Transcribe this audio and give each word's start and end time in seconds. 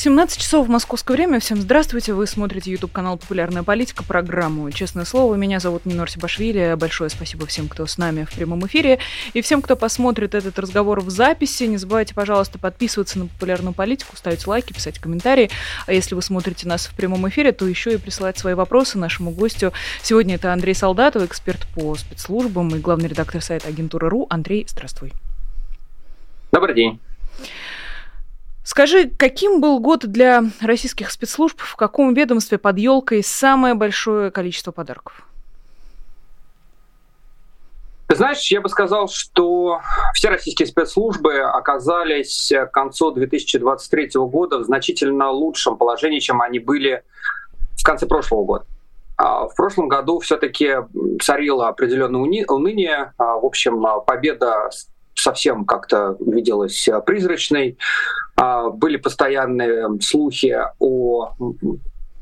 17 0.00 0.40
часов 0.40 0.66
в 0.66 0.70
московское 0.70 1.14
время. 1.14 1.40
Всем 1.40 1.58
здравствуйте. 1.58 2.14
Вы 2.14 2.26
смотрите 2.26 2.70
YouTube 2.70 2.90
канал 2.90 3.18
«Популярная 3.18 3.62
политика», 3.62 4.02
программу 4.02 4.70
«Честное 4.70 5.04
слово». 5.04 5.34
Меня 5.34 5.60
зовут 5.60 5.84
Нинор 5.84 6.10
Сибашвили. 6.10 6.74
Большое 6.78 7.10
спасибо 7.10 7.44
всем, 7.44 7.68
кто 7.68 7.84
с 7.84 7.98
нами 7.98 8.24
в 8.24 8.34
прямом 8.34 8.66
эфире. 8.66 8.98
И 9.34 9.42
всем, 9.42 9.60
кто 9.60 9.76
посмотрит 9.76 10.34
этот 10.34 10.58
разговор 10.58 11.00
в 11.00 11.10
записи. 11.10 11.64
Не 11.64 11.76
забывайте, 11.76 12.14
пожалуйста, 12.14 12.58
подписываться 12.58 13.18
на 13.18 13.26
«Популярную 13.26 13.74
политику», 13.74 14.16
ставить 14.16 14.46
лайки, 14.46 14.72
писать 14.72 14.98
комментарии. 14.98 15.50
А 15.86 15.92
если 15.92 16.14
вы 16.14 16.22
смотрите 16.22 16.66
нас 16.66 16.86
в 16.86 16.94
прямом 16.94 17.28
эфире, 17.28 17.52
то 17.52 17.66
еще 17.66 17.92
и 17.92 17.98
присылать 17.98 18.38
свои 18.38 18.54
вопросы 18.54 18.96
нашему 18.96 19.32
гостю. 19.32 19.74
Сегодня 20.00 20.36
это 20.36 20.54
Андрей 20.54 20.74
Солдатов, 20.74 21.24
эксперт 21.24 21.66
по 21.74 21.94
спецслужбам 21.94 22.74
и 22.74 22.78
главный 22.78 23.10
редактор 23.10 23.42
сайта 23.42 23.68
агентура.ру. 23.68 24.28
Андрей, 24.30 24.64
здравствуй. 24.66 25.12
Добрый 26.52 26.74
день. 26.74 26.98
Скажи, 28.70 29.10
каким 29.10 29.60
был 29.60 29.80
год 29.80 30.06
для 30.06 30.44
российских 30.60 31.10
спецслужб, 31.10 31.58
в 31.60 31.74
каком 31.74 32.14
ведомстве 32.14 32.56
под 32.56 32.78
елкой 32.78 33.24
самое 33.24 33.74
большое 33.74 34.30
количество 34.30 34.70
подарков? 34.70 35.26
Знаешь, 38.08 38.48
я 38.52 38.60
бы 38.60 38.68
сказал, 38.68 39.08
что 39.08 39.80
все 40.14 40.28
российские 40.28 40.68
спецслужбы 40.68 41.40
оказались 41.40 42.52
к 42.52 42.68
концу 42.68 43.10
2023 43.10 44.10
года 44.14 44.58
в 44.60 44.62
значительно 44.62 45.32
лучшем 45.32 45.76
положении, 45.76 46.20
чем 46.20 46.40
они 46.40 46.60
были 46.60 47.02
в 47.76 47.82
конце 47.82 48.06
прошлого 48.06 48.44
года. 48.44 48.66
А 49.16 49.48
в 49.48 49.54
прошлом 49.56 49.88
году 49.88 50.20
все-таки 50.20 50.76
царило 51.20 51.66
определенное 51.66 52.20
уныние. 52.46 53.14
А, 53.18 53.34
в 53.34 53.44
общем, 53.44 53.84
победа 54.06 54.70
совсем 55.14 55.64
как-то 55.64 56.16
виделась 56.20 56.88
призрачной. 57.06 57.78
А, 58.36 58.70
были 58.70 58.96
постоянные 58.96 60.00
слухи 60.00 60.56
о 60.78 61.34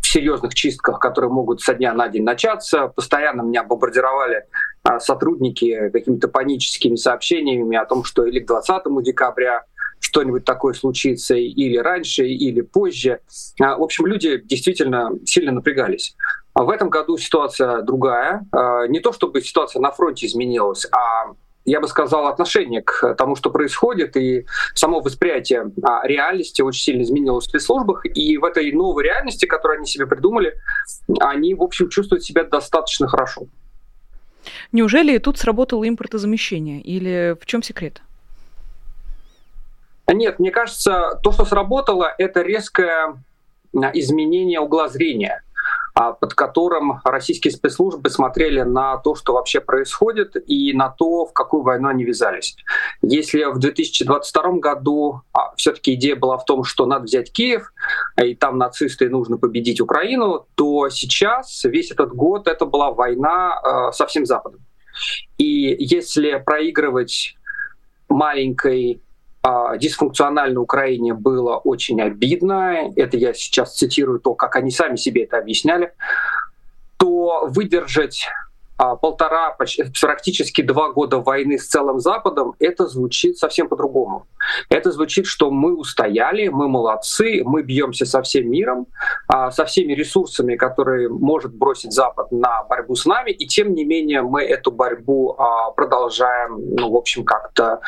серьезных 0.02 0.54
чистках, 0.54 0.98
которые 0.98 1.30
могут 1.30 1.60
со 1.60 1.74
дня 1.74 1.92
на 1.94 2.08
день 2.08 2.24
начаться. 2.24 2.88
Постоянно 2.88 3.42
меня 3.42 3.62
бомбардировали 3.62 4.46
а, 4.82 5.00
сотрудники 5.00 5.90
какими-то 5.90 6.28
паническими 6.28 6.96
сообщениями 6.96 7.76
о 7.76 7.84
том, 7.84 8.04
что 8.04 8.24
или 8.24 8.40
к 8.40 8.46
20 8.46 8.82
декабря 9.02 9.64
что-нибудь 10.00 10.44
такое 10.44 10.74
случится 10.74 11.34
или 11.34 11.76
раньше, 11.76 12.26
или 12.26 12.62
позже. 12.62 13.20
А, 13.60 13.76
в 13.76 13.82
общем, 13.82 14.06
люди 14.06 14.40
действительно 14.44 15.10
сильно 15.24 15.52
напрягались. 15.52 16.16
В 16.54 16.70
этом 16.70 16.88
году 16.88 17.16
ситуация 17.18 17.82
другая. 17.82 18.44
Не 18.88 18.98
то 18.98 19.12
чтобы 19.12 19.40
ситуация 19.42 19.80
на 19.80 19.92
фронте 19.92 20.26
изменилась, 20.26 20.86
а 20.90 21.34
я 21.68 21.80
бы 21.80 21.88
сказал, 21.88 22.26
отношение 22.26 22.82
к 22.82 23.14
тому, 23.14 23.36
что 23.36 23.50
происходит, 23.50 24.16
и 24.16 24.46
само 24.74 25.00
восприятие 25.00 25.70
а, 25.82 26.06
реальности 26.06 26.62
очень 26.62 26.82
сильно 26.82 27.02
изменилось 27.02 27.46
в 27.46 27.48
спецслужбах, 27.48 28.04
и 28.06 28.38
в 28.38 28.44
этой 28.44 28.72
новой 28.72 29.04
реальности, 29.04 29.46
которую 29.46 29.78
они 29.78 29.86
себе 29.86 30.06
придумали, 30.06 30.54
они, 31.20 31.54
в 31.54 31.62
общем, 31.62 31.88
чувствуют 31.88 32.24
себя 32.24 32.44
достаточно 32.44 33.06
хорошо. 33.06 33.42
Неужели 34.72 35.18
тут 35.18 35.38
сработало 35.38 35.86
импортозамещение, 35.86 36.80
или 36.80 37.36
в 37.40 37.44
чем 37.46 37.62
секрет? 37.62 38.00
Нет, 40.06 40.38
мне 40.38 40.50
кажется, 40.50 41.20
то, 41.22 41.32
что 41.32 41.44
сработало, 41.44 42.14
это 42.16 42.40
резкое 42.40 43.22
изменение 43.92 44.60
угла 44.60 44.88
зрения. 44.88 45.42
А, 46.00 46.12
под 46.12 46.34
которым 46.34 47.00
российские 47.02 47.50
спецслужбы 47.50 48.08
смотрели 48.08 48.60
на 48.60 48.98
то, 48.98 49.16
что 49.16 49.32
вообще 49.32 49.60
происходит, 49.60 50.36
и 50.48 50.72
на 50.72 50.90
то, 50.90 51.26
в 51.26 51.32
какую 51.32 51.64
войну 51.64 51.88
они 51.88 52.04
ввязались. 52.04 52.56
Если 53.02 53.42
в 53.42 53.58
2022 53.58 54.52
году 54.60 55.22
а, 55.32 55.52
все-таки 55.56 55.94
идея 55.94 56.14
была 56.14 56.38
в 56.38 56.44
том, 56.44 56.62
что 56.62 56.86
надо 56.86 57.06
взять 57.06 57.32
Киев, 57.32 57.72
и 58.22 58.36
там 58.36 58.58
нацисты 58.58 59.10
нужно 59.10 59.38
победить 59.38 59.80
Украину, 59.80 60.46
то 60.54 60.88
сейчас 60.88 61.64
весь 61.64 61.90
этот 61.90 62.12
год 62.12 62.46
это 62.46 62.64
была 62.64 62.92
война 62.92 63.58
а, 63.58 63.90
со 63.90 64.06
всем 64.06 64.24
Западом. 64.24 64.60
И 65.36 65.74
если 65.80 66.40
проигрывать 66.46 67.34
маленькой 68.08 69.02
а, 69.48 69.78
дисфункциональной 69.78 70.60
Украине 70.60 71.14
было 71.14 71.56
очень 71.56 72.02
обидно, 72.02 72.92
это 72.96 73.16
я 73.16 73.32
сейчас 73.32 73.74
цитирую 73.76 74.20
то, 74.20 74.34
как 74.34 74.56
они 74.56 74.70
сами 74.70 74.96
себе 74.96 75.24
это 75.24 75.38
объясняли, 75.38 75.94
то 76.98 77.46
выдержать 77.46 78.28
а, 78.78 78.96
полтора, 78.96 79.56
практически 80.00 80.62
два 80.62 80.92
года 80.92 81.18
войны 81.18 81.58
с 81.58 81.66
целым 81.66 81.98
Западом, 81.98 82.54
это 82.60 82.86
звучит 82.86 83.36
совсем 83.36 83.68
по-другому. 83.68 84.26
Это 84.70 84.92
звучит, 84.92 85.26
что 85.26 85.50
мы 85.50 85.76
устояли, 85.76 86.48
мы 86.48 86.68
молодцы, 86.68 87.42
мы 87.44 87.62
бьемся 87.62 88.06
со 88.06 88.22
всем 88.22 88.48
миром, 88.50 88.86
а, 89.26 89.50
со 89.50 89.64
всеми 89.64 89.92
ресурсами, 89.94 90.56
которые 90.56 91.08
может 91.08 91.52
бросить 91.52 91.92
Запад 91.92 92.30
на 92.30 92.62
борьбу 92.64 92.94
с 92.94 93.04
нами, 93.04 93.30
и 93.30 93.46
тем 93.46 93.74
не 93.74 93.84
менее 93.84 94.22
мы 94.22 94.42
эту 94.42 94.70
борьбу 94.70 95.34
а, 95.36 95.72
продолжаем, 95.72 96.76
ну, 96.76 96.90
в 96.90 96.96
общем, 96.96 97.24
как-то 97.24 97.80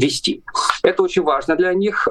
вести. 0.00 0.44
Это 0.82 1.02
очень 1.02 1.22
важно 1.22 1.56
для 1.56 1.72
них, 1.74 2.08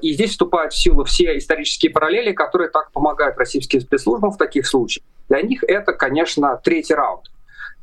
и 0.00 0.12
здесь 0.12 0.30
вступают 0.30 0.72
в 0.72 0.80
силу 0.80 1.04
все 1.04 1.36
исторические 1.38 1.90
параллели, 1.90 2.32
которые 2.32 2.70
так 2.70 2.92
помогают 2.92 3.36
российским 3.38 3.80
спецслужбам 3.80 4.30
в 4.30 4.38
таких 4.38 4.66
случаях. 4.66 5.04
Для 5.28 5.42
них 5.42 5.64
это, 5.64 5.92
конечно, 5.92 6.60
третий 6.62 6.94
раунд. 6.94 7.32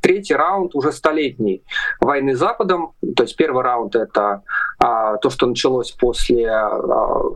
Третий 0.02 0.34
раунд 0.34 0.76
уже 0.76 0.92
столетней 0.92 1.64
войны 2.00 2.36
с 2.36 2.40
Западом. 2.40 2.94
То 3.16 3.24
есть 3.24 3.36
первый 3.36 3.64
раунд— 3.64 3.96
это 3.98 4.44
а, 4.78 5.18
то, 5.18 5.30
что 5.30 5.46
началось 5.46 5.92
после 5.92 6.50
а, 6.50 6.70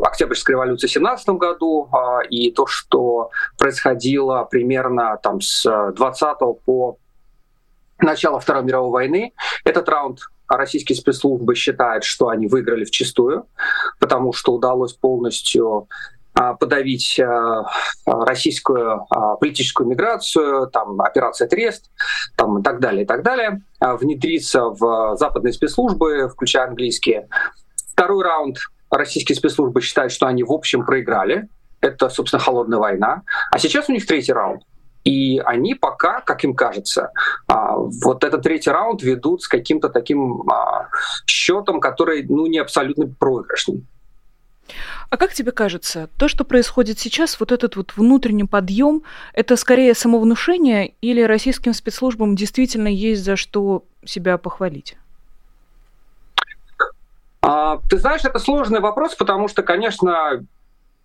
Октябрьской 0.03 0.53
революции 0.53 0.87
в 0.87 0.91
17 0.91 1.29
году, 1.29 1.89
а, 1.91 2.21
и 2.21 2.51
то, 2.51 2.65
что 2.65 3.31
происходило 3.57 4.47
примерно 4.49 5.17
там, 5.21 5.41
с 5.41 5.63
20 5.63 6.37
по 6.63 6.97
начало 7.99 8.39
Второй 8.39 8.63
мировой 8.63 8.91
войны. 8.91 9.33
Этот 9.65 9.89
раунд 9.89 10.19
российские 10.57 10.95
спецслужбы 10.95 11.55
считают, 11.55 12.03
что 12.03 12.29
они 12.29 12.47
выиграли 12.47 12.85
в 12.85 12.91
чистую, 12.91 13.47
потому 13.99 14.33
что 14.33 14.53
удалось 14.53 14.93
полностью 14.93 15.87
а, 16.35 16.55
подавить 16.55 17.19
а, 17.19 17.65
российскую 18.05 19.05
а, 19.09 19.35
политическую 19.35 19.87
миграцию, 19.87 20.67
там 20.67 20.99
операция 21.01 21.47
Трест, 21.47 21.91
там 22.35 22.59
и 22.59 22.63
так 22.63 22.79
далее, 22.79 23.03
и 23.03 23.05
так 23.05 23.23
далее, 23.23 23.61
внедриться 23.79 24.63
в 24.65 25.15
западные 25.17 25.53
спецслужбы, 25.53 26.29
включая 26.29 26.67
английские. 26.67 27.27
Второй 27.91 28.23
раунд 28.23 28.57
российские 28.89 29.35
спецслужбы 29.35 29.81
считают, 29.81 30.11
что 30.11 30.25
они 30.25 30.43
в 30.43 30.51
общем 30.51 30.85
проиграли. 30.85 31.47
Это, 31.81 32.09
собственно, 32.09 32.41
холодная 32.41 32.79
война. 32.79 33.23
А 33.51 33.59
сейчас 33.59 33.89
у 33.89 33.91
них 33.91 34.05
третий 34.07 34.33
раунд. 34.33 34.63
И 35.03 35.39
они 35.39 35.75
пока, 35.75 36.21
как 36.21 36.43
им 36.43 36.53
кажется, 36.53 37.11
вот 37.47 38.23
этот 38.23 38.41
третий 38.41 38.69
раунд 38.69 39.01
ведут 39.03 39.43
с 39.43 39.47
каким-то 39.47 39.89
таким 39.89 40.43
счетом, 41.27 41.81
который 41.81 42.25
ну, 42.27 42.47
не 42.47 42.59
абсолютно 42.59 43.07
проигрышный. 43.07 43.83
А 45.09 45.17
как 45.17 45.33
тебе 45.33 45.51
кажется, 45.51 46.09
то, 46.17 46.27
что 46.27 46.43
происходит 46.43 46.99
сейчас, 46.99 47.39
вот 47.39 47.51
этот 47.51 47.75
вот 47.75 47.95
внутренний 47.95 48.45
подъем, 48.45 49.03
это 49.33 49.55
скорее 49.57 49.93
самовнушение 49.93 50.93
или 51.01 51.21
российским 51.21 51.73
спецслужбам 51.73 52.35
действительно 52.35 52.87
есть 52.87 53.23
за 53.23 53.35
что 53.35 53.83
себя 54.05 54.37
похвалить? 54.37 54.95
А, 57.41 57.79
ты 57.89 57.97
знаешь, 57.97 58.23
это 58.23 58.39
сложный 58.39 58.79
вопрос, 58.79 59.15
потому 59.15 59.49
что, 59.49 59.63
конечно, 59.63 60.43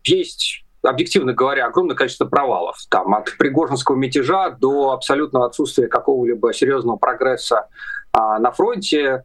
есть 0.05 0.65
объективно 0.83 1.33
говоря, 1.33 1.67
огромное 1.67 1.97
количество 1.97 2.27
провалов. 2.27 2.77
Там, 2.89 3.15
от 3.15 3.37
пригожинского 3.37 3.97
мятежа 3.97 4.51
до 4.51 4.93
абсолютного 4.93 5.47
отсутствия 5.47 5.89
какого-либо 5.89 6.53
серьезного 6.53 6.97
прогресса 6.97 7.67
а, 8.13 8.39
на 8.39 8.51
фронте, 8.53 9.25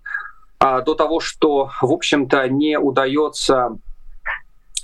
а, 0.59 0.81
до 0.81 0.95
того, 0.95 1.19
что, 1.19 1.69
в 1.81 1.91
общем-то, 1.91 2.47
не 2.50 2.79
удается 2.79 3.77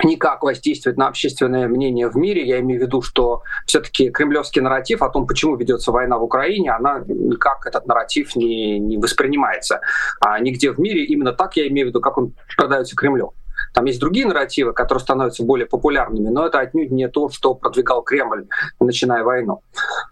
никак 0.03 0.43
воздействовать 0.43 0.97
на 0.97 1.07
общественное 1.07 1.67
мнение 1.67 2.07
в 2.09 2.15
мире. 2.15 2.45
Я 2.47 2.59
имею 2.59 2.79
в 2.79 2.83
виду, 2.83 3.01
что 3.01 3.43
все-таки 3.65 4.09
кремлевский 4.09 4.61
нарратив 4.61 5.01
о 5.01 5.09
том, 5.09 5.27
почему 5.27 5.55
ведется 5.55 5.91
война 5.91 6.17
в 6.17 6.23
Украине, 6.23 6.71
она 6.71 7.03
никак 7.05 7.65
этот 7.65 7.85
нарратив 7.85 8.35
не, 8.35 8.79
не 8.79 8.97
воспринимается. 8.97 9.81
А 10.21 10.39
нигде 10.39 10.71
в 10.71 10.79
мире 10.79 11.03
именно 11.03 11.33
так 11.33 11.57
я 11.57 11.67
имею 11.67 11.87
в 11.87 11.89
виду, 11.89 12.01
как 12.01 12.17
он 12.17 12.33
продается 12.55 12.95
Кремлю. 12.95 13.33
Там 13.73 13.85
есть 13.85 13.99
другие 13.99 14.25
нарративы, 14.25 14.73
которые 14.73 15.01
становятся 15.01 15.43
более 15.43 15.67
популярными, 15.67 16.29
но 16.29 16.45
это 16.45 16.59
отнюдь 16.59 16.91
не 16.91 17.07
то, 17.07 17.29
что 17.29 17.55
продвигал 17.55 18.01
Кремль, 18.03 18.47
начиная 18.79 19.23
войну. 19.23 19.61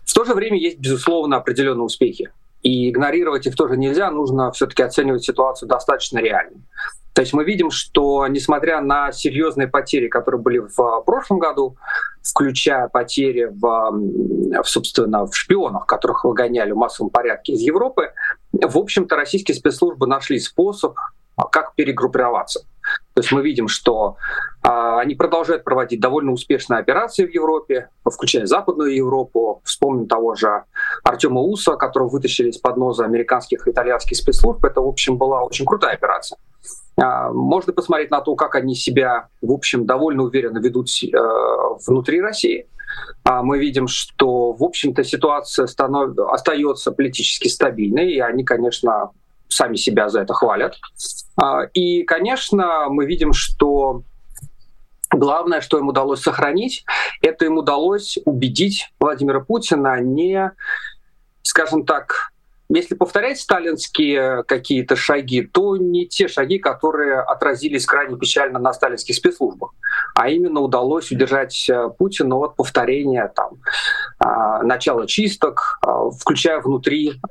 В 0.06 0.14
то 0.14 0.24
же 0.26 0.34
время 0.34 0.58
есть, 0.58 0.80
безусловно, 0.80 1.38
определенные 1.38 1.84
успехи. 1.84 2.32
И 2.64 2.90
игнорировать 2.90 3.46
их 3.46 3.56
тоже 3.56 3.78
нельзя, 3.78 4.10
нужно 4.12 4.52
все-таки 4.52 4.84
оценивать 4.84 5.24
ситуацию 5.24 5.70
достаточно 5.70 6.20
реально. 6.20 6.58
То 7.14 7.22
есть 7.22 7.34
мы 7.34 7.44
видим, 7.46 7.72
что 7.72 8.28
несмотря 8.28 8.80
на 8.80 9.12
серьезные 9.12 9.68
потери, 9.68 10.08
которые 10.08 10.40
были 10.40 10.60
в 10.60 11.02
прошлом 11.04 11.40
году, 11.40 11.76
включая 12.22 12.88
потери 12.90 13.50
в, 13.52 14.64
собственно, 14.64 15.26
в 15.26 15.36
шпионах, 15.36 15.88
которых 15.88 16.26
выгоняли 16.26 16.72
в 16.72 16.76
массовом 16.76 17.10
порядке 17.10 17.54
из 17.54 17.62
Европы, 17.62 18.12
в 18.52 18.78
общем-то, 18.78 19.16
российские 19.16 19.56
спецслужбы 19.56 20.06
нашли 20.06 20.40
способ, 20.40 20.96
как 21.52 21.74
перегруппироваться. 21.74 22.66
То 23.18 23.22
есть 23.22 23.32
мы 23.32 23.42
видим, 23.42 23.68
что 23.68 24.16
а, 24.62 25.00
они 25.00 25.16
продолжают 25.16 25.64
проводить 25.64 26.00
довольно 26.00 26.32
успешные 26.32 26.80
операции 26.80 27.26
в 27.26 27.34
Европе, 27.34 27.90
включая 28.06 28.46
Западную 28.46 28.94
Европу. 28.94 29.60
Вспомним 29.66 30.08
того 30.08 30.36
же 30.36 30.66
Артема 31.04 31.42
Уса, 31.42 31.78
которого 31.78 32.10
вытащили 32.10 32.50
из-под 32.50 32.78
ноза 32.78 33.06
американских 33.06 33.68
и 33.68 33.72
итальянских 33.72 34.18
спецслужб. 34.18 34.64
Это, 34.64 34.82
в 34.82 34.88
общем, 34.88 35.18
была 35.18 35.42
очень 35.42 35.66
крутая 35.66 35.96
операция. 35.96 36.38
А, 36.96 37.32
можно 37.32 37.74
посмотреть 37.74 38.12
на 38.12 38.22
то, 38.22 38.36
как 38.36 38.54
они 38.54 38.76
себя, 38.76 39.30
в 39.42 39.52
общем, 39.52 39.88
довольно 39.88 40.22
уверенно 40.22 40.60
ведут 40.60 40.88
э, 41.02 41.18
внутри 41.88 42.22
России. 42.22 42.68
А, 43.24 43.42
мы 43.42 43.58
видим, 43.58 43.88
что, 43.88 44.54
в 44.54 44.64
общем-то, 44.64 45.04
ситуация 45.04 45.66
станов... 45.66 46.16
остается 46.32 46.92
политически 46.92 47.48
стабильной, 47.48 48.12
и 48.12 48.20
они, 48.20 48.44
конечно, 48.44 49.10
сами 49.48 49.76
себя 49.76 50.08
за 50.08 50.22
это 50.22 50.36
хвалят. 50.36 50.76
А, 51.38 51.64
и, 51.74 52.04
конечно, 52.04 52.88
мы 52.90 53.06
видим, 53.06 53.34
что 53.34 54.04
главное, 55.12 55.62
что 55.62 55.78
им 55.78 55.88
удалось 55.88 56.22
сохранить, 56.22 56.84
это 57.22 57.46
им 57.46 57.58
удалось 57.58 58.18
убедить 58.26 58.92
Владимира 59.00 59.40
Путина 59.40 60.02
не, 60.02 60.52
скажем 61.44 61.86
так, 61.86 62.32
если 62.70 62.96
повторять 62.96 63.40
сталинские 63.40 64.44
какие-то 64.44 64.98
шаги, 64.98 65.42
то 65.42 65.78
не 65.78 66.06
те 66.06 66.28
шаги, 66.28 66.60
которые 66.60 67.22
отразились 67.22 67.86
крайне 67.86 68.18
печально 68.18 68.60
на 68.60 68.74
сталинских 68.74 69.16
спецслужбах, 69.16 69.72
а 70.16 70.28
именно 70.28 70.60
удалось 70.60 71.10
удержать 71.10 71.70
э, 71.70 71.90
Путина 71.98 72.36
от 72.36 72.58
повторения 72.58 73.32
там, 73.34 73.62
а, 74.20 74.64
начала 74.64 75.08
чисток, 75.08 75.80
а, 75.82 76.10
включая 76.10 76.60
внутри 76.60 77.22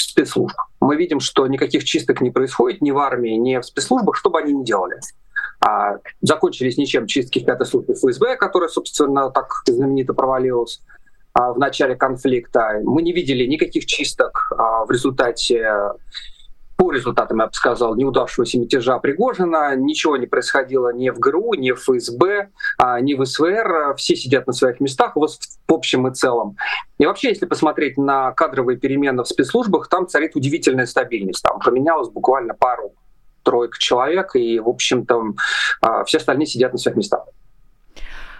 спецслужб. 0.00 0.56
Мы 0.80 0.96
видим, 0.96 1.20
что 1.20 1.46
никаких 1.46 1.84
чисток 1.84 2.20
не 2.20 2.30
происходит 2.30 2.82
ни 2.82 2.90
в 2.90 2.98
армии, 2.98 3.36
ни 3.36 3.56
в 3.56 3.64
спецслужбах, 3.64 4.16
что 4.16 4.30
бы 4.30 4.38
они 4.38 4.52
ни 4.52 4.64
делали. 4.64 5.00
А, 5.60 5.96
закончились 6.20 6.76
ничем 6.76 7.06
чистки 7.06 7.40
в 7.40 7.44
пятой 7.44 7.66
службе 7.66 7.94
ФСБ, 7.94 8.36
которая, 8.36 8.68
собственно, 8.68 9.30
так 9.30 9.50
знаменито 9.66 10.12
провалилась 10.12 10.80
а, 11.32 11.52
в 11.52 11.58
начале 11.58 11.96
конфликта. 11.96 12.80
Мы 12.84 13.02
не 13.02 13.12
видели 13.12 13.46
никаких 13.46 13.86
чисток 13.86 14.52
а, 14.56 14.84
в 14.84 14.90
результате 14.90 15.66
по 16.76 16.90
результатам, 16.90 17.38
я 17.38 17.46
бы 17.46 17.52
сказал, 17.52 17.94
неудавшегося 17.94 18.58
мятежа 18.58 18.98
Пригожина. 18.98 19.76
Ничего 19.76 20.16
не 20.16 20.26
происходило 20.26 20.92
ни 20.92 21.10
в 21.10 21.18
ГРУ, 21.18 21.54
ни 21.54 21.70
в 21.72 21.80
ФСБ, 21.80 22.50
а, 22.78 23.00
ни 23.00 23.14
в 23.14 23.24
СВР. 23.24 23.94
Все 23.96 24.16
сидят 24.16 24.46
на 24.46 24.52
своих 24.52 24.80
местах 24.80 25.16
в 25.16 25.26
общем 25.68 26.08
и 26.08 26.14
целом. 26.14 26.56
И 26.98 27.06
вообще, 27.06 27.28
если 27.28 27.46
посмотреть 27.46 27.96
на 27.96 28.32
кадровые 28.32 28.78
перемены 28.78 29.22
в 29.22 29.28
спецслужбах, 29.28 29.88
там 29.88 30.08
царит 30.08 30.34
удивительная 30.34 30.86
стабильность. 30.86 31.42
Там 31.42 31.60
поменялось 31.60 32.08
буквально 32.08 32.54
пару 32.54 32.94
троек 33.44 33.78
человек, 33.78 34.34
и, 34.34 34.58
в 34.58 34.68
общем-то, 34.68 35.22
а, 35.80 36.04
все 36.04 36.18
остальные 36.18 36.46
сидят 36.46 36.72
на 36.72 36.78
своих 36.78 36.96
местах. 36.96 37.24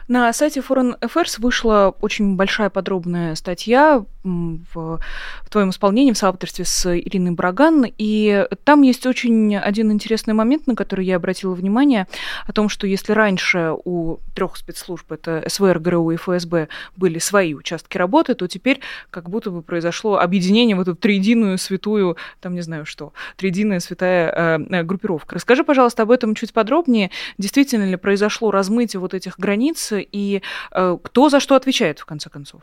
На 0.06 0.32
сайте 0.32 0.60
Foreign 0.60 0.98
Affairs 1.00 1.40
вышла 1.40 1.94
очень 2.00 2.36
большая 2.36 2.68
подробная 2.68 3.34
статья 3.34 4.04
в, 4.22 4.66
в 4.74 5.50
твоем 5.50 5.70
исполнении 5.70 6.12
в 6.12 6.18
соавторстве 6.18 6.64
с 6.64 6.94
Ириной 6.94 7.32
Браган, 7.32 7.86
и 7.98 8.46
там 8.64 8.82
есть 8.82 9.06
очень 9.06 9.56
один 9.56 9.92
интересный 9.92 10.34
момент, 10.34 10.66
на 10.66 10.74
который 10.74 11.04
я 11.06 11.16
обратила 11.16 11.54
внимание, 11.54 12.06
о 12.46 12.52
том, 12.52 12.68
что 12.68 12.86
если 12.86 13.12
раньше 13.12 13.72
у 13.84 14.18
трех 14.34 14.56
спецслужб, 14.56 15.10
это 15.12 15.44
СВР, 15.46 15.78
ГРУ 15.78 16.10
и 16.10 16.16
ФСБ, 16.16 16.68
были 16.96 17.18
свои 17.18 17.54
участки 17.54 17.96
работы, 17.98 18.34
то 18.34 18.46
теперь 18.46 18.80
как 19.10 19.28
будто 19.30 19.50
бы 19.50 19.62
произошло 19.62 20.18
объединение 20.18 20.76
в 20.76 20.80
эту 20.80 20.94
триединую 20.94 21.58
святую, 21.58 22.16
там 22.40 22.54
не 22.54 22.62
знаю 22.62 22.86
что, 22.86 23.12
триединая 23.36 23.80
святая 23.80 24.58
э, 24.58 24.82
группировка. 24.82 25.36
Расскажи, 25.36 25.64
пожалуйста, 25.64 26.02
об 26.02 26.10
этом 26.10 26.34
чуть 26.34 26.52
подробнее. 26.52 27.10
Действительно 27.38 27.84
ли 27.84 27.96
произошло 27.96 28.50
размытие 28.50 29.00
вот 29.00 29.14
этих 29.14 29.38
границ 29.38 29.93
и 30.00 30.42
э, 30.72 30.98
кто 31.02 31.28
за 31.28 31.40
что 31.40 31.54
отвечает 31.54 31.98
в 31.98 32.04
конце 32.04 32.30
концов? 32.30 32.62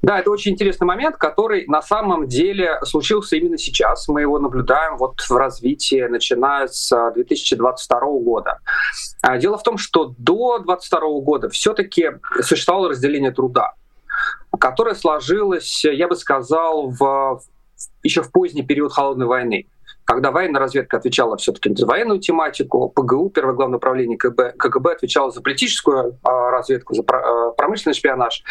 Да, 0.00 0.20
это 0.20 0.30
очень 0.30 0.52
интересный 0.52 0.86
момент, 0.86 1.16
который 1.16 1.66
на 1.66 1.82
самом 1.82 2.28
деле 2.28 2.78
случился 2.84 3.36
именно 3.36 3.58
сейчас. 3.58 4.06
Мы 4.06 4.20
его 4.20 4.38
наблюдаем 4.38 4.96
вот 4.96 5.20
в 5.20 5.30
развитии, 5.32 6.06
начиная 6.08 6.68
с 6.68 7.10
2022 7.14 8.00
года. 8.20 8.58
А, 9.22 9.36
дело 9.38 9.58
в 9.58 9.64
том, 9.64 9.76
что 9.76 10.14
до 10.16 10.58
2022 10.58 11.20
года 11.20 11.48
все-таки 11.48 12.12
существовало 12.42 12.90
разделение 12.90 13.32
труда, 13.32 13.74
которое 14.60 14.94
сложилось, 14.94 15.84
я 15.84 16.06
бы 16.06 16.14
сказал, 16.14 16.90
в, 16.90 17.42
еще 18.04 18.22
в 18.22 18.30
поздний 18.30 18.62
период 18.62 18.92
холодной 18.92 19.26
войны 19.26 19.66
когда 20.08 20.30
военная 20.30 20.58
разведка 20.58 20.96
отвечала 20.96 21.36
все-таки 21.36 21.74
за 21.76 21.86
военную 21.86 22.18
тематику, 22.18 22.88
ПГУ, 22.88 23.28
Первое 23.28 23.54
главное 23.54 23.76
управление 23.76 24.16
КГБ, 24.16 24.54
КГБ 24.58 24.92
отвечало 24.92 25.30
за 25.30 25.42
политическую 25.42 26.18
а, 26.22 26.50
разведку, 26.50 26.94
за 26.94 27.02
а, 27.02 27.50
промышленный 27.50 27.94
шпионаж. 27.94 28.42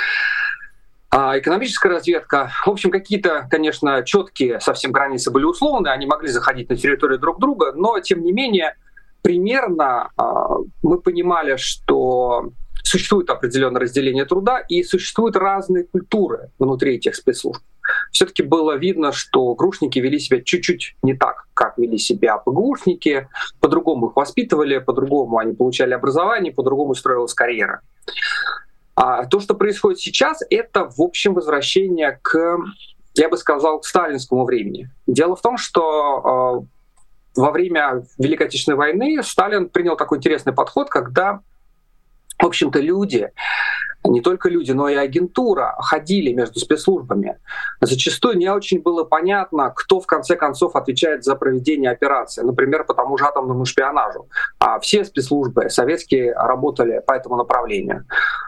А 1.10 1.40
экономическая 1.40 1.90
разведка, 1.90 2.52
в 2.64 2.70
общем, 2.70 2.92
какие-то, 2.92 3.48
конечно, 3.50 4.04
четкие 4.04 4.60
совсем 4.60 4.92
границы 4.92 5.32
были 5.32 5.46
условны, 5.46 5.88
они 5.88 6.06
могли 6.06 6.28
заходить 6.28 6.70
на 6.70 6.76
территорию 6.76 7.18
друг 7.18 7.40
друга, 7.40 7.72
но 7.74 8.00
тем 8.02 8.22
не 8.22 8.32
менее 8.32 8.76
примерно 9.24 10.12
а, 10.16 10.58
мы 10.84 11.02
понимали, 11.02 11.56
что 11.56 12.52
существует 12.84 13.32
определенное 13.32 13.82
разделение 13.82 14.26
труда 14.26 14.60
и 14.60 14.84
существуют 14.84 15.36
разные 15.36 15.86
культуры 15.86 16.52
внутри 16.60 16.98
этих 16.98 17.16
спецслужб. 17.16 17.64
Все-таки 18.12 18.44
было 18.44 18.76
видно, 18.76 19.12
что 19.12 19.54
грушники 19.56 20.00
вели 20.00 20.20
себя 20.20 20.42
чуть-чуть 20.42 20.96
не 21.04 21.14
так, 21.14 21.48
как 21.54 21.78
вели 21.78 21.98
себя 21.98 22.38
ПГУшники, 22.38 23.28
по-другому 23.60 24.10
их 24.10 24.16
воспитывали, 24.16 24.80
по-другому 24.80 25.38
они 25.38 25.54
получали 25.54 25.94
образование, 25.94 26.54
по-другому 26.54 26.96
строилась 26.96 27.34
карьера. 27.34 27.82
А 28.96 29.26
то, 29.26 29.40
что 29.40 29.54
происходит 29.54 30.00
сейчас, 30.00 30.42
это, 30.50 30.90
в 30.90 31.02
общем, 31.02 31.36
возвращение 31.36 32.20
к, 32.22 32.58
я 33.14 33.30
бы 33.30 33.38
сказал, 33.38 33.80
к 33.80 33.86
сталинскому 33.86 34.44
времени. 34.46 34.90
Дело 35.06 35.36
в 35.36 35.42
том, 35.42 35.58
что 35.58 36.66
э, 37.36 37.40
во 37.40 37.52
время 37.52 38.04
Великой 38.18 38.48
Отечественной 38.48 38.78
войны 38.78 39.22
Сталин 39.22 39.70
принял 39.70 39.96
такой 39.96 40.18
интересный 40.18 40.54
подход, 40.54 40.90
когда 40.90 41.42
в 42.40 42.46
общем-то, 42.46 42.80
люди, 42.80 43.32
не 44.06 44.22
только 44.22 44.50
люди, 44.50 44.72
но 44.72 44.90
и 44.90 44.96
агентура 44.96 45.76
ходили 45.80 46.32
между 46.34 46.60
спецслужбами. 46.60 47.38
Зачастую 47.82 48.38
не 48.38 48.50
очень 48.50 48.82
было 48.82 49.04
понятно, 49.04 49.74
кто 49.76 50.00
в 50.00 50.06
конце 50.06 50.36
концов 50.36 50.76
отвечает 50.76 51.24
за 51.24 51.36
проведение 51.36 51.92
операции, 51.92 52.42
например, 52.42 52.84
по 52.86 52.94
тому 52.94 53.18
же 53.18 53.26
атомному 53.26 53.66
шпионажу. 53.66 54.28
А 54.60 54.80
все 54.80 55.04
спецслужбы 55.04 55.70
советские 55.70 56.34
работали 56.34 57.02
по 57.06 57.14
этому 57.14 57.36
направлению. 57.36 58.06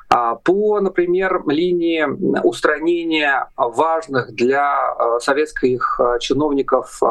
А 0.10 0.36
по, 0.36 0.80
например, 0.80 1.44
линии 1.48 2.06
устранения 2.44 3.48
важных 3.56 4.34
для 4.34 4.96
э, 4.98 5.20
советских 5.20 6.00
э, 6.00 6.20
чиновников 6.20 7.00
э, 7.04 7.06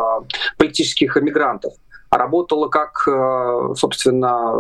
политических 0.57 1.17
эмигрантов– 1.17 1.75
работала 2.11 2.69
как, 2.69 3.07
собственно, 3.77 4.55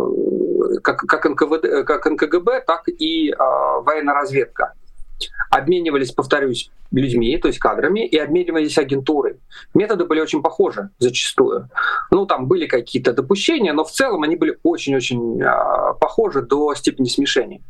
как, 0.83 1.01
как, 1.01 1.25
НКВД, 1.25 1.85
как 1.87 2.07
НКГБ, 2.07 2.61
так 2.67 2.89
и 2.89 3.31
э, 3.31 3.37
военная 3.39 4.15
разведка. 4.15 4.75
Обменивались, 5.51 6.13
повторюсь, 6.13 6.71
людьми, 6.93 7.37
то 7.39 7.49
есть 7.49 7.59
кадрами, 7.59 8.07
и 8.07 8.17
обменивались 8.17 8.79
агентурой. 8.79 9.41
Методы 9.75 10.05
были 10.05 10.21
очень 10.21 10.43
похожи 10.43 10.91
зачастую. 10.99 11.69
Ну, 12.11 12.27
там 12.27 12.47
были 12.47 12.67
какие-то 12.67 13.13
допущения, 13.13 13.73
но 13.73 13.85
в 13.85 13.91
целом 13.91 14.23
они 14.23 14.37
были 14.37 14.59
очень-очень 14.63 15.43
э, 15.43 15.95
похожи 16.01 16.43
до 16.43 16.75
степени 16.75 17.09
смешения. 17.09 17.63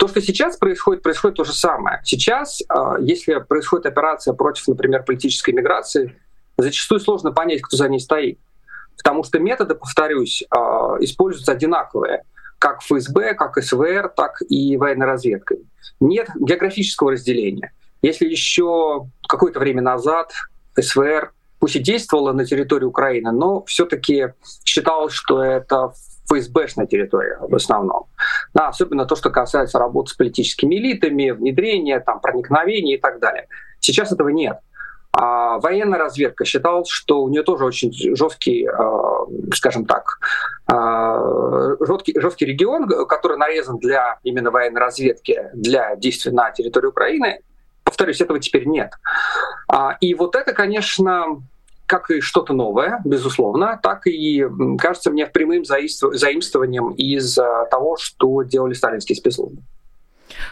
То, 0.00 0.08
что 0.08 0.20
сейчас 0.20 0.56
происходит, 0.56 1.02
происходит 1.02 1.36
то 1.36 1.44
же 1.44 1.52
самое. 1.52 2.00
Сейчас, 2.02 2.62
если 2.98 3.38
происходит 3.46 3.86
операция 3.86 4.32
против, 4.32 4.66
например, 4.66 5.04
политической 5.04 5.52
миграции, 5.52 6.16
зачастую 6.56 7.00
сложно 7.00 7.30
понять, 7.32 7.62
кто 7.62 7.76
за 7.76 7.88
ней 7.88 8.00
стоит. 8.00 8.38
Потому 9.02 9.24
что 9.24 9.38
методы, 9.38 9.74
повторюсь, 9.74 10.44
а, 10.50 10.96
используются 11.00 11.52
одинаковые 11.52 12.24
как 12.58 12.82
ФСБ, 12.82 13.34
как 13.34 13.56
СВР, 13.56 14.12
так 14.14 14.42
и 14.48 14.76
военной 14.76 15.06
разведкой. 15.06 15.60
Нет 15.98 16.28
географического 16.38 17.12
разделения. 17.12 17.72
Если 18.02 18.26
еще 18.26 19.06
какое-то 19.26 19.60
время 19.60 19.82
назад 19.82 20.32
СВР 20.78 21.32
пусть 21.58 21.76
и 21.76 21.78
действовала 21.78 22.32
на 22.32 22.44
территории 22.44 22.86
Украины, 22.86 23.32
но 23.32 23.62
все-таки 23.64 24.28
считалось, 24.64 25.12
что 25.12 25.42
это 25.42 25.92
ФСБшная 26.26 26.86
территория 26.86 27.38
в 27.40 27.54
основном. 27.54 28.06
Да, 28.54 28.68
особенно 28.68 29.04
то, 29.04 29.16
что 29.16 29.30
касается 29.30 29.78
работы 29.78 30.12
с 30.12 30.14
политическими 30.14 30.76
элитами, 30.76 31.30
внедрения, 31.30 32.00
там, 32.00 32.20
проникновения 32.20 32.96
и 32.96 33.00
так 33.00 33.20
далее. 33.20 33.46
Сейчас 33.80 34.12
этого 34.12 34.28
нет. 34.28 34.58
А 35.12 35.58
военная 35.58 35.98
разведка 35.98 36.44
считала, 36.44 36.84
что 36.88 37.22
у 37.22 37.28
нее 37.28 37.42
тоже 37.42 37.64
очень 37.64 37.92
жесткий, 38.16 38.66
а, 38.66 39.26
скажем 39.54 39.84
так, 39.84 40.18
а, 40.66 41.74
жесткий, 41.80 42.18
жесткий 42.18 42.46
регион, 42.46 42.88
который 43.06 43.36
нарезан 43.36 43.78
для 43.78 44.18
именно 44.22 44.50
военной 44.50 44.80
разведки, 44.80 45.50
для 45.52 45.96
действий 45.96 46.30
на 46.30 46.50
территории 46.52 46.86
Украины. 46.86 47.40
Повторюсь, 47.82 48.20
этого 48.20 48.38
теперь 48.38 48.66
нет. 48.66 48.92
А, 49.68 49.96
и 50.00 50.14
вот 50.14 50.36
это, 50.36 50.52
конечно, 50.52 51.42
как 51.86 52.10
и 52.12 52.20
что-то 52.20 52.52
новое, 52.52 53.00
безусловно, 53.04 53.80
так 53.82 54.06
и 54.06 54.46
кажется 54.78 55.10
мне 55.10 55.26
прямым 55.26 55.64
заимствованием 55.64 56.92
из 56.92 57.34
того, 57.34 57.96
что 57.96 58.42
делали 58.42 58.74
сталинские 58.74 59.16
спецслужбы. 59.16 59.60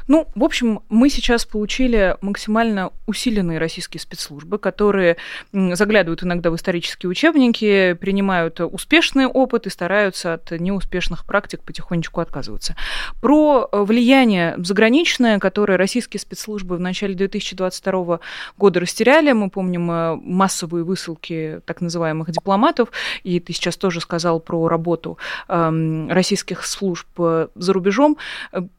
Ну, 0.07 0.27
в 0.35 0.45
общем, 0.45 0.81
мы 0.89 1.11
сейчас 1.11 1.45
получили 1.45 2.17
максимально 2.21 2.91
усиленные 3.07 3.59
российские 3.59 4.01
спецслужбы, 4.01 4.59
которые 4.59 5.17
заглядывают 5.53 6.23
иногда 6.23 6.51
в 6.51 6.57
исторические 6.57 7.11
учебники, 7.11 7.95
принимают 7.95 8.61
успешный 8.61 9.27
опыт 9.27 9.67
и 9.67 9.71
стараются 9.71 10.35
от 10.35 10.51
неуспешных 10.53 11.25
практик 11.25 11.63
потихонечку 11.63 12.21
отказываться. 12.21 12.77
Про 13.21 13.69
э, 13.71 13.83
влияние 13.83 14.55
заграничное, 14.59 15.39
которое 15.39 15.79
российские 15.79 16.21
спецслужбы 16.21 16.77
в 16.77 16.81
начале 16.81 17.15
2022 17.15 18.21
года 18.57 18.81
растеряли, 18.81 19.33
мы 19.33 19.51
помним 19.51 19.91
э, 19.91 20.17
массовые 20.17 20.85
высылки 20.85 21.61
так 21.65 21.81
называемых 21.81 22.31
дипломатов, 22.31 22.91
и 23.23 23.41
ты 23.41 23.53
сейчас 23.53 23.77
тоже 23.77 24.01
сказал 24.01 24.41
про 24.41 24.69
работу 24.69 25.19
эм, 25.49 26.11
российских 26.11 26.67
служб 26.67 27.07
э, 27.19 27.49
за 27.55 27.73
рубежом 27.73 28.19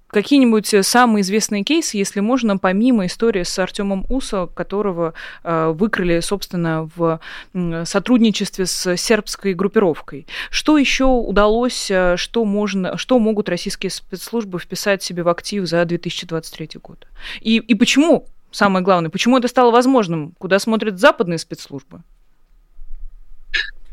какие-нибудь 0.09 0.73
э, 0.73 0.83
самые 0.83 1.21
известные 1.21 1.63
кейсы, 1.63 1.97
если 1.97 2.19
можно, 2.19 2.57
помимо 2.57 3.05
истории 3.05 3.43
с 3.43 3.57
Артемом 3.59 4.05
Усо, 4.09 4.47
которого 4.47 5.13
э, 5.43 5.71
выкрали, 5.75 6.19
собственно, 6.19 6.89
в 6.95 7.19
сотрудничестве 7.85 8.65
с 8.65 8.97
сербской 8.97 9.53
группировкой. 9.53 10.27
Что 10.49 10.77
еще 10.77 11.05
удалось, 11.05 11.89
э, 11.91 12.15
что, 12.17 12.45
можно, 12.45 12.97
что 12.97 13.19
могут 13.19 13.49
российские 13.49 13.89
спецслужбы 13.89 14.59
вписать 14.59 15.03
себе 15.03 15.23
в 15.23 15.29
актив 15.29 15.65
за 15.67 15.85
2023 15.85 16.79
год? 16.81 17.07
И, 17.41 17.57
и 17.57 17.75
почему, 17.75 18.25
самое 18.51 18.83
главное, 18.83 19.09
почему 19.09 19.37
это 19.37 19.47
стало 19.47 19.71
возможным? 19.71 20.33
Куда 20.37 20.59
смотрят 20.59 20.99
западные 20.99 21.37
спецслужбы? 21.37 22.01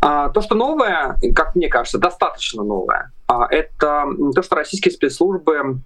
А, 0.01 0.29
то, 0.29 0.41
что 0.41 0.55
новое, 0.55 1.17
как 1.35 1.57
мне 1.57 1.69
кажется, 1.69 1.99
достаточно 1.99 2.63
новое, 2.63 3.11
а, 3.27 3.47
это 3.51 4.07
то, 4.35 4.43
что 4.43 4.55
российские 4.57 4.93
спецслужбы 4.93 5.81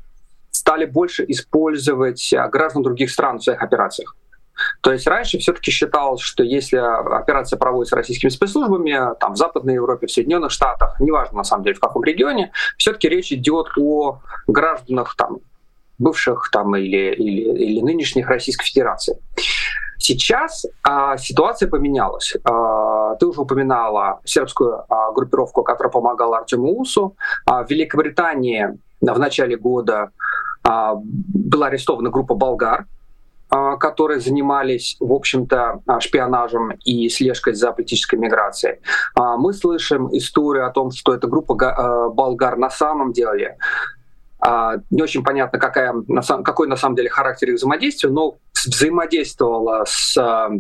стали 0.71 0.85
больше 0.85 1.25
использовать 1.27 2.33
а, 2.33 2.47
граждан 2.49 2.83
других 2.85 3.11
стран 3.11 3.39
в 3.39 3.43
своих 3.43 3.61
операциях. 3.61 4.15
То 4.83 4.93
есть 4.93 5.07
раньше 5.07 5.39
все-таки 5.39 5.73
считалось, 5.73 6.21
что 6.21 6.45
если 6.45 6.77
операция 6.77 7.59
проводится 7.59 7.97
российскими 7.97 8.31
спецслужбами, 8.31 8.97
там 9.19 9.33
в 9.33 9.37
Западной 9.37 9.75
Европе, 9.75 10.07
в 10.07 10.13
Соединенных 10.13 10.53
Штатах, 10.53 11.01
неважно 11.01 11.39
на 11.39 11.45
самом 11.45 11.65
деле 11.65 11.75
в 11.75 11.81
каком 11.81 12.05
регионе, 12.05 12.53
все-таки 12.77 13.09
речь 13.09 13.33
идет 13.33 13.67
о 13.79 14.21
гражданах 14.47 15.17
там 15.17 15.39
бывших 15.99 16.51
там 16.53 16.77
или, 16.77 17.15
или, 17.15 17.65
или 17.65 17.81
нынешних 17.81 18.29
Российской 18.29 18.67
Федерации. 18.67 19.17
Сейчас 19.99 20.67
а, 20.83 21.17
ситуация 21.17 21.69
поменялась. 21.69 22.37
А, 22.45 23.17
ты 23.17 23.27
уже 23.27 23.41
упоминала 23.41 24.21
сербскую 24.25 24.85
а, 24.89 25.11
группировку, 25.13 25.65
которая 25.65 25.91
помогала 25.91 26.39
Артему 26.39 26.79
Усу. 26.79 27.17
А, 27.45 27.65
в 27.65 27.71
Великобритании 27.71 28.79
в 29.01 29.19
начале 29.19 29.57
года 29.57 30.11
была 31.03 31.67
арестована 31.69 32.11
группа 32.11 32.35
болгар, 32.35 32.87
а, 33.49 33.77
которые 33.77 34.21
занимались, 34.21 34.97
в 35.01 35.13
общем-то, 35.13 35.81
а, 35.87 36.01
шпионажем 36.01 36.73
и 36.85 37.09
слежкой 37.09 37.55
за 37.55 37.73
политической 37.73 38.17
миграцией. 38.17 38.79
Мы 39.17 39.53
слышим 39.53 40.09
историю 40.17 40.67
о 40.67 40.71
том, 40.71 40.91
что 40.91 41.15
эта 41.15 41.27
группа 41.27 41.55
болгар 42.11 42.57
на 42.57 42.71
самом 42.71 43.13
деле 43.13 43.57
не 44.91 45.03
очень 45.03 45.23
понятно, 45.23 45.59
какая, 45.59 45.95
какой 46.45 46.67
на 46.67 46.77
самом 46.77 46.97
деле 46.97 47.11
характер 47.11 47.51
их 47.51 47.57
взаимодействия, 47.57 48.09
но 48.09 48.37
взаимодействовала 48.67 49.85
с 49.87 50.17
а, 50.17 50.51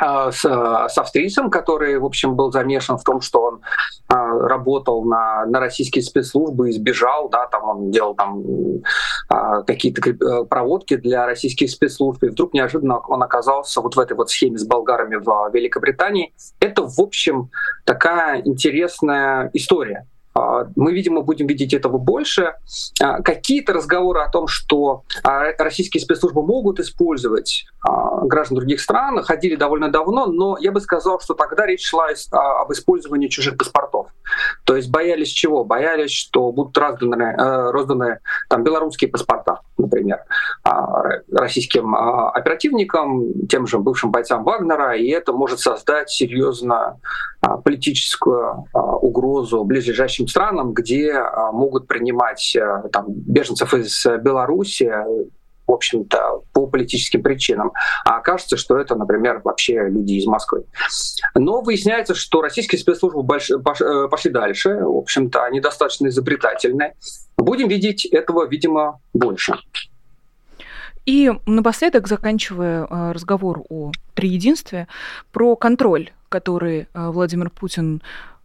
с, 0.00 0.40
с 0.40 0.98
австрийцем, 0.98 1.50
который, 1.50 1.98
в 1.98 2.04
общем, 2.04 2.34
был 2.34 2.50
замешан 2.50 2.98
в 2.98 3.04
том, 3.04 3.20
что 3.20 3.42
он 3.42 3.60
а, 4.08 4.38
работал 4.48 5.04
на, 5.04 5.46
на 5.46 5.60
российские 5.60 6.02
спецслужбы 6.02 6.68
и 6.68 6.72
сбежал, 6.72 7.28
да, 7.28 7.46
там 7.46 7.64
он 7.64 7.90
делал 7.90 8.14
там 8.14 8.42
а, 9.28 9.62
какие-то 9.62 10.10
э, 10.10 10.44
проводки 10.44 10.96
для 10.96 11.26
российских 11.26 11.70
спецслужб, 11.70 12.22
и 12.22 12.28
вдруг 12.28 12.54
неожиданно 12.54 12.98
он 12.98 13.22
оказался 13.22 13.80
вот 13.80 13.96
в 13.96 13.98
этой 13.98 14.16
вот 14.16 14.30
схеме 14.30 14.58
с 14.58 14.66
болгарами 14.66 15.16
в 15.16 15.50
Великобритании. 15.52 16.34
Это, 16.60 16.82
в 16.82 17.00
общем, 17.00 17.50
такая 17.84 18.42
интересная 18.42 19.50
история. 19.54 20.06
А, 20.34 20.66
мы, 20.74 20.92
видимо, 20.92 21.22
будем 21.22 21.46
видеть 21.46 21.72
этого 21.72 21.98
больше. 21.98 22.54
А, 23.00 23.22
какие-то 23.22 23.72
разговоры 23.72 24.20
о 24.20 24.28
том, 24.28 24.48
что 24.48 25.04
а, 25.22 25.52
российские 25.58 26.00
спецслужбы 26.00 26.44
могут 26.44 26.80
использовать 26.80 27.66
граждан 28.22 28.56
других 28.56 28.80
стран, 28.80 29.22
ходили 29.22 29.56
довольно 29.56 29.90
давно, 29.90 30.26
но 30.26 30.56
я 30.58 30.72
бы 30.72 30.80
сказал, 30.80 31.20
что 31.20 31.34
тогда 31.34 31.66
речь 31.66 31.86
шла 31.86 32.06
об 32.30 32.72
использовании 32.72 33.28
чужих 33.28 33.58
паспортов. 33.58 34.03
То 34.64 34.76
есть 34.76 34.90
боялись 34.90 35.28
чего? 35.28 35.64
Боялись, 35.64 36.10
что 36.10 36.52
будут 36.52 36.76
разданы, 36.78 37.22
э, 37.22 37.70
розданы 37.70 38.18
там, 38.48 38.62
белорусские 38.64 39.10
паспорта, 39.10 39.60
например, 39.78 40.20
российским 41.32 41.94
оперативникам, 41.94 43.46
тем 43.48 43.66
же 43.66 43.78
бывшим 43.78 44.10
бойцам 44.10 44.44
Вагнера, 44.44 44.96
и 44.96 45.08
это 45.08 45.32
может 45.32 45.58
создать 45.60 46.10
серьезную 46.10 47.00
политическую 47.64 48.66
угрозу 48.72 49.64
ближайшим 49.64 50.28
странам, 50.28 50.72
где 50.72 51.12
а, 51.12 51.52
могут 51.52 51.86
принимать 51.86 52.56
э, 52.56 52.88
там, 52.92 53.06
беженцев 53.08 53.74
из 53.74 54.06
Беларуси, 54.22 54.92
общем-то, 55.74 56.42
по 56.52 56.66
политическим 56.66 57.22
причинам. 57.22 57.72
А 58.04 58.16
окажется, 58.18 58.56
что 58.56 58.78
это, 58.78 58.94
например, 58.94 59.40
вообще 59.44 59.88
люди 59.88 60.14
из 60.14 60.26
Москвы. 60.26 60.64
Но 61.34 61.60
выясняется, 61.60 62.14
что 62.14 62.42
российские 62.42 62.78
спецслужбы 62.78 63.22
больш... 63.22 63.50
Э, 63.50 64.08
пошли 64.08 64.30
дальше. 64.30 64.76
В 64.80 64.96
общем-то, 64.98 65.44
они 65.44 65.60
достаточно 65.60 66.08
изобретательны. 66.08 66.94
Будем 67.36 67.68
видеть 67.68 68.06
этого, 68.06 68.46
видимо, 68.46 69.00
больше. 69.12 69.54
И 71.06 71.30
напоследок, 71.46 72.08
заканчивая 72.08 72.86
э, 72.88 73.12
разговор 73.12 73.62
о 73.68 73.92
триединстве, 74.14 74.88
про 75.32 75.54
контроль, 75.56 76.12
который 76.30 76.88
Владимир 76.94 77.50
Путин 77.50 78.02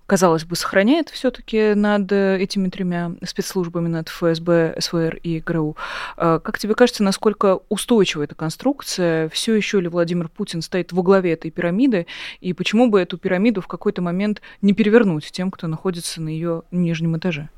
казалось 0.09 0.43
бы, 0.43 0.55
сохраняет 0.55 1.09
все-таки 1.09 1.75
над 1.75 2.11
этими 2.11 2.69
тремя 2.69 3.11
спецслужбами, 3.23 3.87
над 3.87 4.09
ФСБ, 4.09 4.75
СВР 4.79 5.17
и 5.21 5.39
ГРУ. 5.39 5.77
А 6.17 6.39
как 6.39 6.57
тебе 6.57 6.73
кажется, 6.73 7.03
насколько 7.03 7.59
устойчива 7.69 8.23
эта 8.23 8.33
конструкция? 8.33 9.29
Все 9.29 9.53
еще 9.53 9.79
ли 9.79 9.87
Владимир 9.87 10.27
Путин 10.27 10.63
стоит 10.63 10.91
во 10.91 11.03
главе 11.03 11.33
этой 11.33 11.51
пирамиды? 11.51 12.07
И 12.41 12.53
почему 12.53 12.89
бы 12.89 12.99
эту 12.99 13.19
пирамиду 13.19 13.61
в 13.61 13.67
какой-то 13.67 14.01
момент 14.01 14.41
не 14.63 14.73
перевернуть 14.73 15.31
тем, 15.31 15.51
кто 15.51 15.67
находится 15.67 16.21
на 16.21 16.29
ее 16.29 16.63
нижнем 16.71 17.15
этаже? 17.15 17.49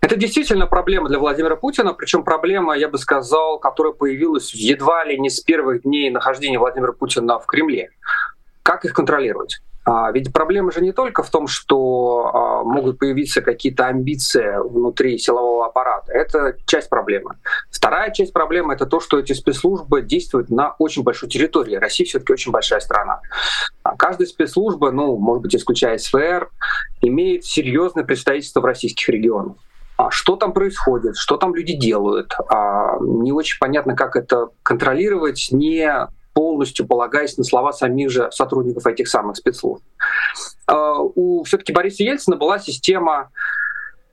Это 0.00 0.16
действительно 0.16 0.66
проблема 0.66 1.08
для 1.08 1.20
Владимира 1.20 1.54
Путина, 1.54 1.94
причем 1.94 2.24
проблема, 2.24 2.76
я 2.76 2.88
бы 2.88 2.98
сказал, 2.98 3.60
которая 3.60 3.92
появилась 3.92 4.52
едва 4.52 5.04
ли 5.04 5.16
не 5.18 5.30
с 5.30 5.40
первых 5.40 5.82
дней 5.82 6.10
нахождения 6.10 6.58
Владимира 6.58 6.92
Путина 6.92 7.38
в 7.38 7.46
Кремле. 7.46 7.90
Как 8.64 8.84
их 8.84 8.92
контролировать? 8.92 9.62
А, 9.84 10.10
ведь 10.12 10.32
проблема 10.32 10.72
же 10.72 10.80
не 10.80 10.92
только 10.92 11.22
в 11.22 11.30
том, 11.30 11.46
что 11.46 12.30
а, 12.32 12.64
могут 12.64 12.98
появиться 12.98 13.42
какие-то 13.42 13.86
амбиции 13.86 14.56
внутри 14.66 15.18
силового 15.18 15.66
аппарата. 15.66 16.10
Это 16.12 16.56
часть 16.66 16.88
проблемы. 16.88 17.36
Вторая 17.70 18.10
часть 18.10 18.32
проблемы— 18.32 18.74
это 18.74 18.86
то, 18.86 19.00
что 19.00 19.18
эти 19.18 19.34
спецслужбы 19.34 20.00
действуют 20.00 20.48
на 20.48 20.74
очень 20.78 21.02
большой 21.02 21.28
территории. 21.28 21.76
Россия 21.76 22.06
все 22.06 22.18
таки 22.18 22.32
очень 22.32 22.50
большая 22.50 22.80
страна. 22.80 23.20
А 23.82 23.94
каждая 23.96 24.26
спецслужба, 24.26 24.90
ну, 24.90 25.18
может 25.18 25.42
быть, 25.42 25.54
исключая 25.54 25.98
СВР, 25.98 26.50
имеет 27.02 27.44
серьезное 27.44 28.04
представительство 28.04 28.60
в 28.60 28.64
российских 28.64 29.08
регионах. 29.10 29.56
А 29.96 30.10
что 30.10 30.36
там 30.36 30.52
происходит, 30.52 31.16
что 31.16 31.36
там 31.36 31.54
люди 31.54 31.74
делают. 31.74 32.34
Не 33.00 33.32
очень 33.32 33.58
понятно, 33.60 33.94
как 33.94 34.16
это 34.16 34.48
контролировать, 34.62 35.48
не 35.52 36.08
полностью 36.34 36.86
полагаясь 36.86 37.38
на 37.38 37.44
слова 37.44 37.72
самих 37.72 38.10
же 38.10 38.28
сотрудников 38.32 38.86
этих 38.86 39.08
самых 39.08 39.36
спецслужб. 39.36 39.82
А, 40.66 40.98
у 40.98 41.42
все-таки 41.44 41.72
Бориса 41.72 42.02
Ельцина 42.02 42.36
была 42.36 42.58
система 42.58 43.30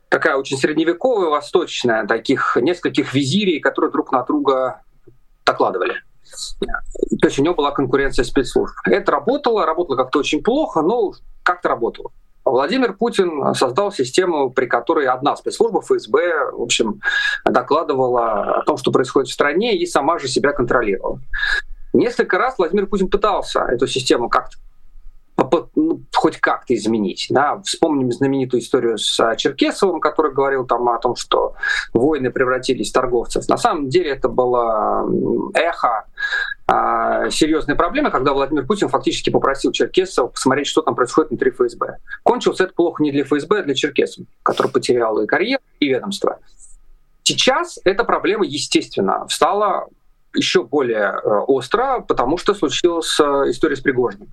такая 0.10 0.36
очень 0.36 0.58
средневековая, 0.58 1.30
восточная, 1.30 2.06
таких 2.06 2.58
нескольких 2.62 3.13
визирей, 3.13 3.60
которые 3.60 3.92
друг 3.92 4.12
на 4.12 4.24
друга 4.24 4.82
докладывали. 5.46 5.96
То 7.22 7.28
есть 7.28 7.40
у 7.40 7.44
него 7.44 7.56
была 7.56 7.72
конкуренция 7.72 8.24
спецслужб. 8.24 8.75
Это 8.86 9.12
работало, 9.12 9.66
работало 9.66 9.98
как-то 9.98 10.20
очень 10.20 10.44
плохо, 10.44 10.82
но 10.82 11.13
как-то 11.44 11.70
работало. 11.70 12.12
Владимир 12.44 12.94
Путин 12.94 13.54
создал 13.54 13.92
систему, 13.92 14.50
при 14.50 14.66
которой 14.66 15.06
одна 15.06 15.36
спецслужба 15.36 15.82
фсб, 15.82 16.13
в 16.54 16.62
общем, 16.62 17.01
докладывала 17.46 18.60
о 18.60 18.63
том, 18.63 18.78
что 18.78 18.92
происходит 18.92 19.30
в 19.30 19.34
стране, 19.34 19.78
и 19.78 19.86
сама 19.86 20.18
же 20.18 20.28
себя 20.28 20.51
контролировала. 20.51 21.20
Несколько 21.94 22.38
раз 22.38 22.56
Владимир 22.58 22.88
Путин 22.88 23.10
пытался 23.10 23.62
эту 23.66 23.88
систему 23.88 24.30
как-то 24.30 24.58
ну, 25.76 26.02
хоть 26.14 26.38
как-то 26.38 26.76
изменить. 26.76 27.28
Да? 27.30 27.62
Вспомним 27.64 28.12
знаменитую 28.12 28.62
историю 28.62 28.98
с 28.98 29.20
а, 29.20 29.36
Черкесовым, 29.36 30.00
который 30.00 30.34
говорил 30.34 30.66
там 30.66 30.88
о 30.90 31.00
том, 31.00 31.16
что 31.16 31.56
войны 31.94 32.32
превратились 32.32 32.90
в 32.90 32.94
торговцев. 32.94 33.48
На 33.48 33.58
самом 33.58 33.90
деле 33.90 34.12
это 34.12 34.30
было 34.30 35.10
эхо 35.54 36.06
а, 36.68 37.30
серьезной 37.30 37.76
проблемы, 37.76 38.12
когда 38.12 38.34
Владимир 38.34 38.66
Путин 38.66 38.90
фактически 38.90 39.30
попросил 39.30 39.72
Черкесова 39.72 40.28
посмотреть, 40.28 40.68
что 40.68 40.82
там 40.82 40.96
происходит 40.96 41.32
внутри 41.32 41.52
ФСБ. 41.52 41.98
Кончилось 42.24 42.60
это 42.60 42.74
плохо 42.74 43.02
не 43.02 43.12
для 43.12 43.24
ФСБ, 43.24 43.60
а 43.60 43.64
для 43.64 43.74
Черкесова, 43.74 44.28
который 44.44 44.72
потерял 44.72 45.20
и 45.22 45.28
карьеру, 45.28 45.64
и 45.80 45.88
ведомство. 45.88 46.40
Сейчас 47.24 47.80
эта 47.84 48.04
проблема, 48.04 48.46
естественно, 48.46 49.26
стала 49.30 49.88
еще 50.34 50.64
более 50.64 51.14
э, 51.14 51.30
остро, 51.48 52.04
потому 52.08 52.38
что 52.38 52.54
случилась 52.54 53.20
э, 53.20 53.24
история 53.50 53.76
с 53.76 53.82
Пригожиным. 53.82 54.30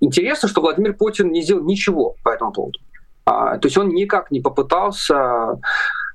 Интересно, 0.00 0.48
что 0.48 0.60
Владимир 0.60 0.94
Путин 0.94 1.30
не 1.32 1.42
сделал 1.42 1.64
ничего 1.64 2.16
по 2.22 2.30
этому 2.30 2.52
поводу. 2.52 2.78
А, 3.24 3.58
то 3.58 3.66
есть 3.66 3.78
он 3.78 3.88
никак 3.88 4.30
не 4.30 4.40
попытался 4.40 5.60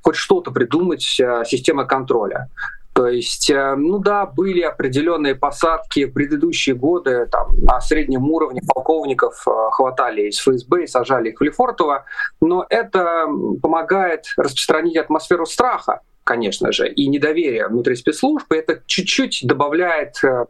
хоть 0.04 0.16
что-то 0.16 0.52
придумать 0.52 1.20
э, 1.20 1.44
системой 1.46 1.88
контроля. 1.88 2.50
То 2.94 3.06
есть, 3.06 3.52
ну 3.54 4.00
да, 4.00 4.26
были 4.26 4.62
определенные 4.62 5.36
посадки 5.36 6.06
в 6.06 6.14
предыдущие 6.14 6.74
годы, 6.74 7.28
там, 7.28 7.56
на 7.62 7.80
среднем 7.80 8.24
уровне 8.32 8.60
полковников 8.74 9.46
хватали 9.46 10.30
из 10.30 10.40
ФСБ 10.40 10.86
и 10.86 10.88
сажали 10.88 11.30
их 11.30 11.40
в 11.40 11.44
Лефортово, 11.44 12.06
но 12.42 12.66
это 12.68 13.28
помогает 13.62 14.26
распространить 14.36 14.98
атмосферу 14.98 15.46
страха 15.46 16.02
конечно 16.28 16.72
же, 16.72 16.88
и 16.90 17.08
недоверие 17.08 17.68
внутри 17.68 17.96
спецслужб, 17.96 18.52
это 18.52 18.82
чуть-чуть 18.86 19.42
добавляет 19.44 20.24
э, 20.24 20.46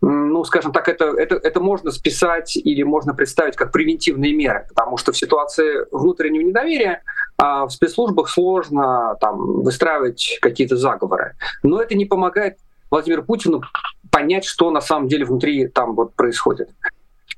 ну, 0.00 0.44
скажем 0.44 0.72
так, 0.72 0.88
это, 0.88 1.06
это, 1.06 1.34
это 1.34 1.60
можно 1.60 1.90
списать 1.90 2.56
или 2.56 2.82
можно 2.84 3.14
представить 3.14 3.56
как 3.56 3.72
превентивные 3.72 4.32
меры, 4.32 4.66
потому 4.68 4.96
что 4.96 5.12
в 5.12 5.16
ситуации 5.16 5.86
внутреннего 5.90 6.42
недоверия 6.42 7.02
а 7.40 7.66
в 7.66 7.70
спецслужбах 7.70 8.28
сложно 8.28 9.16
там, 9.20 9.62
выстраивать 9.62 10.38
какие-то 10.40 10.76
заговоры. 10.76 11.36
Но 11.62 11.80
это 11.80 11.94
не 11.94 12.04
помогает 12.04 12.58
Владимиру 12.90 13.24
Путину 13.24 13.62
понять, 14.10 14.44
что 14.44 14.70
на 14.70 14.80
самом 14.80 15.08
деле 15.08 15.24
внутри 15.24 15.68
там 15.68 15.94
вот 15.94 16.14
происходит. 16.14 16.70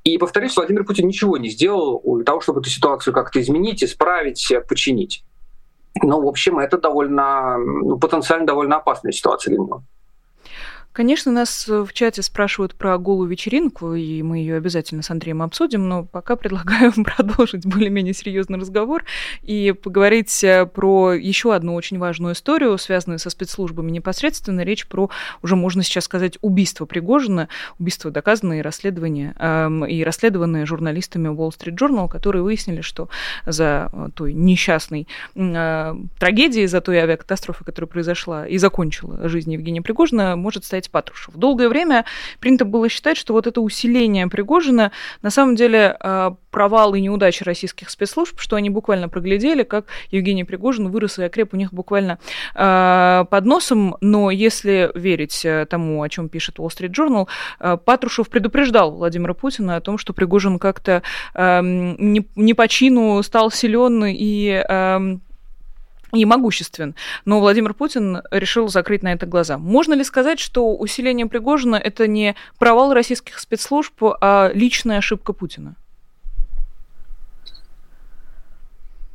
И, 0.05 0.17
повторюсь, 0.17 0.57
Владимир 0.57 0.85
Путин 0.85 1.07
ничего 1.07 1.37
не 1.37 1.50
сделал 1.50 2.03
для 2.17 2.25
того, 2.25 2.41
чтобы 2.41 2.61
эту 2.61 2.71
ситуацию 2.71 3.12
как-то 3.12 3.41
изменить, 3.41 3.85
исправить, 3.85 4.50
починить. 4.67 5.23
Ну, 6.02 6.23
в 6.23 6.28
общем, 6.28 6.59
это 6.59 6.78
довольно, 6.78 7.59
ну, 7.59 7.99
потенциально 7.99 8.47
довольно 8.47 8.76
опасная 8.76 9.12
ситуация 9.12 9.50
для 9.50 9.64
него. 9.64 9.85
Конечно, 11.00 11.33
нас 11.33 11.66
э, 11.66 11.83
в 11.83 11.95
чате 11.95 12.21
спрашивают 12.21 12.75
про 12.75 12.99
голую 12.99 13.26
вечеринку, 13.26 13.95
и 13.95 14.23
мы 14.23 14.37
ее 14.37 14.57
обязательно 14.57 15.00
с 15.00 15.09
Андреем 15.09 15.40
обсудим, 15.40 15.88
но 15.88 16.04
пока 16.04 16.37
предлагаю 16.37 16.92
продолжить 17.16 17.64
более-менее 17.64 18.12
серьезный 18.12 18.59
разговор 18.59 19.04
и 19.40 19.73
поговорить 19.73 20.45
э, 20.45 20.66
про 20.66 21.14
еще 21.14 21.54
одну 21.54 21.75
очень 21.75 21.99
важную 21.99 22.35
историю, 22.35 22.76
связанную 22.76 23.19
со 23.19 23.30
спецслужбами 23.30 23.90
непосредственно. 23.90 24.61
Речь 24.61 24.87
про, 24.87 25.09
уже 25.42 25.57
можно 25.57 25.83
сейчас 25.83 26.04
сказать, 26.04 26.37
убийство 26.42 26.85
Пригожина, 26.85 27.49
убийство 27.78 28.11
доказанное 28.11 28.59
и 28.59 28.62
расследование, 28.62 29.35
эм, 29.38 29.87
и 29.87 30.04
расследованное 30.04 30.66
журналистами 30.66 31.28
Wall 31.28 31.49
Street 31.49 31.78
Journal, 31.78 32.11
которые 32.11 32.42
выяснили, 32.42 32.83
что 32.83 33.09
за 33.47 33.88
э, 33.90 34.09
той 34.14 34.35
несчастной 34.35 35.09
э, 35.35 35.95
трагедией, 36.19 36.66
за 36.66 36.83
той 36.83 36.99
авиакатастрофой, 36.99 37.64
которая 37.64 37.88
произошла 37.88 38.47
и 38.47 38.59
закончила 38.59 39.26
жизнь 39.30 39.50
Евгения 39.50 39.80
Пригожина, 39.80 40.37
может 40.37 40.66
стоять 40.66 40.89
кстати, 40.90 41.00
Патрушев. 41.00 41.35
Долгое 41.35 41.68
время 41.68 42.04
принято 42.40 42.64
было 42.64 42.88
считать, 42.88 43.16
что 43.16 43.32
вот 43.32 43.47
это 43.47 43.61
усиление 43.61 44.26
Пригожина 44.26 44.90
на 45.23 45.30
самом 45.30 45.56
деле 45.56 45.97
а, 46.00 46.37
провал 46.50 46.94
и 46.94 47.00
неудачи 47.00 47.44
российских 47.44 47.90
спецслужб, 47.90 48.38
что 48.40 48.56
они 48.56 48.70
буквально 48.70 49.09
проглядели, 49.09 49.62
как 49.62 49.87
Евгений 50.11 50.44
Пригожин 50.44 50.90
вырос 50.90 51.18
и 51.18 51.25
окреп 51.25 51.54
у 51.54 51.56
них 51.56 51.73
буквально 51.73 52.18
э, 52.55 53.24
под 53.31 53.44
носом. 53.44 53.96
Но 54.00 54.31
если 54.31 54.90
верить 54.94 55.44
э, 55.44 55.66
тому, 55.66 56.03
о 56.03 56.09
чем 56.09 56.29
пишет 56.29 56.59
Wall 56.59 56.68
Street 56.68 56.92
Journal, 56.92 57.29
э, 57.61 57.79
Патрушев 57.85 58.29
предупреждал 58.29 58.90
Владимира 58.90 59.35
Путина 59.35 59.76
о 59.76 59.81
том, 59.81 59.98
что 59.98 60.12
Пригожин 60.12 60.59
как-то 60.59 61.03
э, 61.35 61.61
не, 61.62 62.55
по 62.55 62.68
чину 62.68 63.22
стал 63.22 63.50
силен 63.50 64.05
и 64.07 64.64
э, 64.68 65.18
и 66.12 66.25
могуществен. 66.25 66.94
Но 67.25 67.40
Владимир 67.40 67.75
Путин 67.75 68.23
решил 68.31 68.68
закрыть 68.68 69.03
на 69.03 69.12
это 69.12 69.27
глаза. 69.27 69.59
Можно 69.59 69.94
ли 69.94 70.05
сказать, 70.05 70.40
что 70.40 70.77
усиление 70.77 71.27
Пригожина– 71.27 71.77
это 71.85 72.07
не 72.07 72.35
провал 72.59 72.92
российских 72.92 73.38
спецслужб, 73.38 74.03
а 74.20 74.51
личная 74.53 74.99
ошибка 74.99 75.33
Путина? 75.33 75.77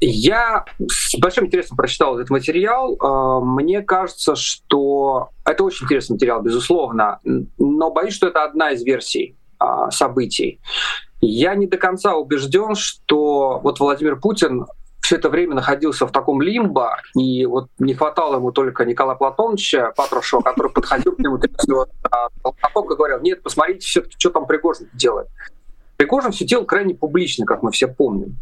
Я 0.02 0.66
с 0.88 1.18
большим 1.18 1.46
интересом 1.46 1.78
прочитал 1.78 2.16
этот 2.16 2.30
материал. 2.30 2.98
А, 3.00 3.40
мне 3.40 3.82
кажется, 3.82 4.36
что 4.36 5.30
это 5.46 5.64
очень 5.64 5.86
интересный 5.86 6.14
материал, 6.14 6.42
безусловно, 6.42 7.20
но 7.58 7.92
боюсь, 7.92 8.14
что 8.14 8.28
это 8.28 8.44
одна 8.44 8.72
из 8.72 8.84
версий 8.84 9.36
а, 9.58 9.90
событий. 9.92 10.60
Я 11.22 11.56
не 11.56 11.66
до 11.66 11.78
конца 11.78 12.16
убежден, 12.16 12.76
что 12.76 13.60
вот 13.64 13.80
Владимир 13.80 14.20
Путин 14.20 14.66
все 15.06 15.18
это 15.18 15.30
время 15.30 15.54
находился 15.54 16.08
в 16.08 16.12
таком 16.12 16.42
лимбо, 16.42 16.98
и 17.16 17.46
вот 17.46 17.70
не 17.78 17.94
хватало 17.94 18.38
ему 18.38 18.52
только 18.52 18.86
Николая 18.86 19.16
Платоновича 19.16 19.92
Патрушева, 19.96 20.42
который 20.42 20.72
подходил 20.72 21.16
к 21.16 21.20
нему 21.20 21.40
толкоток 22.42 22.92
и 22.92 22.96
говорил, 22.96 23.20
нет, 23.22 23.44
посмотрите 23.44 23.86
все-таки, 23.86 24.16
что 24.18 24.32
там 24.32 24.48
Пригожин 24.48 24.90
делает. 24.94 25.28
Пригожин 25.98 26.32
все 26.32 26.46
делал 26.46 26.66
крайне 26.66 26.96
публично, 26.96 27.46
как 27.46 27.62
мы 27.62 27.72
все 27.72 27.88
помним. 27.88 28.38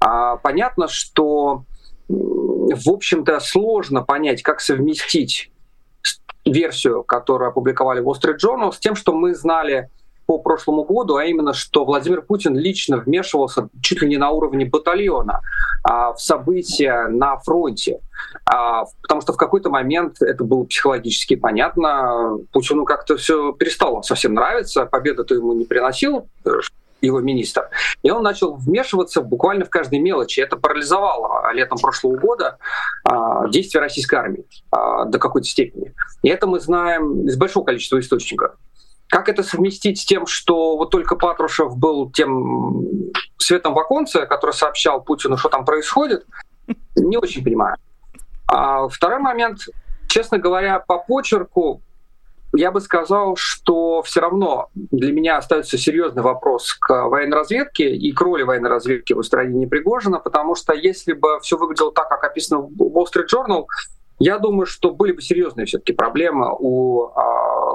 А 0.00 0.36
понятно, 0.36 0.88
что 0.88 1.64
в 2.08 2.90
общем-то 2.90 3.38
сложно 3.40 4.02
понять, 4.02 4.42
как 4.42 4.60
совместить 4.60 5.50
версию, 6.46 7.02
которую 7.02 7.50
опубликовали 7.50 8.00
в 8.00 8.08
Wall 8.08 8.14
Street 8.14 8.38
Journal, 8.42 8.72
с 8.72 8.78
тем, 8.78 8.96
что 8.96 9.12
мы 9.12 9.34
знали 9.34 9.90
по 10.26 10.38
прошлому 10.38 10.84
году, 10.84 11.16
а 11.16 11.24
именно, 11.24 11.54
что 11.54 11.84
Владимир 11.84 12.22
Путин 12.22 12.56
лично 12.56 12.98
вмешивался 12.98 13.68
чуть 13.80 14.02
ли 14.02 14.08
не 14.08 14.16
на 14.16 14.30
уровне 14.30 14.66
батальона 14.66 15.40
а, 15.82 16.12
в 16.12 16.20
события 16.20 17.06
на 17.08 17.38
фронте. 17.38 18.00
А, 18.44 18.84
потому 19.02 19.20
что 19.20 19.32
в 19.32 19.36
какой-то 19.36 19.70
момент 19.70 20.20
это 20.20 20.44
было 20.44 20.64
психологически 20.64 21.36
понятно. 21.36 22.38
Путину 22.52 22.84
как-то 22.84 23.16
все 23.16 23.52
перестало 23.52 24.02
совсем 24.02 24.34
нравиться, 24.34 24.86
победа-то 24.86 25.34
ему 25.34 25.52
не 25.52 25.64
приносил 25.64 26.28
его 27.00 27.20
министр. 27.20 27.68
И 28.02 28.10
он 28.10 28.22
начал 28.22 28.54
вмешиваться 28.54 29.20
буквально 29.20 29.64
в 29.64 29.70
каждой 29.70 29.98
мелочи. 29.98 30.40
Это 30.40 30.56
парализовало 30.56 31.52
летом 31.52 31.78
прошлого 31.78 32.16
года 32.16 32.58
а, 33.04 33.48
действия 33.48 33.80
российской 33.80 34.16
армии 34.16 34.44
а, 34.70 35.04
до 35.04 35.18
какой-то 35.18 35.46
степени. 35.46 35.94
И 36.22 36.28
это 36.28 36.46
мы 36.46 36.60
знаем 36.60 37.26
из 37.26 37.36
большого 37.36 37.64
количества 37.64 38.00
источников. 38.00 38.56
Как 39.08 39.28
это 39.28 39.42
совместить 39.42 40.00
с 40.00 40.04
тем, 40.04 40.26
что 40.26 40.76
вот 40.76 40.90
только 40.90 41.16
Патрушев 41.16 41.76
был 41.76 42.10
тем 42.10 43.12
светом 43.38 43.74
в 43.74 43.78
оконце, 43.78 44.26
который 44.26 44.52
сообщал 44.52 45.02
Путину, 45.02 45.36
что 45.36 45.48
там 45.48 45.64
происходит, 45.64 46.26
не 46.96 47.16
очень 47.16 47.44
понимаю. 47.44 47.76
А 48.48 48.88
второй 48.88 49.20
момент, 49.20 49.60
честно 50.08 50.38
говоря, 50.38 50.80
по 50.80 50.98
почерку 50.98 51.80
я 52.54 52.70
бы 52.70 52.80
сказал, 52.80 53.36
что 53.36 54.02
все 54.02 54.20
равно 54.20 54.68
для 54.74 55.12
меня 55.12 55.36
остается 55.36 55.76
серьезный 55.76 56.22
вопрос 56.22 56.74
к 56.74 57.08
военной 57.08 57.36
разведке 57.36 57.94
и 57.94 58.12
к 58.12 58.20
роли 58.20 58.42
военной 58.42 58.70
разведки 58.70 59.12
в 59.12 59.18
устранении 59.18 59.66
Пригожина, 59.66 60.18
потому 60.20 60.54
что 60.54 60.72
если 60.72 61.12
бы 61.12 61.38
все 61.40 61.56
выглядело 61.56 61.92
так, 61.92 62.08
как 62.08 62.24
описано 62.24 62.62
в 62.62 62.70
Wall 62.70 63.04
Street 63.04 63.26
Journal, 63.32 63.66
я 64.18 64.38
думаю, 64.38 64.66
что 64.66 64.90
были 64.92 65.12
бы 65.12 65.20
серьезные 65.20 65.66
все-таки 65.66 65.92
проблемы 65.92 66.54
у 66.58 67.08
э, 67.08 67.10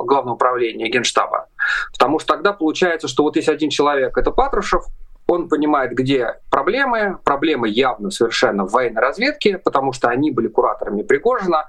главного 0.06 0.36
управления 0.36 0.90
Генштаба. 0.90 1.48
Потому 1.92 2.20
что 2.20 2.34
тогда 2.34 2.54
получается, 2.54 3.08
что 3.08 3.24
вот 3.24 3.36
есть 3.36 3.50
один 3.50 3.70
человек, 3.70 4.18
это 4.18 4.32
Патрушев, 4.32 4.84
он 5.28 5.48
понимает, 5.48 5.94
где 5.94 6.40
проблемы. 6.50 7.18
Проблемы 7.24 7.70
явно 7.70 8.12
совершенно 8.12 8.66
в 8.66 8.72
военной 8.72 9.02
разведке, 9.02 9.58
потому 9.60 9.94
что 9.94 10.10
они 10.10 10.32
были 10.32 10.48
кураторами 10.48 11.04
Пригожина. 11.04 11.68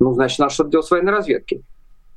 Ну, 0.00 0.14
значит, 0.14 0.38
надо 0.38 0.52
что-то 0.52 0.70
делать 0.70 0.86
с 0.86 0.90
военной 0.90 1.12
разведкой. 1.12 1.62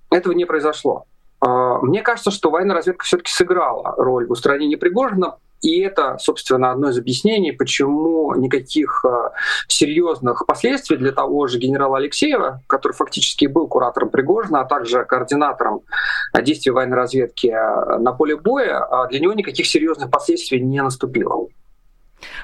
Этого 0.10 0.34
не 0.34 0.46
произошло. 0.46 1.06
А, 1.40 1.80
мне 1.80 2.02
кажется, 2.02 2.32
что 2.32 2.50
военная 2.50 2.76
разведка 2.76 3.06
все-таки 3.06 3.32
сыграла 3.32 3.94
роль 3.98 4.26
в 4.28 4.32
устранении 4.32 4.76
Пригожина, 4.76 5.38
и 5.62 5.80
это, 5.82 6.18
собственно, 6.20 6.72
одно 6.72 6.90
из 6.90 6.98
объяснений, 6.98 7.52
почему 7.52 8.34
никаких 8.36 9.04
а, 9.06 9.32
серьезных 9.68 10.46
последствий 10.46 10.98
для 10.98 11.12
того 11.12 11.48
же 11.48 11.58
генерала 11.58 11.98
Алексеева, 11.98 12.62
который 12.68 12.94
фактически 12.94 13.46
был 13.46 13.68
куратором 13.68 14.10
Пригожина, 14.10 14.62
а 14.62 14.66
также 14.66 15.06
координатором 15.06 15.82
действий 16.42 16.72
военной 16.72 16.98
разведки 16.98 17.48
а, 17.48 17.98
на 18.00 18.14
поле 18.14 18.36
боя, 18.38 18.88
для 19.10 19.20
него 19.20 19.34
никаких 19.34 19.68
серьезных 19.68 20.12
последствий 20.12 20.62
не 20.62 20.82
наступило. 20.82 21.48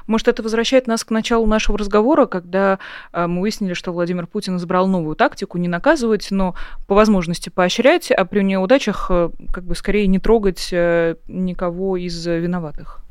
Может, 0.07 0.27
это 0.27 0.43
возвращает 0.43 0.87
нас 0.87 1.03
к 1.03 1.11
началу 1.11 1.45
нашего 1.45 1.77
разговора, 1.77 2.25
когда 2.25 2.79
э, 3.11 3.27
мы 3.27 3.41
выяснили, 3.41 3.73
что 3.73 3.91
Владимир 3.91 4.27
Путин 4.27 4.57
избрал 4.57 4.87
новую 4.87 5.15
тактику 5.15 5.57
не 5.57 5.67
наказывать, 5.67 6.27
но 6.31 6.55
по 6.87 6.95
возможности 6.95 7.49
поощрять, 7.49 8.11
а 8.11 8.25
при 8.25 8.41
неудачах 8.41 9.07
э, 9.09 9.29
как 9.51 9.63
бы 9.63 9.75
скорее 9.75 10.07
не 10.07 10.19
трогать 10.19 10.69
э, 10.71 11.15
никого 11.27 11.97
из 11.97 12.25
виноватых. 12.25 13.02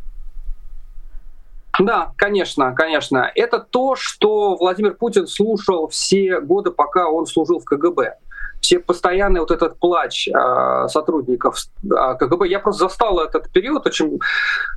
Да, 1.79 2.13
конечно, 2.17 2.75
конечно. 2.75 3.31
Это 3.35 3.59
то, 3.59 3.97
что 3.97 4.57
Владимир 4.57 4.95
Путин 4.95 5.27
слушал 5.27 5.89
все 5.89 6.41
годы, 6.41 6.71
пока 6.71 7.09
он 7.09 7.27
служил 7.27 7.61
в 7.61 7.65
КГБ 7.65 8.19
все 8.63 8.79
постоянный 8.79 9.41
вот 9.41 9.51
этот 9.51 9.79
плач 9.79 10.29
э, 10.29 10.89
сотрудников 10.89 11.57
э, 11.83 12.15
КГБ. 12.19 12.47
Я 12.47 12.61
просто 12.61 12.85
застал 12.85 13.19
этот 13.19 13.51
период 13.51 13.85
очень 13.87 14.21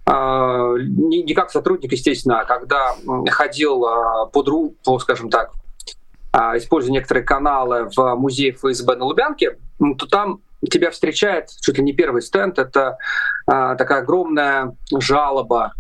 э, 0.08 0.76
не, 0.80 1.22
не 1.22 1.34
как 1.36 1.52
сотрудник, 1.52 1.92
естественно, 1.92 2.40
а 2.40 2.46
когда 2.46 2.96
ходил 3.30 3.86
э, 3.86 4.30
под 4.34 4.48
руку, 4.48 5.00
скажем 5.00 5.30
так, 5.30 5.52
э, 6.34 6.58
используя 6.58 6.94
некоторые 6.94 7.24
каналы 7.24 7.88
в 7.96 8.16
музее 8.16 8.54
ФСБ 8.54 8.96
на 8.96 9.06
Лубянке, 9.06 9.58
то 10.00 10.08
там 10.08 10.40
тебя 10.68 10.90
встречает 10.90 11.50
чуть 11.62 11.78
ли 11.78 11.84
не 11.84 11.94
первый 11.94 12.24
стенд. 12.24 12.58
Это 12.58 12.98
э, 13.46 13.76
такая 13.78 14.02
огромная 14.02 14.76
жалоба 14.92 15.74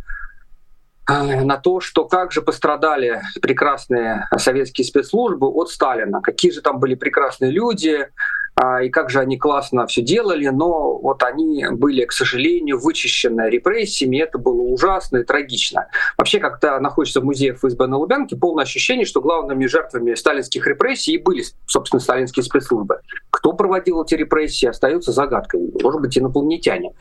на 1.08 1.58
то, 1.58 1.80
что 1.80 2.06
как 2.06 2.32
же 2.32 2.42
пострадали 2.42 3.22
прекрасные 3.42 4.28
советские 4.38 4.86
спецслужбы 4.86 5.48
от 5.48 5.70
Сталина, 5.70 6.22
какие 6.22 6.52
же 6.52 6.62
там 6.62 6.80
были 6.80 6.96
прекрасные 6.96 7.52
люди, 7.52 8.08
а, 8.56 8.82
и 8.82 8.90
как 8.90 9.10
же 9.10 9.20
они 9.20 9.38
классно 9.38 9.86
все 9.86 10.02
делали, 10.02 10.48
но 10.48 10.98
вот 10.98 11.24
они 11.24 11.66
были, 11.72 12.06
к 12.06 12.14
сожалению, 12.14 12.80
вычищены 12.80 13.50
репрессиями, 13.50 14.18
это 14.18 14.38
было 14.38 14.62
ужасно 14.62 15.18
и 15.18 15.24
трагично. 15.24 15.88
Вообще, 16.18 16.40
когда 16.40 16.80
находишься 16.80 17.20
в 17.20 17.26
музее 17.26 17.54
ФСБ 17.54 17.88
на 17.88 17.98
Лубянке, 17.98 18.38
полное 18.38 18.64
ощущение, 18.64 19.06
что 19.06 19.22
главными 19.22 19.66
жертвами 19.66 20.16
сталинских 20.16 20.66
репрессий 20.68 21.18
были, 21.18 21.44
собственно, 21.68 22.00
сталинские 22.00 22.44
спецслужбы. 22.44 23.02
Кто 23.30 23.52
проводил 23.52 24.02
эти 24.04 24.16
репрессии, 24.16 24.68
остается 24.68 25.12
загадкой. 25.12 25.60
Может 25.82 26.02
быть, 26.02 26.18
инопланетяне. 26.18 26.94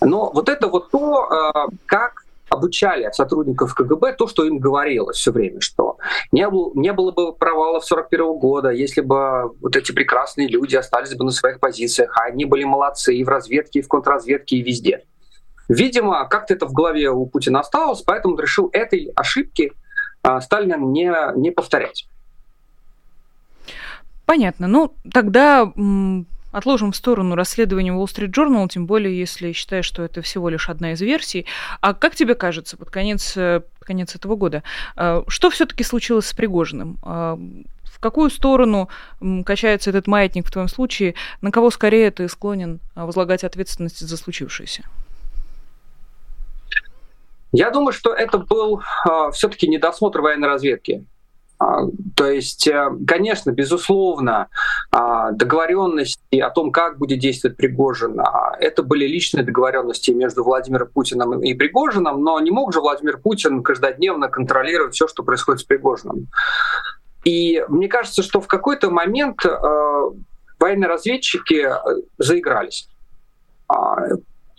Но 0.00 0.32
вот 0.32 0.48
это 0.48 0.66
вот 0.66 0.90
то, 0.90 1.28
э, 1.54 1.68
как 1.86 2.25
обучали 2.56 3.08
сотрудников 3.12 3.74
КГБ 3.74 4.14
то, 4.14 4.26
что 4.26 4.44
им 4.44 4.58
говорилось 4.58 5.16
все 5.16 5.32
время, 5.32 5.60
что 5.60 5.98
не, 6.32 6.48
был, 6.48 6.72
не 6.74 6.92
было 6.92 7.12
бы 7.12 7.32
провала 7.32 7.80
41 7.80 8.38
года, 8.38 8.70
если 8.70 9.00
бы 9.00 9.54
вот 9.60 9.76
эти 9.76 9.92
прекрасные 9.92 10.48
люди 10.48 10.76
остались 10.76 11.14
бы 11.14 11.24
на 11.24 11.30
своих 11.30 11.60
позициях, 11.60 12.16
а 12.16 12.24
они 12.24 12.44
были 12.44 12.64
молодцы 12.64 13.14
и 13.14 13.24
в 13.24 13.28
разведке, 13.28 13.80
и 13.80 13.82
в 13.82 13.88
контрразведке, 13.88 14.56
и 14.56 14.62
везде. 14.62 15.04
Видимо, 15.68 16.26
как-то 16.28 16.54
это 16.54 16.66
в 16.66 16.72
голове 16.72 17.10
у 17.10 17.26
Путина 17.26 17.60
осталось, 17.60 18.02
поэтому 18.02 18.34
он 18.34 18.40
решил 18.40 18.70
этой 18.72 19.12
ошибки 19.16 19.72
а, 20.22 20.40
Сталина 20.40 20.76
не, 20.76 21.12
не 21.36 21.50
повторять. 21.50 22.08
Понятно. 24.24 24.66
Ну, 24.66 24.92
тогда 25.12 25.72
Отложим 26.52 26.92
в 26.92 26.96
сторону 26.96 27.34
расследование 27.34 27.92
Wall 27.92 28.04
Street 28.04 28.30
Journal, 28.30 28.68
тем 28.68 28.86
более, 28.86 29.18
если 29.18 29.52
считаешь, 29.52 29.84
что 29.84 30.02
это 30.02 30.22
всего 30.22 30.48
лишь 30.48 30.68
одна 30.68 30.92
из 30.92 31.00
версий. 31.00 31.46
А 31.80 31.92
как 31.92 32.14
тебе 32.14 32.34
кажется, 32.34 32.76
под 32.76 32.90
конец, 32.90 33.36
э, 33.36 33.60
под 33.78 33.86
конец 33.86 34.14
этого 34.14 34.36
года, 34.36 34.62
э, 34.96 35.22
что 35.28 35.50
все-таки 35.50 35.84
случилось 35.84 36.26
с 36.26 36.32
Пригожиным? 36.32 36.98
Э, 37.04 37.36
в 37.84 37.98
какую 37.98 38.30
сторону 38.30 38.88
качается 39.44 39.90
этот 39.90 40.06
маятник 40.06 40.46
в 40.46 40.50
твоем 40.50 40.68
случае? 40.68 41.14
На 41.40 41.50
кого 41.50 41.70
скорее 41.70 42.10
ты 42.10 42.28
склонен 42.28 42.80
возлагать 42.94 43.42
ответственность 43.42 44.00
за 44.00 44.16
случившееся? 44.16 44.84
Я 47.52 47.70
думаю, 47.70 47.92
что 47.92 48.12
это 48.12 48.38
был 48.38 48.80
э, 48.80 49.30
все-таки 49.32 49.66
недосмотр 49.66 50.20
военной 50.20 50.48
разведки. 50.48 51.04
А, 51.58 51.84
то 52.14 52.26
есть, 52.26 52.66
э, 52.68 52.90
конечно, 53.06 53.50
безусловно, 53.50 54.48
а, 54.90 55.30
договоренности 55.32 56.38
о 56.38 56.50
том, 56.50 56.70
как 56.70 56.98
будет 56.98 57.18
действовать 57.18 57.56
Пригожин, 57.56 58.20
а, 58.20 58.54
это 58.60 58.82
были 58.82 59.06
личные 59.06 59.42
договоренности 59.42 60.10
между 60.10 60.44
Владимиром 60.44 60.88
Путиным 60.92 61.42
и 61.42 61.54
Пригожиным, 61.54 62.22
но 62.22 62.38
не 62.40 62.50
мог 62.50 62.74
же 62.74 62.80
Владимир 62.80 63.18
Путин 63.18 63.62
каждодневно 63.62 64.28
контролировать 64.28 64.94
все, 64.94 65.08
что 65.08 65.22
происходит 65.22 65.62
с 65.62 65.64
Пригожиным. 65.64 66.28
И 67.24 67.64
мне 67.68 67.88
кажется, 67.88 68.22
что 68.22 68.40
в 68.40 68.46
какой-то 68.46 68.90
момент 68.90 69.44
э, 69.44 69.50
военные 70.60 70.88
разведчики 70.88 71.66
э, 71.66 72.02
заигрались. 72.18 72.88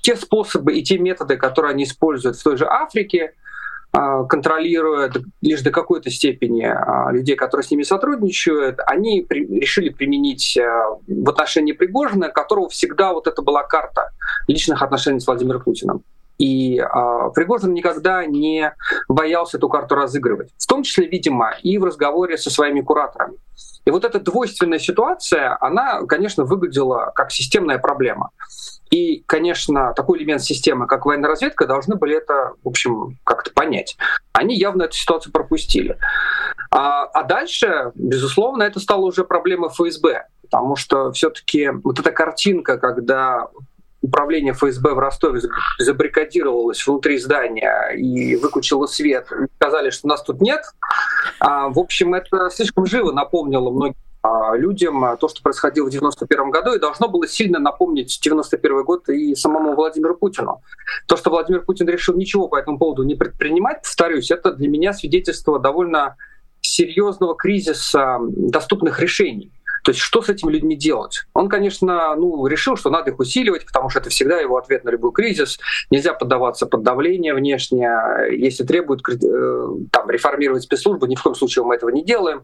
Те 0.01 0.15
способы 0.15 0.73
и 0.73 0.83
те 0.83 0.97
методы, 0.97 1.37
которые 1.37 1.71
они 1.71 1.83
используют 1.85 2.37
в 2.37 2.43
той 2.43 2.57
же 2.57 2.65
Африке, 2.65 3.33
контролируя 3.91 5.11
лишь 5.41 5.61
до 5.61 5.71
какой-то 5.71 6.09
степени 6.09 6.63
а, 6.63 7.11
людей, 7.11 7.35
которые 7.35 7.65
с 7.65 7.71
ними 7.71 7.83
сотрудничают, 7.83 8.79
они 8.85 9.25
решили 9.29 9.89
применить 9.89 10.57
а, 10.57 10.97
в 11.07 11.29
отношении 11.29 11.71
Пригожина, 11.71 12.29
которого 12.29 12.69
всегда 12.69 13.13
вот 13.13 13.27
это 13.27 13.41
была 13.41 13.63
карта 13.63 14.11
личных 14.47 14.81
отношений 14.81 15.19
с 15.19 15.27
Владимиром 15.27 15.61
Путиным. 15.61 16.03
И 16.37 16.79
э, 16.79 16.85
Пригожин 17.33 17.73
никогда 17.73 18.25
не 18.25 18.73
боялся 19.07 19.57
эту 19.57 19.69
карту 19.69 19.95
разыгрывать. 19.95 20.49
В 20.57 20.67
том 20.67 20.83
числе, 20.83 21.07
видимо, 21.07 21.55
и 21.63 21.77
в 21.77 21.83
разговоре 21.83 22.37
со 22.37 22.49
своими 22.49 22.81
кураторами. 22.81 23.37
И 23.85 23.89
вот 23.89 24.03
эта 24.03 24.19
двойственная 24.19 24.79
ситуация, 24.79 25.57
она, 25.61 26.01
конечно, 26.03 26.43
выглядела 26.43 27.11
как 27.15 27.31
системная 27.31 27.79
проблема. 27.79 28.31
И, 28.89 29.23
конечно, 29.25 29.93
такой 29.93 30.19
элемент 30.19 30.41
системы, 30.41 30.87
как 30.87 31.05
военная 31.05 31.29
разведка, 31.29 31.65
должны 31.65 31.95
были 31.95 32.17
это, 32.17 32.53
в 32.63 32.67
общем, 32.67 33.17
как-то 33.23 33.51
понять. 33.51 33.97
Они 34.33 34.55
явно 34.55 34.83
эту 34.83 34.95
ситуацию 34.95 35.33
пропустили. 35.33 35.97
А, 36.69 37.03
а 37.05 37.23
дальше, 37.23 37.91
безусловно, 37.95 38.63
это 38.63 38.79
стало 38.79 39.05
уже 39.05 39.23
проблемой 39.23 39.69
ФСБ, 39.69 40.27
потому 40.41 40.75
что 40.75 41.11
все-таки 41.11 41.69
вот 41.83 41.99
эта 41.99 42.11
картинка, 42.11 42.77
когда 42.77 43.47
управление 44.01 44.53
ФСБ 44.53 44.93
в 44.93 44.99
Ростове 44.99 45.41
забаррикадировалось 45.79 46.85
внутри 46.85 47.17
здания 47.17 47.91
и 47.95 48.35
выключило 48.35 48.85
свет, 48.85 49.27
и 49.31 49.45
сказали, 49.55 49.89
что 49.89 50.07
нас 50.07 50.23
тут 50.23 50.41
нет. 50.41 50.61
А, 51.39 51.69
в 51.69 51.79
общем, 51.79 52.13
это 52.13 52.49
слишком 52.49 52.85
живо 52.85 53.11
напомнило 53.11 53.69
многим 53.71 53.95
а, 54.23 54.55
людям 54.55 55.03
а, 55.03 55.15
то, 55.15 55.27
что 55.27 55.41
происходило 55.41 55.87
в 55.87 55.89
91 55.89 56.49
году, 56.49 56.73
и 56.73 56.79
должно 56.79 57.07
было 57.07 57.27
сильно 57.27 57.59
напомнить 57.59 58.19
91 58.21 58.83
год 58.83 59.07
и 59.09 59.35
самому 59.35 59.75
Владимиру 59.75 60.15
Путину. 60.15 60.61
То, 61.07 61.17
что 61.17 61.29
Владимир 61.29 61.61
Путин 61.61 61.87
решил 61.87 62.15
ничего 62.15 62.47
по 62.47 62.57
этому 62.57 62.77
поводу 62.77 63.03
не 63.03 63.15
предпринимать, 63.15 63.83
повторюсь, 63.83 64.31
это 64.31 64.51
для 64.51 64.67
меня 64.67 64.93
свидетельство 64.93 65.59
довольно 65.59 66.17
серьезного 66.61 67.35
кризиса 67.35 68.17
доступных 68.21 68.99
решений. 68.99 69.51
То 69.87 69.91
есть 69.91 70.01
что 70.01 70.21
с 70.21 70.27
этими 70.27 70.51
людьми 70.51 70.75
делать? 70.75 71.21
Он, 71.33 71.47
конечно, 71.47 72.13
ну, 72.17 72.45
решил, 72.45 72.75
что 72.75 72.89
надо 72.89 73.11
их 73.11 73.19
усиливать, 73.19 73.65
потому 73.65 73.89
что 73.89 73.99
это 73.99 74.09
всегда 74.09 74.37
его 74.37 74.57
ответ 74.57 74.83
на 74.83 74.89
любой 74.89 75.13
кризис. 75.13 75.59
Нельзя 75.89 76.13
поддаваться 76.13 76.65
под 76.65 76.83
давление 76.83 77.33
внешнее. 77.33 78.37
Если 78.37 78.65
требуют 78.65 79.01
э, 79.07 79.13
там, 79.89 80.09
реформировать 80.09 80.63
спецслужбы, 80.63 81.07
ни 81.07 81.15
в 81.15 81.23
коем 81.23 81.35
случае 81.35 81.63
мы 81.63 81.75
этого 81.75 81.89
не 81.89 82.03
делаем. 82.03 82.43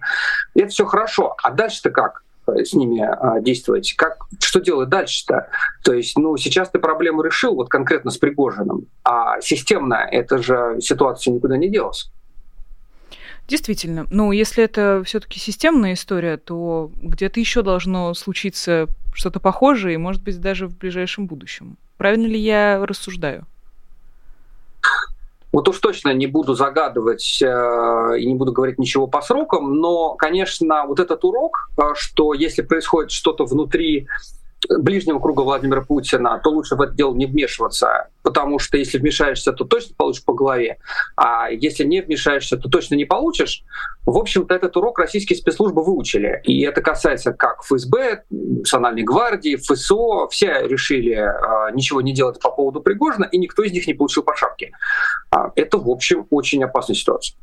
И 0.53 0.62
это 0.62 0.69
все 0.69 0.86
хорошо. 0.86 1.36
А 1.43 1.51
дальше-то 1.51 1.89
как? 1.89 2.23
с 2.45 2.73
ними 2.73 3.01
а, 3.01 3.41
действовать. 3.41 3.93
Как, 3.97 4.17
что 4.39 4.62
делать 4.62 4.88
дальше-то? 4.88 5.47
То 5.84 5.93
есть, 5.93 6.17
ну, 6.17 6.36
сейчас 6.38 6.69
ты 6.69 6.79
проблему 6.79 7.21
решил, 7.21 7.56
вот 7.56 7.69
конкретно 7.69 8.12
с 8.12 8.17
Пригожиным, 8.17 8.88
а 9.03 9.39
системно 9.39 9.95
эта 9.95 10.39
же 10.39 10.77
ситуация 10.82 11.34
никуда 11.34 11.56
не 11.56 11.69
делась. 11.69 12.10
Действительно. 13.47 14.08
Ну, 14.10 14.32
если 14.32 14.63
это 14.63 15.03
все-таки 15.06 15.39
системная 15.39 15.93
история, 15.93 16.38
то 16.38 16.91
где-то 16.95 17.39
еще 17.39 17.62
должно 17.62 18.13
случиться 18.13 18.88
что-то 19.13 19.39
похожее, 19.39 19.95
и, 19.95 19.97
может 19.97 20.23
быть, 20.23 20.39
даже 20.39 20.67
в 20.67 20.77
ближайшем 20.77 21.27
будущем. 21.27 21.77
Правильно 21.97 22.25
ли 22.25 22.39
я 22.39 22.84
рассуждаю? 22.86 23.45
Вот 25.51 25.69
уж 25.69 25.77
точно 25.77 26.13
не 26.13 26.25
буду 26.25 26.56
загадывать 26.56 27.39
э, 27.43 28.15
и 28.17 28.25
не 28.25 28.34
буду 28.34 28.51
говорить 28.51 28.79
ничего 28.79 29.06
по 29.06 29.21
срокам, 29.21 29.77
но, 29.77 30.15
конечно, 30.15 30.86
вот 30.88 30.99
этот 30.99 31.23
урок, 31.23 31.69
э, 31.77 31.82
что 31.93 32.34
если 32.34 32.63
происходит 32.63 33.12
что-то 33.12 33.45
внутри 33.45 34.08
ближнего 34.69 35.19
круга 35.19 35.41
Владимира 35.41 35.82
Путина, 35.82 36.39
то 36.43 36.49
лучше 36.49 36.76
в 36.76 36.82
это 36.82 36.93
дело 36.93 37.13
не 37.13 37.26
вмешиваться, 37.26 38.10
потому 38.21 38.60
что 38.60 38.78
если 38.78 38.97
вмешаешься, 38.97 39.52
то 39.54 39.65
точно 39.65 39.95
получишь 39.95 40.23
по 40.23 40.34
голове, 40.34 40.78
а 41.15 41.49
если 41.49 41.84
не 41.84 42.02
вмешаешься, 42.02 42.58
то 42.58 42.69
точно 42.69 42.95
не 42.95 43.06
получишь. 43.06 43.63
В 44.06 44.17
общем-то, 44.17 44.54
этот 44.54 44.76
урок 44.76 44.99
российские 44.99 45.38
спецслужбы 45.38 45.84
выучили. 45.84 46.41
И 46.43 46.62
это 46.63 46.82
касается 46.82 47.32
как 47.32 47.63
ФСБ, 47.63 48.23
Национальной 48.30 49.04
гвардии, 49.04 49.56
ФСО. 49.56 50.28
Все 50.30 50.67
решили 50.67 51.13
э, 51.13 51.71
ничего 51.73 52.02
не 52.02 52.13
делать 52.13 52.39
по 52.41 52.52
поводу 52.52 52.82
Пригожина, 52.82 53.26
и 53.26 53.38
никто 53.38 53.63
из 53.63 53.71
них 53.71 53.88
не 53.88 53.93
получил 53.93 54.23
по 54.23 54.36
шапке. 54.36 54.71
А, 55.32 55.52
это, 55.56 55.78
в 55.78 55.89
общем, 55.89 56.28
очень 56.32 56.63
опасная 56.63 56.95
ситуация. 56.95 57.38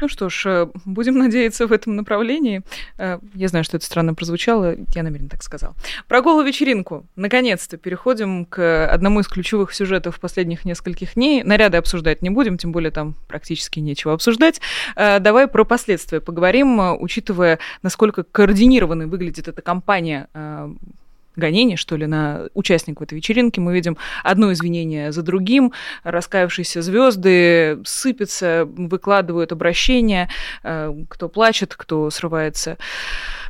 Ну 0.00 0.08
что 0.08 0.28
ж, 0.28 0.42
э, 0.46 0.66
будем 0.84 1.18
надеяться 1.18 1.66
в 1.66 1.72
этом 1.72 1.96
направлении. 1.96 2.62
Э, 2.98 3.18
я 3.34 3.48
знаю, 3.48 3.64
что 3.64 3.76
это 3.76 3.86
странно 3.86 4.14
прозвучало, 4.14 4.76
я 4.94 5.02
намеренно 5.02 5.28
так 5.28 5.42
сказал. 5.42 5.74
Про 6.08 6.22
голую 6.22 6.46
вечеринку. 6.46 7.06
Наконец-то 7.16 7.76
переходим 7.76 8.44
к 8.44 8.88
одному 8.88 9.20
из 9.20 9.28
ключевых 9.28 9.72
сюжетов 9.72 10.20
последних 10.20 10.64
нескольких 10.64 11.14
дней. 11.14 11.42
Наряды 11.42 11.78
обсуждать 11.78 12.22
не 12.22 12.30
будем, 12.30 12.58
тем 12.58 12.72
более 12.72 12.90
там 12.90 13.14
практически 13.28 13.80
нечего 13.80 14.12
обсуждать. 14.12 14.60
Э, 14.96 15.18
давай 15.18 15.48
про 15.48 15.64
последствия 15.64 16.20
поговорим, 16.20 17.00
учитывая, 17.00 17.58
насколько 17.82 18.22
координированной 18.22 19.06
выглядит 19.06 19.48
эта 19.48 19.62
кампания 19.62 20.28
гонение, 21.36 21.76
что 21.76 21.96
ли, 21.96 22.06
на 22.06 22.48
участников 22.54 23.04
этой 23.04 23.14
вечеринки. 23.14 23.60
Мы 23.60 23.74
видим 23.74 23.96
одно 24.24 24.52
извинение 24.52 25.12
за 25.12 25.22
другим, 25.22 25.72
раскаявшиеся 26.02 26.82
звезды 26.82 27.78
сыпятся, 27.84 28.64
выкладывают 28.66 29.52
обращения, 29.52 30.28
э, 30.62 30.94
кто 31.08 31.28
плачет, 31.28 31.74
кто 31.76 32.10
срывается 32.10 32.78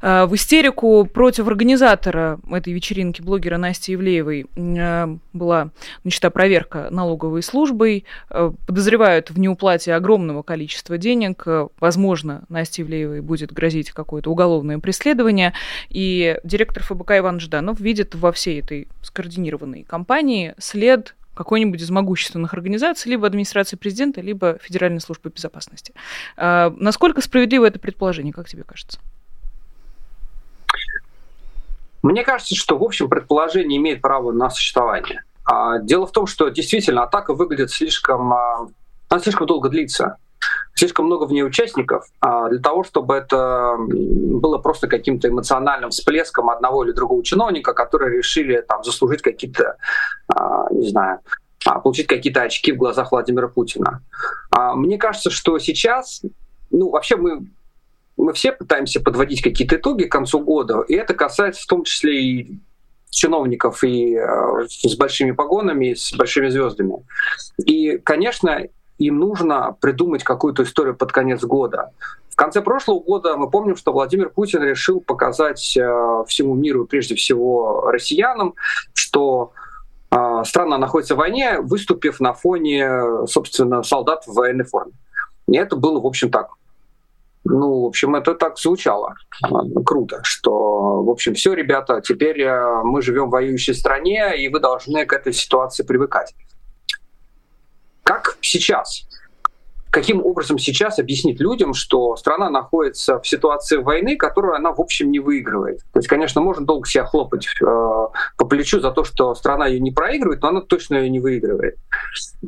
в 0.02 0.34
истерику 0.34 1.04
против 1.06 1.46
организатора 1.46 2.38
этой 2.50 2.72
вечеринки, 2.72 3.22
блогера 3.22 3.56
Насти 3.56 3.92
Евлеевой, 3.92 4.46
э, 4.54 5.16
была 5.32 5.70
начата 6.04 6.30
проверка 6.30 6.88
налоговой 6.90 7.42
службой. 7.42 8.04
Подозревают 8.28 9.30
в 9.30 9.38
неуплате 9.38 9.94
огромного 9.94 10.42
количества 10.42 10.98
денег. 10.98 11.44
Возможно, 11.80 12.44
Насте 12.48 12.82
Евлеевой 12.82 13.20
будет 13.20 13.52
грозить 13.52 13.90
какое-то 13.90 14.30
уголовное 14.30 14.78
преследование. 14.78 15.52
И 15.88 16.38
директор 16.44 16.82
ФБК 16.82 17.18
Иван 17.18 17.40
Жданов 17.40 17.80
видит 17.80 18.14
во 18.14 18.32
всей 18.32 18.60
этой 18.60 18.88
скоординированной 19.02 19.84
кампании 19.84 20.54
след 20.58 21.14
какой-нибудь 21.34 21.82
из 21.82 21.90
могущественных 21.90 22.54
организаций, 22.54 23.10
либо 23.10 23.26
администрации 23.26 23.76
президента, 23.76 24.22
либо 24.22 24.58
Федеральной 24.62 25.00
службы 25.00 25.30
безопасности. 25.30 25.92
Насколько 26.36 27.20
справедливо 27.20 27.66
это 27.66 27.78
предположение, 27.78 28.32
как 28.32 28.48
тебе 28.48 28.64
кажется? 28.64 28.98
Мне 32.02 32.24
кажется, 32.24 32.54
что, 32.54 32.78
в 32.78 32.82
общем, 32.82 33.08
предположение 33.08 33.78
имеет 33.78 34.00
право 34.00 34.32
на 34.32 34.50
существование. 34.50 35.22
А, 35.44 35.78
дело 35.78 36.06
в 36.06 36.12
том, 36.12 36.26
что 36.26 36.48
действительно 36.48 37.04
атака 37.04 37.34
выглядит 37.34 37.70
слишком... 37.70 38.32
А, 38.32 38.68
она 39.08 39.20
слишком 39.20 39.46
долго 39.46 39.68
длится 39.68 40.18
слишком 40.74 41.06
много 41.06 41.24
в 41.24 41.32
ней 41.32 41.42
участников 41.42 42.06
а, 42.20 42.48
для 42.48 42.60
того, 42.60 42.84
чтобы 42.84 43.14
это 43.14 43.76
было 43.78 44.58
просто 44.58 44.86
каким-то 44.86 45.28
эмоциональным 45.28 45.90
всплеском 45.90 46.50
одного 46.50 46.84
или 46.84 46.92
другого 46.92 47.24
чиновника, 47.24 47.72
которые 47.72 48.16
решили 48.16 48.60
там 48.60 48.84
заслужить 48.84 49.22
какие-то, 49.22 49.76
не 50.70 50.88
знаю, 50.90 51.20
получить 51.82 52.06
какие-то 52.06 52.42
очки 52.42 52.72
в 52.72 52.76
глазах 52.76 53.10
Владимира 53.10 53.48
Путина. 53.48 54.02
Мне 54.74 54.98
кажется, 54.98 55.30
что 55.30 55.58
сейчас, 55.58 56.22
ну 56.70 56.90
вообще 56.90 57.16
мы 57.16 57.46
мы 58.16 58.32
все 58.32 58.52
пытаемся 58.52 59.00
подводить 59.00 59.42
какие-то 59.42 59.76
итоги 59.76 60.04
к 60.04 60.12
концу 60.12 60.40
года, 60.40 60.82
и 60.88 60.94
это 60.94 61.14
касается 61.14 61.62
в 61.62 61.66
том 61.66 61.84
числе 61.84 62.22
и 62.22 62.60
чиновников 63.10 63.82
и 63.84 64.14
э, 64.14 64.66
с 64.68 64.96
большими 64.96 65.32
погонами, 65.32 65.94
с 65.94 66.12
большими 66.14 66.48
звездами. 66.48 66.96
И, 67.64 67.98
конечно, 67.98 68.60
им 68.98 69.18
нужно 69.18 69.76
придумать 69.80 70.24
какую-то 70.24 70.62
историю 70.64 70.96
под 70.96 71.12
конец 71.12 71.42
года. 71.42 71.90
В 72.30 72.36
конце 72.36 72.60
прошлого 72.60 73.00
года 73.00 73.36
мы 73.36 73.48
помним, 73.48 73.76
что 73.76 73.92
Владимир 73.92 74.28
Путин 74.28 74.62
решил 74.62 75.00
показать 75.00 75.76
э, 75.76 76.24
всему 76.26 76.54
миру, 76.54 76.86
прежде 76.86 77.14
всего 77.14 77.90
россиянам, 77.90 78.54
что 78.92 79.52
э, 80.10 80.42
страна 80.44 80.76
находится 80.76 81.14
в 81.14 81.18
войне, 81.18 81.60
выступив 81.60 82.20
на 82.20 82.34
фоне, 82.34 83.26
собственно, 83.26 83.82
солдат 83.82 84.24
в 84.26 84.34
военной 84.34 84.64
форме. 84.64 84.92
И 85.48 85.56
это 85.56 85.76
было, 85.76 86.00
в 86.00 86.06
общем, 86.06 86.30
так. 86.30 86.50
Ну, 87.48 87.82
в 87.82 87.86
общем, 87.86 88.14
это 88.16 88.34
так 88.34 88.58
звучало 88.58 89.14
э, 89.44 89.48
круто, 89.84 90.20
что, 90.22 91.02
в 91.02 91.10
общем, 91.10 91.34
все, 91.34 91.54
ребята, 91.54 92.00
теперь 92.00 92.46
мы 92.84 93.02
живем 93.02 93.28
в 93.28 93.30
воюющей 93.30 93.74
стране, 93.74 94.36
и 94.36 94.48
вы 94.48 94.60
должны 94.60 95.06
к 95.06 95.12
этой 95.12 95.32
ситуации 95.32 95.84
привыкать. 95.84 96.34
Как 98.02 98.36
сейчас? 98.40 99.05
Каким 99.90 100.24
образом 100.24 100.58
сейчас 100.58 100.98
объяснить 100.98 101.40
людям, 101.40 101.72
что 101.72 102.16
страна 102.16 102.50
находится 102.50 103.18
в 103.20 103.26
ситуации 103.26 103.78
войны, 103.78 104.16
которую 104.16 104.54
она, 104.54 104.72
в 104.72 104.80
общем, 104.80 105.10
не 105.10 105.20
выигрывает? 105.20 105.78
То 105.92 106.00
есть, 106.00 106.08
конечно, 106.08 106.40
можно 106.40 106.66
долго 106.66 106.86
себя 106.86 107.04
хлопать 107.04 107.46
э, 107.60 107.64
по 107.64 108.44
плечу 108.46 108.80
за 108.80 108.90
то, 108.90 109.04
что 109.04 109.34
страна 109.34 109.66
ее 109.66 109.80
не 109.80 109.92
проигрывает, 109.92 110.42
но 110.42 110.48
она 110.48 110.60
точно 110.60 110.96
ее 110.96 111.08
не 111.08 111.20
выигрывает. 111.20 111.76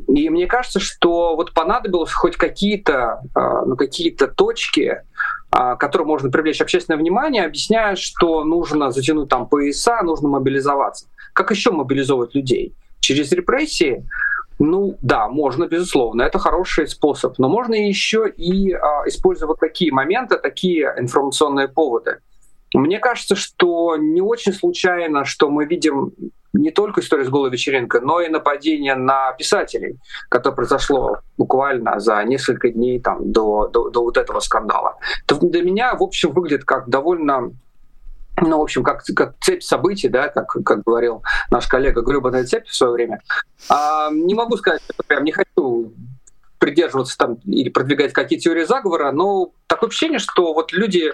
И 0.07 0.29
мне 0.29 0.47
кажется, 0.47 0.79
что 0.79 1.35
вот 1.35 1.53
понадобилось 1.53 2.11
хоть 2.11 2.35
какие-то 2.35 3.21
э, 3.35 3.39
ну, 3.65 3.75
какие-то 3.75 4.27
точки, 4.27 5.01
э, 5.51 5.75
которые 5.79 6.07
можно 6.07 6.29
привлечь 6.29 6.61
общественное 6.61 6.99
внимание, 6.99 7.45
объясняя, 7.45 7.95
что 7.95 8.43
нужно 8.43 8.91
затянуть 8.91 9.29
там 9.29 9.47
пояса, 9.47 10.01
нужно 10.03 10.29
мобилизоваться. 10.29 11.07
Как 11.33 11.51
еще 11.51 11.71
мобилизовать 11.71 12.35
людей? 12.35 12.75
Через 12.99 13.31
репрессии? 13.31 14.05
Ну 14.59 14.97
да, 15.01 15.29
можно, 15.29 15.67
безусловно, 15.67 16.23
это 16.23 16.37
хороший 16.37 16.87
способ, 16.87 17.39
но 17.39 17.47
можно 17.47 17.75
еще 17.75 18.29
и 18.29 18.73
а, 18.73 19.07
использовать 19.07 19.57
такие 19.59 19.93
моменты, 19.93 20.37
такие 20.37 20.93
информационные 20.97 21.69
поводы. 21.69 22.17
Мне 22.73 22.99
кажется, 22.99 23.35
что 23.35 23.95
не 23.95 24.21
очень 24.21 24.53
случайно, 24.53 25.23
что 25.23 25.49
мы 25.49 25.65
видим 25.65 26.11
не 26.51 26.71
только 26.71 26.99
историю 27.01 27.25
с 27.25 27.29
голой 27.29 27.51
вечеринкой, 27.51 28.01
но 28.01 28.19
и 28.19 28.27
нападение 28.27 28.95
на 28.95 29.31
писателей, 29.33 29.97
которое 30.29 30.55
произошло 30.55 31.19
буквально 31.37 31.99
за 31.99 32.21
несколько 32.23 32.69
дней 32.69 32.99
там, 32.99 33.31
до, 33.31 33.67
до, 33.67 33.89
до 33.89 34.03
вот 34.03 34.17
этого 34.17 34.39
скандала. 34.39 34.97
Это 35.25 35.35
для 35.45 35.63
меня, 35.63 35.95
в 35.95 36.03
общем, 36.03 36.31
выглядит 36.31 36.65
как 36.65 36.89
довольно 36.89 37.51
ну, 38.41 38.59
в 38.59 38.61
общем, 38.61 38.83
как, 38.83 39.03
как 39.15 39.35
цепь 39.41 39.63
событий, 39.63 40.09
да, 40.09 40.29
как, 40.29 40.49
как 40.63 40.83
говорил 40.83 41.23
наш 41.51 41.67
коллега, 41.67 42.01
гребаная 42.01 42.45
цепь 42.45 42.67
в 42.67 42.75
свое 42.75 42.93
время. 42.93 43.21
А, 43.69 44.09
не 44.11 44.35
могу 44.35 44.57
сказать, 44.57 44.81
что 44.83 45.03
прям 45.05 45.23
не 45.23 45.31
хочу 45.31 45.93
придерживаться 46.59 47.17
там 47.17 47.35
или 47.45 47.69
продвигать 47.69 48.11
какие-то 48.13 48.43
теории 48.43 48.65
заговора, 48.65 49.11
но 49.11 49.53
такое 49.67 49.89
ощущение, 49.89 50.19
что 50.19 50.53
вот 50.53 50.73
люди, 50.73 51.13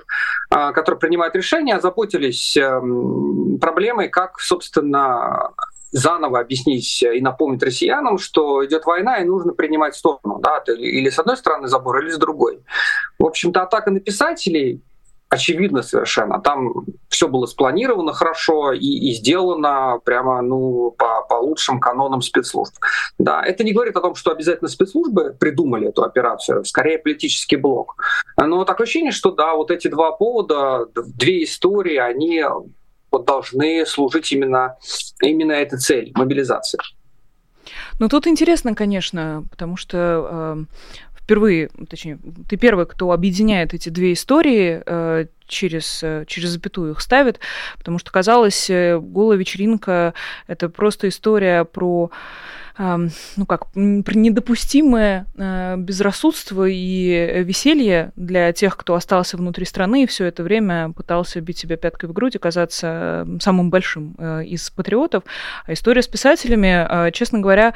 а, 0.49 0.71
которые 0.71 0.99
принимают 0.99 1.35
решения, 1.35 1.75
озаботились 1.75 2.57
эм, 2.57 3.59
проблемой, 3.59 4.09
как, 4.09 4.39
собственно, 4.39 5.51
заново 5.91 6.39
объяснить 6.39 7.03
и 7.03 7.21
напомнить 7.21 7.63
россиянам, 7.63 8.17
что 8.17 8.65
идет 8.65 8.85
война 8.85 9.17
и 9.17 9.23
нужно 9.23 9.53
принимать 9.53 9.95
сторону, 9.95 10.39
да, 10.41 10.61
или 10.67 11.09
с 11.09 11.19
одной 11.19 11.37
стороны 11.37 11.67
забора, 11.67 12.01
или 12.01 12.09
с 12.09 12.17
другой. 12.17 12.59
В 13.19 13.25
общем-то, 13.25 13.61
атака 13.61 13.91
на 13.91 13.99
писателей 13.99 14.81
очевидно 15.35 15.83
совершенно. 15.83 16.41
Там 16.41 16.85
все 17.09 17.27
было 17.27 17.45
спланировано 17.45 18.13
хорошо 18.13 18.73
и, 18.73 18.85
и 18.85 19.13
сделано 19.13 19.99
прямо 20.03 20.41
ну, 20.41 20.91
по, 20.97 21.21
по 21.29 21.35
лучшим 21.35 21.79
канонам 21.79 22.21
спецслужб. 22.21 22.73
Да, 23.19 23.43
это 23.43 23.63
не 23.63 23.73
говорит 23.73 23.95
о 23.95 24.01
том, 24.01 24.15
что 24.15 24.31
обязательно 24.31 24.69
спецслужбы 24.69 25.35
придумали 25.39 25.89
эту 25.89 26.03
операцию, 26.03 26.65
скорее 26.65 26.97
политический 26.97 27.57
блок. 27.57 27.95
Но 28.37 28.65
такое 28.65 28.85
ощущение, 28.85 29.11
что 29.11 29.31
да, 29.31 29.55
вот 29.55 29.71
эти 29.71 29.87
два 29.87 30.11
повода, 30.11 30.87
две 30.95 31.43
истории, 31.43 31.97
они 31.97 32.43
вот 33.11 33.25
должны 33.25 33.85
служить 33.85 34.31
именно, 34.31 34.77
именно 35.21 35.53
этой 35.53 35.79
цели— 35.79 36.11
мобилизации. 36.15 36.79
Ну, 37.99 38.09
тут 38.09 38.27
интересно, 38.27 38.75
конечно, 38.75 39.43
потому 39.49 39.77
что 39.77 39.97
э, 39.97 40.65
впервые, 41.25 41.69
точнее, 41.89 42.19
ты 42.47 42.55
первый, 42.55 42.85
кто 42.85 43.11
объединяет 43.11 43.73
эти 43.73 43.89
две 43.89 44.13
истории, 44.13 44.81
э, 44.85 45.25
через, 45.47 46.03
э, 46.03 46.25
через 46.27 46.49
запятую 46.49 46.91
их 46.91 47.01
ставит, 47.01 47.39
потому 47.79 47.97
что 47.97 48.11
казалось, 48.11 48.69
э, 48.69 48.99
голая 48.99 49.37
вечеринка— 49.37 50.13
это 50.47 50.69
просто 50.69 51.09
история 51.09 51.65
про 51.65 52.11
ну 52.77 53.45
как, 53.47 53.71
про 53.71 54.13
недопустимое 54.17 55.27
безрассудство 55.77 56.67
и 56.67 57.41
веселье 57.45 58.11
для 58.17 58.51
тех, 58.51 58.75
кто 58.75 58.95
остался 58.95 59.37
внутри 59.37 59.63
страны 59.63 60.03
и 60.03 60.05
все 60.05 60.25
это 60.25 60.43
время 60.43 60.91
пытался 60.91 61.39
бить 61.39 61.57
себя 61.57 61.77
пяткой 61.77 62.09
в 62.09 62.11
грудь 62.11 62.35
и 62.35 62.37
казаться 62.37 63.25
самым 63.39 63.69
большим 63.69 64.15
из 64.41 64.69
патриотов. 64.71 65.23
А 65.65 65.71
история 65.71 66.01
с 66.01 66.09
писателями, 66.09 67.11
честно 67.11 67.39
говоря, 67.39 67.73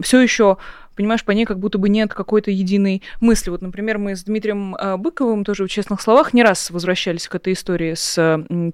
все 0.00 0.22
еще 0.22 0.56
понимаешь, 0.94 1.24
по 1.24 1.30
ней 1.32 1.44
как 1.44 1.58
будто 1.58 1.78
бы 1.78 1.88
нет 1.88 2.12
какой-то 2.14 2.50
единой 2.50 3.02
мысли. 3.20 3.50
Вот, 3.50 3.62
например, 3.62 3.98
мы 3.98 4.16
с 4.16 4.24
Дмитрием 4.24 4.74
э, 4.74 4.96
Быковым 4.96 5.44
тоже 5.44 5.64
в 5.64 5.68
«Честных 5.68 6.00
словах» 6.00 6.32
не 6.34 6.42
раз 6.42 6.70
возвращались 6.70 7.28
к 7.28 7.34
этой 7.34 7.52
истории 7.54 7.94
с 7.94 8.14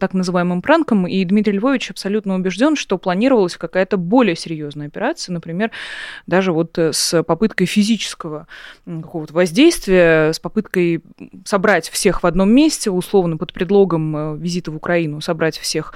так 0.00 0.14
называемым 0.14 0.62
пранком, 0.62 1.06
и 1.06 1.24
Дмитрий 1.24 1.54
Львович 1.54 1.90
абсолютно 1.90 2.34
убежден, 2.34 2.76
что 2.76 2.98
планировалась 2.98 3.56
какая-то 3.56 3.96
более 3.96 4.36
серьезная 4.36 4.86
операция, 4.88 5.32
например, 5.32 5.70
даже 6.26 6.52
вот 6.52 6.76
э, 6.78 6.92
с 6.92 7.22
попыткой 7.22 7.66
физического 7.66 8.46
какого-то 8.84 9.34
воздействия, 9.34 10.32
с 10.32 10.40
попыткой 10.40 11.02
собрать 11.44 11.88
всех 11.88 12.22
в 12.22 12.26
одном 12.26 12.50
месте, 12.50 12.90
условно 12.90 13.36
под 13.36 13.52
предлогом 13.52 14.16
э, 14.16 14.36
визита 14.38 14.70
в 14.70 14.76
Украину, 14.76 15.20
собрать 15.20 15.58
всех 15.58 15.94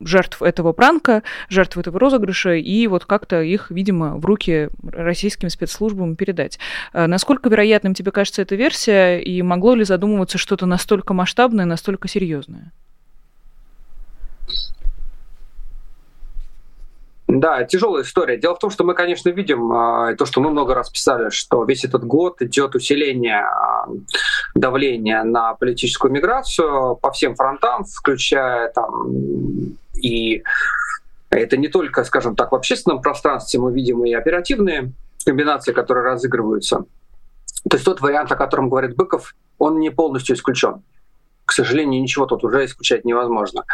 жертв 0.00 0.42
этого 0.42 0.72
пранка, 0.72 1.22
жертв 1.48 1.78
этого 1.78 1.98
розыгрыша, 1.98 2.54
и 2.54 2.86
вот 2.86 3.04
как-то 3.04 3.42
их, 3.42 3.70
видимо, 3.70 4.16
в 4.16 4.24
руки 4.24 4.70
российским 4.92 5.50
спецслужбам 5.50 6.16
передать. 6.16 6.58
Э, 6.92 7.06
насколько 7.06 7.48
вероятным 7.48 7.94
тебе 7.94 8.10
кажется 8.10 8.42
эта 8.42 8.54
версия, 8.54 9.18
и 9.18 9.42
могло 9.42 9.74
ли 9.74 9.84
задумываться 9.84 10.38
что-то 10.38 10.66
настолько 10.66 11.14
масштабное, 11.14 11.64
настолько 11.64 12.08
серьезное? 12.08 12.72
Да, 17.28 17.62
тяжелая 17.64 18.04
история. 18.04 18.38
Дело 18.38 18.54
в 18.54 18.58
том, 18.58 18.70
что 18.70 18.84
мы, 18.84 18.94
конечно, 18.94 19.28
видим 19.28 19.70
э, 19.70 20.16
то, 20.16 20.24
что 20.24 20.40
мы 20.40 20.50
много 20.50 20.74
раз 20.74 20.88
писали, 20.88 21.28
что 21.28 21.62
весь 21.64 21.84
этот 21.84 22.02
год 22.04 22.40
идет 22.40 22.74
усиление 22.74 23.42
э, 23.42 23.90
давления 24.54 25.22
на 25.24 25.52
политическую 25.52 26.10
миграцию 26.10 26.96
по 26.96 27.12
всем 27.12 27.34
фронтам, 27.36 27.84
включая 27.84 28.72
там 28.72 29.12
И 30.02 30.42
это 31.30 31.56
не 31.56 31.68
только, 31.68 32.04
скажем 32.04 32.36
так, 32.36 32.52
в 32.52 32.54
общественном 32.54 33.02
пространстве 33.02 33.60
мы 33.60 33.72
видим 33.72 34.04
и 34.04 34.12
оперативные 34.12 34.92
комбинации, 35.24 35.72
которые 35.72 36.04
разыгрываются. 36.04 36.84
То 37.68 37.76
есть 37.76 37.84
тот 37.84 38.00
вариант, 38.00 38.32
о 38.32 38.36
котором 38.36 38.68
говорит 38.68 38.96
Быков, 38.96 39.34
он 39.58 39.78
не 39.78 39.90
полностью 39.90 40.36
исключен. 40.36 40.82
К 41.44 41.52
сожалению, 41.52 42.00
ничего 42.00 42.26
тут 42.26 42.44
уже 42.44 42.64
исключать 42.64 43.04
невозможно. 43.04 43.64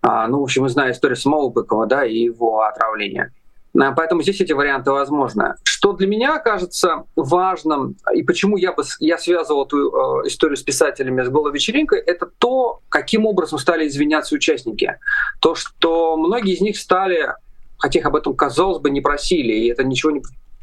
А, 0.00 0.26
ну, 0.28 0.40
в 0.40 0.42
общем, 0.42 0.62
мы 0.62 0.68
знаем 0.68 0.92
историю 0.92 1.16
самого 1.16 1.48
Быкова, 1.48 1.86
да, 1.86 2.04
и 2.04 2.16
его 2.16 2.62
отравления. 2.62 3.32
А, 3.80 3.92
поэтому 3.92 4.22
здесь 4.22 4.40
эти 4.40 4.52
варианты 4.52 4.90
возможны. 4.90 5.54
Что 5.64 5.92
для 5.92 6.06
меня 6.06 6.38
кажется 6.38 7.04
важным, 7.16 7.96
и 8.14 8.22
почему 8.22 8.56
я, 8.56 8.72
бы, 8.72 8.84
я 9.00 9.18
связывал 9.18 9.66
эту 9.66 10.22
э, 10.22 10.28
историю 10.28 10.56
с 10.56 10.62
писателями 10.62 11.22
с 11.22 11.28
голой 11.28 11.52
вечеринкой, 11.52 12.00
это 12.00 12.26
то, 12.26 12.80
каким 12.88 13.26
образом 13.26 13.58
стали 13.58 13.86
извиняться 13.86 14.34
участники. 14.34 14.98
То, 15.40 15.54
что 15.54 16.16
многие 16.16 16.54
из 16.54 16.60
них 16.60 16.78
стали, 16.78 17.34
хотя 17.78 17.98
их 17.98 18.06
об 18.06 18.16
этом, 18.16 18.34
казалось 18.34 18.78
бы, 18.78 18.90
не 18.90 19.00
просили, 19.00 19.52
и 19.52 19.68
это 19.68 19.84
ничего 19.84 20.12
не, 20.12 20.22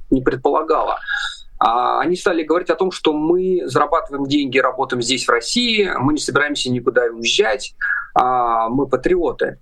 не 0.10 0.21
предполагало, 0.21 1.00
а 1.60 2.00
они 2.00 2.15
стали 2.15 2.41
говорить 2.41 2.71
о 2.71 2.76
том, 2.76 2.91
что 2.91 3.13
мы 3.13 3.62
зарабатываем 3.65 4.26
деньги, 4.26 4.58
работаем 4.58 5.04
здесь, 5.04 5.28
в 5.28 5.30
России, 5.30 5.91
мы 6.00 6.13
не 6.13 6.19
собираемся 6.19 6.71
никуда 6.71 7.04
уезжать, 7.04 7.76
а 8.15 8.67
мы 8.69 8.88
патриоты. 8.88 9.60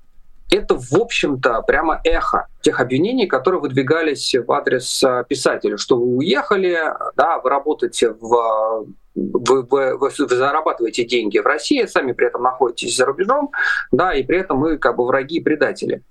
Это, 0.52 0.76
в 0.76 0.94
общем-то, 0.94 1.62
прямо 1.62 2.02
эхо 2.04 2.48
тех 2.62 2.80
обвинений, 2.80 3.28
которые 3.28 3.62
выдвигались 3.62 4.34
в 4.36 4.52
адрес 4.52 5.04
а, 5.04 5.24
писателя, 5.24 5.78
что 5.78 5.98
вы 5.98 6.18
уехали, 6.18 6.78
да, 7.16 7.40
вы 7.40 7.50
работаете 7.50 8.12
в 8.12 8.88
вы, 9.16 9.64
вы, 9.64 9.98
вы, 9.98 10.10
вы 10.10 10.28
зарабатываете 10.28 11.06
деньги 11.06 11.40
в 11.40 11.46
России, 11.46 11.86
сами 11.86 12.14
при 12.14 12.28
этом 12.28 12.44
находитесь 12.44 12.96
за 12.96 13.06
рубежом, 13.06 13.52
да, 13.92 14.14
и 14.14 14.24
при 14.24 14.40
этом 14.40 14.58
мы 14.58 14.78
как 14.78 14.96
бы 14.96 15.06
враги 15.06 15.38
и 15.38 15.44
предатели. 15.44 16.04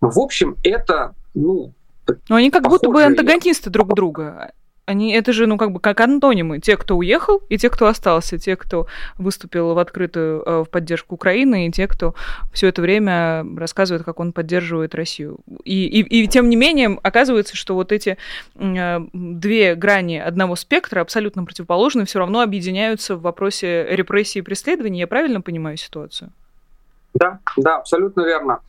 В 0.00 0.18
общем, 0.18 0.56
это, 0.62 1.14
ну, 1.34 1.72
но 2.28 2.36
они 2.36 2.50
как 2.50 2.64
будто 2.64 2.90
бы 2.90 3.02
антагонисты 3.02 3.70
друг 3.70 3.94
друга. 3.94 4.52
Они, 4.84 5.12
это 5.12 5.32
же, 5.32 5.46
ну, 5.46 5.58
как 5.58 5.70
бы, 5.70 5.78
как 5.78 6.00
антонимы. 6.00 6.58
Те, 6.58 6.76
кто 6.76 6.96
уехал, 6.96 7.40
и 7.48 7.56
те, 7.56 7.70
кто 7.70 7.86
остался. 7.86 8.38
Те, 8.38 8.56
кто 8.56 8.88
выступил 9.16 9.74
в 9.74 9.78
открытую 9.78 10.42
э, 10.42 10.64
в 10.64 10.70
поддержку 10.70 11.14
Украины, 11.14 11.68
и 11.68 11.70
те, 11.70 11.86
кто 11.86 12.14
все 12.52 12.66
это 12.66 12.82
время 12.82 13.46
рассказывает, 13.56 14.04
как 14.04 14.18
он 14.18 14.32
поддерживает 14.32 14.94
Россию. 14.94 15.38
И, 15.64 15.86
и, 15.86 16.22
и 16.22 16.26
тем 16.26 16.48
не 16.48 16.56
менее, 16.56 16.98
оказывается, 17.02 17.56
что 17.56 17.74
вот 17.74 17.92
эти 17.92 18.18
э, 18.56 19.00
две 19.12 19.76
грани 19.76 20.16
одного 20.16 20.56
спектра, 20.56 21.00
абсолютно 21.00 21.44
противоположные, 21.44 22.04
все 22.04 22.18
равно 22.18 22.40
объединяются 22.40 23.14
в 23.14 23.22
вопросе 23.22 23.86
репрессий 23.88 24.40
и 24.40 24.42
преследований. 24.42 24.98
Я 24.98 25.06
правильно 25.06 25.40
понимаю 25.40 25.76
ситуацию? 25.76 26.32
Да, 27.14 27.40
да, 27.56 27.76
абсолютно 27.76 28.22
верно. 28.22 28.60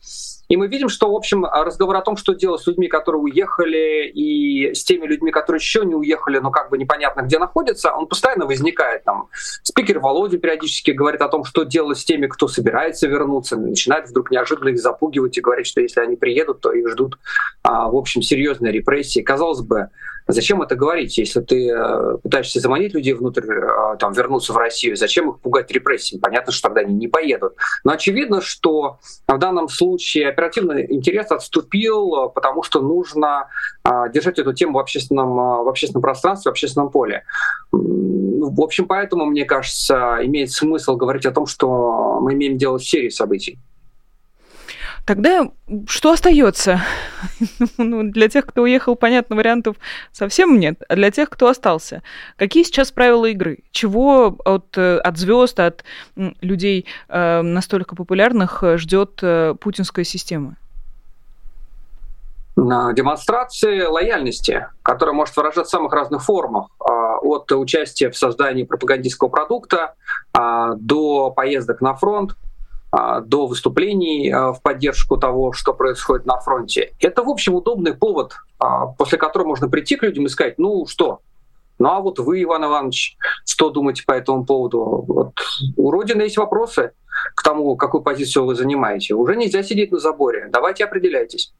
И 0.48 0.56
мы 0.56 0.68
видим, 0.68 0.90
что, 0.90 1.10
в 1.10 1.16
общем, 1.16 1.46
разговор 1.46 1.96
о 1.96 2.02
том, 2.02 2.16
что 2.16 2.34
делать 2.34 2.60
с 2.60 2.66
людьми, 2.66 2.88
которые 2.88 3.22
уехали, 3.22 4.06
и 4.08 4.74
с 4.74 4.84
теми 4.84 5.06
людьми, 5.06 5.30
которые 5.30 5.58
еще 5.58 5.84
не 5.84 5.94
уехали, 5.94 6.38
но 6.38 6.50
как 6.50 6.68
бы 6.70 6.76
непонятно 6.76 7.22
где 7.22 7.38
находятся, 7.38 7.92
он 7.92 8.06
постоянно 8.06 8.44
возникает. 8.44 9.04
Там 9.04 9.28
спикер 9.62 10.00
Володя 10.00 10.38
периодически 10.38 10.90
говорит 10.90 11.22
о 11.22 11.28
том, 11.28 11.44
что 11.44 11.64
делать 11.64 11.98
с 11.98 12.04
теми, 12.04 12.26
кто 12.26 12.46
собирается 12.46 13.08
вернуться, 13.08 13.56
начинает 13.56 14.08
вдруг 14.08 14.30
неожиданно 14.30 14.68
их 14.68 14.78
запугивать 14.78 15.38
и 15.38 15.40
говорить, 15.40 15.66
что 15.66 15.80
если 15.80 16.00
они 16.00 16.16
приедут, 16.16 16.60
то 16.60 16.72
их 16.72 16.88
ждут, 16.90 17.18
а, 17.62 17.88
в 17.88 17.96
общем, 17.96 18.20
серьезные 18.20 18.72
репрессии. 18.72 19.20
Казалось 19.20 19.62
бы, 19.62 19.88
Зачем 20.26 20.62
это 20.62 20.74
говорить, 20.74 21.18
если 21.18 21.40
ты 21.40 21.68
э, 21.68 22.16
пытаешься 22.22 22.58
заманить 22.58 22.94
людей 22.94 23.12
внутрь, 23.12 23.44
э, 23.46 23.96
там, 23.98 24.12
вернуться 24.14 24.54
в 24.54 24.56
Россию? 24.56 24.96
Зачем 24.96 25.30
их 25.30 25.40
пугать 25.40 25.70
репрессиями? 25.70 26.20
Понятно, 26.20 26.50
что 26.50 26.68
тогда 26.68 26.80
они 26.80 26.94
не 26.94 27.08
поедут. 27.08 27.54
Но 27.84 27.92
очевидно, 27.92 28.40
что 28.40 28.98
в 29.28 29.38
данном 29.38 29.68
случае 29.68 30.28
оперативный 30.30 30.86
интерес 30.90 31.30
отступил, 31.30 32.14
э, 32.14 32.28
потому 32.34 32.62
что 32.62 32.80
нужно 32.80 33.48
держать 34.12 34.38
эту 34.38 34.54
тему 34.54 34.78
в 34.78 34.78
общественном, 34.78 35.34
в 35.34 35.68
общественном 35.68 36.00
пространстве, 36.00 36.50
в 36.50 36.52
общественном 36.52 36.90
поле. 36.90 37.24
Ну, 37.72 38.50
в 38.50 38.60
общем, 38.62 38.86
поэтому, 38.86 39.26
мне 39.26 39.44
кажется, 39.44 40.18
имеет 40.22 40.50
смысл 40.50 40.96
говорить 40.96 41.26
о 41.26 41.32
том, 41.32 41.46
что 41.46 42.18
мы 42.20 42.32
имеем 42.32 42.56
дело 42.56 42.78
с 42.78 42.84
серией 42.84 43.10
событий. 43.10 43.58
Тогда 45.06 45.50
что 45.86 46.12
остается? 46.12 46.80
ну, 47.78 48.10
для 48.10 48.28
тех, 48.28 48.46
кто 48.46 48.62
уехал, 48.62 48.96
понятно, 48.96 49.36
вариантов 49.36 49.76
совсем 50.12 50.58
нет. 50.58 50.82
А 50.88 50.94
для 50.94 51.10
тех, 51.10 51.28
кто 51.28 51.48
остался, 51.48 52.02
какие 52.36 52.62
сейчас 52.62 52.90
правила 52.90 53.26
игры? 53.26 53.58
Чего 53.70 54.36
от, 54.44 54.78
э, 54.78 54.98
от 54.98 55.18
звезд, 55.18 55.60
от 55.60 55.84
людей 56.16 56.86
э, 57.08 57.42
настолько 57.42 57.96
популярных 57.96 58.64
ждет 58.78 59.18
э, 59.22 59.54
путинская 59.60 60.04
система? 60.04 60.56
демонстрации 62.56 63.82
лояльности, 63.82 64.68
которая 64.82 65.14
может 65.14 65.36
выражаться 65.36 65.76
в 65.76 65.80
самых 65.80 65.92
разных 65.92 66.22
формах, 66.22 66.68
а, 66.78 67.18
от 67.18 67.50
участия 67.50 68.10
в 68.10 68.16
создании 68.16 68.62
пропагандистского 68.62 69.28
продукта 69.28 69.94
а, 70.32 70.74
до 70.76 71.30
поездок 71.30 71.80
на 71.80 71.94
фронт, 71.94 72.36
до 73.20 73.46
выступлений 73.46 74.30
а, 74.30 74.52
в 74.52 74.62
поддержку 74.62 75.16
того, 75.16 75.52
что 75.52 75.74
происходит 75.74 76.26
на 76.26 76.38
фронте. 76.40 76.92
Это, 77.00 77.22
в 77.22 77.28
общем, 77.28 77.54
удобный 77.54 77.94
повод, 77.94 78.34
а, 78.58 78.86
после 78.86 79.18
которого 79.18 79.48
можно 79.48 79.68
прийти 79.68 79.96
к 79.96 80.02
людям 80.02 80.26
и 80.26 80.28
сказать, 80.28 80.58
ну 80.58 80.86
что, 80.86 81.20
ну 81.78 81.88
а 81.88 82.00
вот 82.00 82.18
вы, 82.18 82.42
Иван 82.42 82.64
Иванович, 82.64 83.16
что 83.44 83.70
думаете 83.70 84.04
по 84.06 84.12
этому 84.12 84.44
поводу? 84.44 85.04
Вот 85.06 85.32
у 85.76 85.90
Родины 85.90 86.22
есть 86.22 86.38
вопросы 86.38 86.92
к 87.34 87.42
тому, 87.42 87.76
какую 87.76 88.02
позицию 88.02 88.46
вы 88.46 88.54
занимаете. 88.54 89.14
Уже 89.14 89.36
нельзя 89.36 89.62
сидеть 89.62 89.92
на 89.92 89.98
заборе. 89.98 90.48
Давайте 90.50 90.84
определяйтесь. 90.84 91.52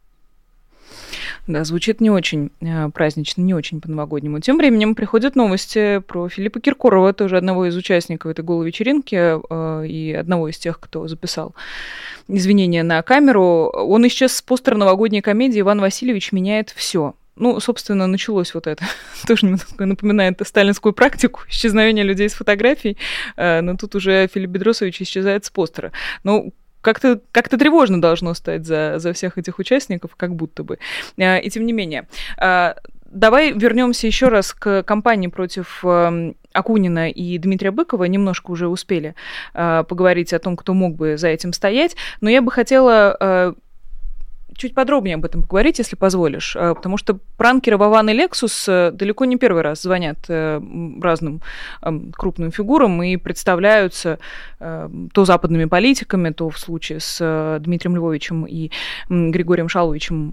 Да, 1.47 1.63
звучит 1.65 2.01
не 2.01 2.11
очень 2.11 2.51
э, 2.61 2.89
празднично, 2.89 3.43
не 3.43 3.53
очень 3.53 3.81
по-новогоднему. 3.81 4.41
Тем 4.41 4.57
временем 4.57 4.95
приходят 4.95 5.37
новости 5.37 5.99
про 5.99 6.29
Филиппа 6.29 6.59
Киркорова, 6.59 7.13
тоже 7.13 7.37
одного 7.37 7.67
из 7.67 7.77
участников 7.77 8.31
этой 8.31 8.43
голой 8.43 8.67
вечеринки 8.67 9.15
э, 9.15 9.87
и 9.87 10.13
одного 10.15 10.49
из 10.49 10.57
тех, 10.57 10.81
кто 10.81 11.07
записал 11.07 11.55
извинения 12.29 12.83
на 12.83 13.03
камеру. 13.03 13.71
Он 13.75 14.07
исчез 14.07 14.35
с 14.35 14.41
постера 14.41 14.77
новогодней 14.77 15.21
комедии 15.21 15.61
«Иван 15.61 15.83
Васильевич 15.83 16.33
меняет 16.33 16.71
все». 16.71 17.15
Ну, 17.37 17.59
собственно, 17.61 18.07
началось 18.07 18.55
вот 18.55 18.67
это. 18.67 18.85
Тоже 19.27 19.59
напоминает 19.79 20.41
сталинскую 20.47 20.95
практику 20.95 21.43
исчезновения 21.51 22.05
людей 22.05 22.31
с 22.31 22.35
фотографий, 22.35 22.97
э, 23.37 23.61
но 23.61 23.77
тут 23.77 23.95
уже 23.97 24.29
Филипп 24.33 24.51
Бедросович 24.51 25.03
исчезает 25.03 25.45
с 25.45 25.51
постера. 25.51 25.93
Ну, 26.23 26.55
как-то 26.85 27.21
как 27.33 27.49
тревожно 27.49 28.01
должно 28.01 28.35
стать 28.35 28.67
за, 28.67 28.99
за 28.99 29.13
всех 29.13 29.39
этих 29.39 29.59
участников, 29.59 30.15
как 30.17 30.35
будто 30.37 30.63
бы. 30.63 30.79
А, 31.19 31.39
и 31.39 31.51
тем 31.51 31.67
не 31.67 31.73
менее. 31.73 32.07
А, 32.39 32.77
давай 33.07 33.53
вернемся 33.53 34.07
еще 34.07 34.29
раз 34.29 34.53
к 34.53 34.83
кампании 34.83 35.29
против 35.29 35.85
эм, 35.85 36.37
Акунина 36.53 37.11
и 37.11 37.39
Дмитрия 37.39 37.71
Быкова. 37.71 38.05
Немножко 38.05 38.51
уже 38.51 38.69
успели 38.69 39.15
а, 39.55 39.83
поговорить 39.85 40.33
о 40.33 40.39
том, 40.39 40.57
кто 40.57 40.75
мог 40.75 40.95
бы 40.95 41.17
за 41.17 41.29
этим 41.29 41.53
стоять. 41.53 41.97
Но 42.21 42.29
я 42.31 42.43
бы 42.43 42.53
хотела 42.53 43.55
чуть 44.57 44.75
подробнее 44.75 45.17
об 45.17 45.25
этом 45.25 45.43
поговорить, 45.43 45.79
если 45.79 45.97
позволишь, 45.97 46.57
э, 46.57 46.75
потому 46.75 46.97
что 46.97 47.19
пранкеры 47.37 47.77
Вован 47.77 48.09
и 48.11 48.13
Лексус 48.13 48.67
э, 48.69 48.91
далеко 48.93 49.25
не 49.25 49.37
первый 49.37 49.63
раз 49.63 49.83
звонят 49.83 50.19
э, 50.29 50.61
разным 51.03 51.41
эм, 51.83 52.13
крупным 52.13 52.51
фигурам 52.51 53.03
и 53.03 53.17
представляются 53.17 54.19
то 54.59 55.25
западными 55.25 55.67
политиками, 55.67 56.31
то 56.31 56.49
в 56.49 56.59
случае 56.59 57.01
с 57.01 57.59
Дмитрием 57.61 57.97
Львовичем 57.97 58.47
и 58.47 58.71
Григорием 59.11 59.69
Шаловичем 59.69 60.33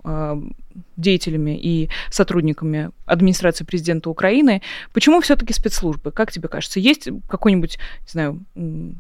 деятелями 0.98 1.58
и 1.58 1.90
сотрудниками 2.10 2.92
администрации 3.06 3.64
президента 3.64 4.10
Украины. 4.10 4.62
Почему 4.94 5.22
все-таки 5.22 5.54
спецслужбы? 5.54 6.12
Как 6.12 6.32
тебе 6.32 6.48
кажется, 6.48 6.80
есть 6.80 7.10
какое-нибудь, 7.28 7.78
не 7.78 8.12
знаю, 8.12 8.40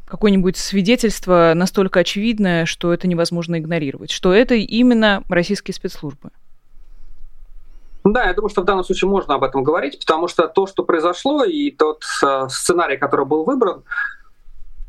какое-нибудь 0.05 0.57
свидетельство 0.57 1.53
настолько 1.55 1.99
очевидное, 1.99 2.65
что 2.65 2.93
это 2.93 3.07
невозможно 3.07 3.57
игнорировать, 3.57 4.11
что 4.11 4.33
это 4.33 4.55
именно 4.55 5.23
российские 5.29 5.73
спецслужбы? 5.73 6.31
Да, 8.03 8.25
я 8.25 8.33
думаю, 8.33 8.49
что 8.49 8.61
в 8.61 8.65
данном 8.65 8.83
случае 8.83 9.09
можно 9.09 9.35
об 9.35 9.43
этом 9.43 9.63
говорить, 9.63 9.99
потому 9.99 10.27
что 10.27 10.47
то, 10.47 10.65
что 10.65 10.83
произошло, 10.83 11.43
и 11.43 11.69
тот 11.69 12.03
э, 12.25 12.47
сценарий, 12.49 12.97
который 12.97 13.25
был 13.25 13.43
выбран, 13.43 13.83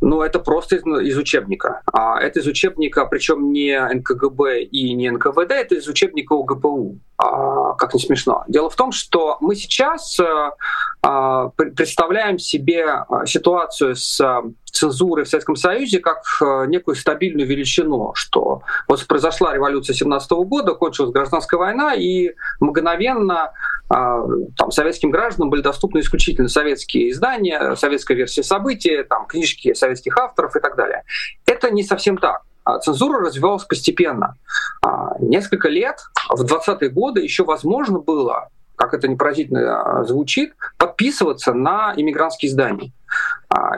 ну, 0.03 0.20
это 0.20 0.40
просто 0.40 0.76
из, 0.76 0.82
из 0.84 1.16
учебника. 1.16 1.80
А 1.92 2.20
это 2.20 2.40
из 2.40 2.46
учебника, 2.46 3.07
причем 3.07 3.53
не 3.53 3.78
НКГБ 3.78 4.62
и 4.64 4.92
не 4.94 5.11
НКВД, 5.11 5.53
это 5.53 5.76
из 5.76 5.88
учебника 5.88 6.32
УГПУ. 6.32 6.98
А, 7.23 7.75
как 7.75 7.95
не 7.95 8.01
смешно. 8.01 8.43
Дело 8.49 8.68
в 8.68 8.75
том, 8.75 8.91
что 8.91 9.37
мы 9.41 9.55
сейчас 9.55 10.18
а, 10.18 10.55
а, 11.03 11.51
представляем 11.51 12.39
себе 12.39 12.85
а, 12.85 13.27
ситуацию 13.27 13.95
с 13.95 14.20
а, 14.20 14.43
цензурой 14.64 15.25
в 15.25 15.29
Советском 15.29 15.55
Союзе 15.55 16.01
как 16.01 16.25
а, 16.41 16.64
некую 16.64 16.97
стабильную 16.97 17.47
величину, 17.47 18.11
что 18.14 18.62
вот 18.89 19.07
произошла 19.07 19.55
революция 19.55 19.95
17 19.95 20.33
года, 20.33 20.75
кончилась 20.75 21.12
гражданская 21.12 21.61
война, 21.61 21.95
и 21.95 22.33
мгновенно 22.61 23.53
там, 23.89 24.70
советским 24.70 25.11
гражданам 25.11 25.51
были 25.51 25.61
доступны 25.61 25.99
исключительно 25.99 26.49
советские 26.49 27.11
издания, 27.11 27.77
советская 27.77 28.16
версия 28.16 28.43
событий, 28.43 29.03
там, 29.03 29.27
книжки 29.27 29.75
советских 29.75 30.16
авторов 30.16 30.57
и 30.57 30.61
так 30.61 30.77
далее. 30.77 31.03
Это 31.45 31.70
не 31.70 31.83
совсем 31.83 32.16
так. 32.16 32.41
А, 32.65 32.79
цензура 32.79 33.21
развивалась 33.21 33.65
постепенно. 33.65 34.37
А, 34.83 35.19
несколько 35.19 35.69
лет, 35.69 36.01
в 36.29 36.45
20-е 36.45 36.89
годы 36.91 37.21
еще 37.21 37.45
возможно 37.45 37.99
было 37.99 38.49
как 38.75 38.95
это 38.95 39.07
непрозительно 39.07 40.03
звучит, 40.03 40.55
подписываться 40.77 41.53
на 41.53 41.93
иммигрантские 41.95 42.51
издания. 42.51 42.91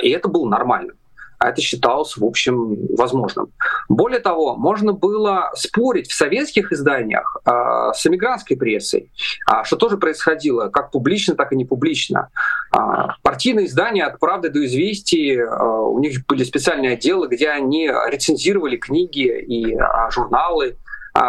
И 0.01 0.09
это 0.09 0.29
было 0.29 0.49
нормально 0.49 0.95
а 1.39 1.51
это 1.51 1.61
считалось, 1.61 2.17
в 2.17 2.25
общем, 2.25 2.77
возможным. 2.97 3.53
Более 3.89 4.21
того, 4.21 4.57
можно 4.57 4.93
было 4.93 5.51
спорить 5.55 6.11
в 6.11 6.15
советских 6.15 6.73
изданиях 6.73 7.37
э, 7.45 7.51
с 7.95 8.07
эмигрантской 8.07 8.57
прессой, 8.57 9.11
э, 9.51 9.65
что 9.65 9.77
тоже 9.77 9.99
происходило, 9.99 10.69
как 10.69 10.91
публично, 10.91 11.35
так 11.35 11.53
и 11.53 11.57
не 11.57 11.65
публично. 11.65 12.31
Э, 12.75 13.09
партийные 13.23 13.67
издания 13.67 14.05
от 14.05 14.19
«Правды» 14.19 14.49
до 14.49 14.65
«Известий», 14.65 15.37
э, 15.37 15.47
у 15.47 15.99
них 15.99 16.25
были 16.27 16.45
специальные 16.45 16.93
отделы, 16.93 17.29
где 17.29 17.49
они 17.51 17.89
рецензировали 17.89 18.77
книги 18.77 19.27
и 19.27 19.75
э, 19.75 19.79
журналы, 20.11 20.77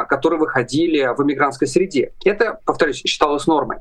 которые 0.10 0.40
выходили 0.40 1.14
в 1.16 1.22
иммигрантской 1.22 1.68
среде. 1.68 2.12
Это, 2.24 2.60
повторюсь, 2.66 3.04
считалось 3.06 3.46
нормой. 3.46 3.78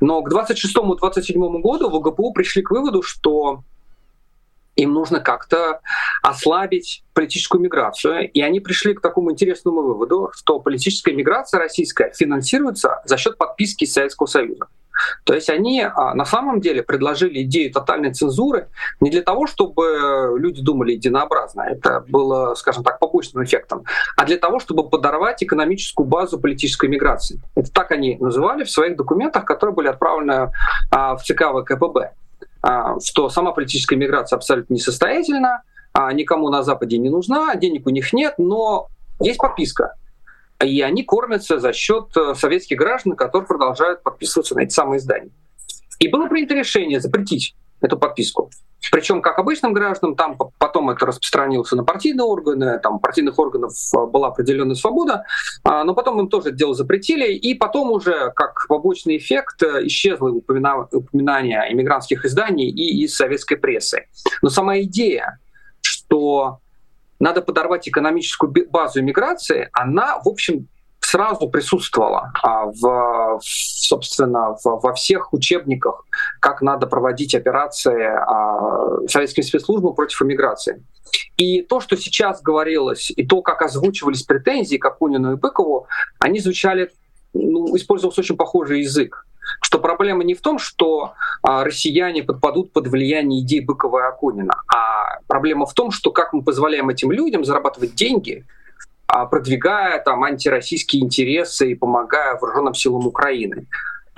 Но 0.00 0.20
к 0.20 0.30
26-27 0.30 1.60
году 1.62 1.88
в 1.88 1.98
ГПУ 1.98 2.34
пришли 2.34 2.60
к 2.60 2.70
выводу, 2.70 3.00
что 3.00 3.62
им 4.76 4.92
нужно 4.92 5.20
как-то 5.20 5.80
ослабить 6.22 7.02
политическую 7.14 7.60
миграцию. 7.60 8.30
И 8.30 8.40
они 8.42 8.60
пришли 8.60 8.94
к 8.94 9.00
такому 9.00 9.32
интересному 9.32 9.82
выводу, 9.82 10.30
что 10.34 10.60
политическая 10.60 11.12
миграция 11.12 11.58
российская 11.58 12.12
финансируется 12.12 13.00
за 13.04 13.16
счет 13.16 13.38
подписки 13.38 13.84
Советского 13.84 14.26
Союза. 14.26 14.68
То 15.24 15.34
есть 15.34 15.50
они 15.50 15.82
а, 15.82 16.14
на 16.14 16.24
самом 16.24 16.60
деле 16.60 16.82
предложили 16.82 17.42
идею 17.42 17.72
тотальной 17.72 18.12
цензуры 18.12 18.68
не 19.00 19.10
для 19.10 19.22
того, 19.22 19.46
чтобы 19.46 20.34
люди 20.38 20.62
думали 20.62 20.92
единообразно, 20.92 21.62
это 21.62 22.04
было, 22.08 22.54
скажем 22.54 22.82
так, 22.82 22.98
побочным 22.98 23.44
эффектом, 23.44 23.84
а 24.16 24.24
для 24.24 24.38
того, 24.38 24.58
чтобы 24.58 24.88
подорвать 24.88 25.42
экономическую 25.42 26.06
базу 26.06 26.38
политической 26.38 26.88
миграции. 26.88 27.40
Это 27.54 27.70
так 27.72 27.92
они 27.92 28.16
называли 28.18 28.64
в 28.64 28.70
своих 28.70 28.96
документах, 28.96 29.44
которые 29.44 29.74
были 29.74 29.88
отправлены 29.88 30.50
а, 30.90 31.16
в 31.16 31.22
ЦК 31.22 31.52
ВКПБ. 31.52 32.12
А, 32.68 32.98
что 32.98 33.28
сама 33.28 33.52
политическая 33.52 33.94
миграция 33.94 34.36
абсолютно 34.36 34.74
несостоятельна, 34.74 35.62
а, 35.92 36.12
никому 36.12 36.48
на 36.50 36.64
Западе 36.64 36.98
не 36.98 37.08
нужна, 37.08 37.54
денег 37.54 37.86
у 37.86 37.90
них 37.90 38.12
нет, 38.12 38.34
но 38.38 38.88
есть 39.20 39.38
подписка. 39.38 39.94
И 40.60 40.80
они 40.80 41.04
кормятся 41.04 41.60
за 41.60 41.72
счет 41.72 42.08
э, 42.16 42.34
советских 42.34 42.78
граждан, 42.78 43.14
которые 43.14 43.46
продолжают 43.46 44.02
подписываться 44.02 44.56
на 44.56 44.60
эти 44.60 44.72
самые 44.72 44.98
издания. 44.98 45.30
И 46.00 46.08
было 46.08 46.26
принято 46.26 46.54
решение 46.54 46.98
запретить 46.98 47.54
эту 47.80 47.98
подписку. 47.98 48.50
Причем 48.92 49.20
как 49.20 49.38
обычным 49.38 49.72
гражданам, 49.72 50.14
там 50.14 50.38
потом 50.58 50.90
это 50.90 51.06
распространилось 51.06 51.72
на 51.72 51.84
партийные 51.84 52.24
органы, 52.24 52.78
там 52.78 52.98
партийных 52.98 53.38
органов 53.38 53.72
а, 53.94 54.06
была 54.06 54.28
определенная 54.28 54.76
свобода, 54.76 55.24
а, 55.64 55.84
но 55.84 55.94
потом 55.94 56.20
им 56.20 56.28
тоже 56.28 56.48
это 56.48 56.56
дело 56.56 56.74
запретили, 56.74 57.32
и 57.32 57.54
потом 57.54 57.90
уже 57.90 58.30
как 58.34 58.66
побочный 58.68 59.16
эффект 59.16 59.62
э, 59.62 59.86
исчезло 59.86 60.28
упоминание 60.28 61.72
иммигрантских 61.72 62.24
изданий 62.24 62.68
и 62.68 63.02
из 63.02 63.16
советской 63.16 63.56
прессы. 63.56 64.06
Но 64.42 64.50
сама 64.50 64.78
идея, 64.80 65.38
что 65.80 66.60
надо 67.18 67.42
подорвать 67.42 67.88
экономическую 67.88 68.52
базу 68.70 69.00
иммиграции, 69.00 69.68
она, 69.72 70.20
в 70.22 70.28
общем, 70.28 70.68
сразу 71.06 71.48
присутствовала 71.48 72.32
а, 72.42 72.66
в, 72.66 73.38
собственно, 73.40 74.56
во 74.64 74.92
всех 74.92 75.32
учебниках, 75.32 76.04
как 76.40 76.62
надо 76.62 76.88
проводить 76.88 77.34
операции 77.34 78.02
а, 78.02 79.06
советскими 79.06 79.44
спецслужбами 79.44 79.94
против 79.94 80.20
иммиграции. 80.22 80.82
И 81.36 81.62
то, 81.62 81.78
что 81.80 81.96
сейчас 81.96 82.42
говорилось, 82.42 83.12
и 83.14 83.24
то, 83.24 83.40
как 83.40 83.62
озвучивались 83.62 84.24
претензии 84.24 84.78
к 84.78 84.84
Акунину 84.84 85.32
и 85.32 85.36
Быкову, 85.36 85.86
они 86.18 86.40
звучали, 86.40 86.90
ну, 87.34 87.76
использовался 87.76 88.22
очень 88.22 88.36
похожий 88.36 88.80
язык. 88.80 89.24
Что 89.60 89.78
проблема 89.78 90.24
не 90.24 90.34
в 90.34 90.40
том, 90.40 90.58
что 90.58 91.12
а, 91.40 91.62
россияне 91.62 92.24
подпадут 92.24 92.72
под 92.72 92.88
влияние 92.88 93.42
идей 93.42 93.60
Быкова 93.60 94.00
и 94.00 94.08
Акунина, 94.08 94.54
а 94.74 95.20
проблема 95.28 95.66
в 95.66 95.72
том, 95.72 95.92
что 95.92 96.10
как 96.10 96.32
мы 96.32 96.42
позволяем 96.42 96.88
этим 96.88 97.12
людям 97.12 97.44
зарабатывать 97.44 97.94
деньги, 97.94 98.44
продвигая 99.06 100.02
там 100.02 100.24
антироссийские 100.24 101.02
интересы 101.02 101.70
и 101.70 101.74
помогая 101.74 102.38
вооруженным 102.38 102.74
силам 102.74 103.06
Украины. 103.06 103.66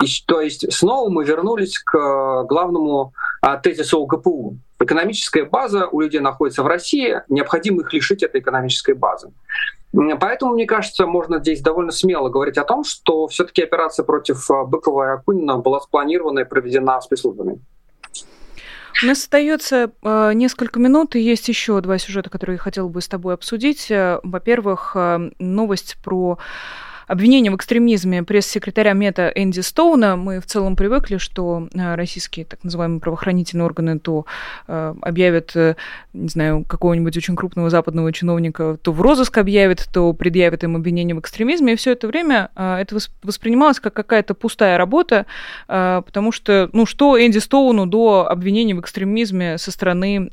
И, 0.01 0.07
то 0.25 0.39
есть 0.39 0.71
снова 0.71 1.09
мы 1.09 1.25
вернулись 1.25 1.77
к 1.77 1.97
э, 1.97 2.45
главному 2.47 3.13
а, 3.41 3.57
тезису 3.57 4.01
ОГПУ. 4.03 4.57
Экономическая 4.79 5.43
база 5.43 5.87
у 5.87 5.99
людей 5.99 6.21
находится 6.21 6.63
в 6.63 6.67
России, 6.67 7.21
необходимо 7.27 7.81
их 7.81 7.91
лишить 7.91 8.23
этой 8.23 8.39
экономической 8.39 8.93
базы. 8.93 9.31
Поэтому, 9.91 10.53
мне 10.53 10.65
кажется, 10.65 11.05
можно 11.05 11.39
здесь 11.39 11.61
довольно 11.61 11.91
смело 11.91 12.29
говорить 12.29 12.57
о 12.57 12.63
том, 12.63 12.83
что 12.83 13.27
все-таки 13.27 13.63
операция 13.63 14.05
против 14.05 14.49
э, 14.49 14.63
Быкова 14.65 15.03
и 15.03 15.13
Акунина 15.15 15.57
была 15.57 15.81
спланирована 15.81 16.39
и 16.39 16.45
проведена 16.45 17.01
спецслужбами. 17.01 17.59
У 19.01 19.05
нас 19.05 19.19
остается 19.19 19.91
э, 20.01 20.31
несколько 20.33 20.77
минут, 20.79 21.15
и 21.15 21.21
есть 21.21 21.47
еще 21.47 21.79
два 21.79 21.97
сюжета, 21.97 22.29
которые 22.29 22.55
я 22.55 22.61
хотела 22.61 22.89
бы 22.89 23.01
с 23.01 23.07
тобой 23.07 23.33
обсудить. 23.33 23.89
Э, 23.89 24.19
во-первых, 24.23 24.91
э, 24.95 25.31
новость 25.39 25.95
про 26.03 26.37
обвинение 27.09 27.51
в 27.51 27.55
экстремизме 27.55 28.21
пресс-секретаря 28.21 28.93
МЕТА 28.93 29.31
Энди 29.35 29.61
Стоуна. 29.61 30.15
Мы 30.15 30.39
в 30.39 30.45
целом 30.45 30.75
привыкли, 30.75 31.17
что 31.17 31.67
э, 31.73 31.95
российские 31.95 32.45
так 32.45 32.63
называемые 32.63 33.01
правоохранительные 33.01 33.65
органы 33.65 33.97
то 33.97 34.27
э, 34.67 34.93
объявят, 35.01 35.55
э, 35.55 35.75
не 36.13 36.29
знаю, 36.29 36.63
какого-нибудь 36.65 37.17
очень 37.17 37.35
крупного 37.35 37.71
западного 37.71 38.13
чиновника, 38.13 38.77
то 38.79 38.91
в 38.91 39.01
розыск 39.01 39.39
объявят, 39.39 39.89
то 39.91 40.13
предъявят 40.13 40.63
им 40.63 40.75
обвинение 40.75 41.15
в 41.15 41.19
экстремизме. 41.19 41.73
И 41.73 41.75
все 41.75 41.93
это 41.93 42.07
время 42.07 42.51
это 42.55 42.97
воспринималось 43.23 43.79
как 43.79 43.93
какая-то 43.93 44.35
пустая 44.35 44.77
работа, 44.77 45.25
потому 45.67 46.31
что, 46.31 46.69
ну, 46.73 46.85
что 46.85 47.19
Энди 47.19 47.39
Стоуну 47.39 47.87
до 47.87 48.27
обвинений 48.29 48.75
в 48.75 48.81
экстремизме 48.81 49.57
со 49.57 49.71
стороны 49.71 50.29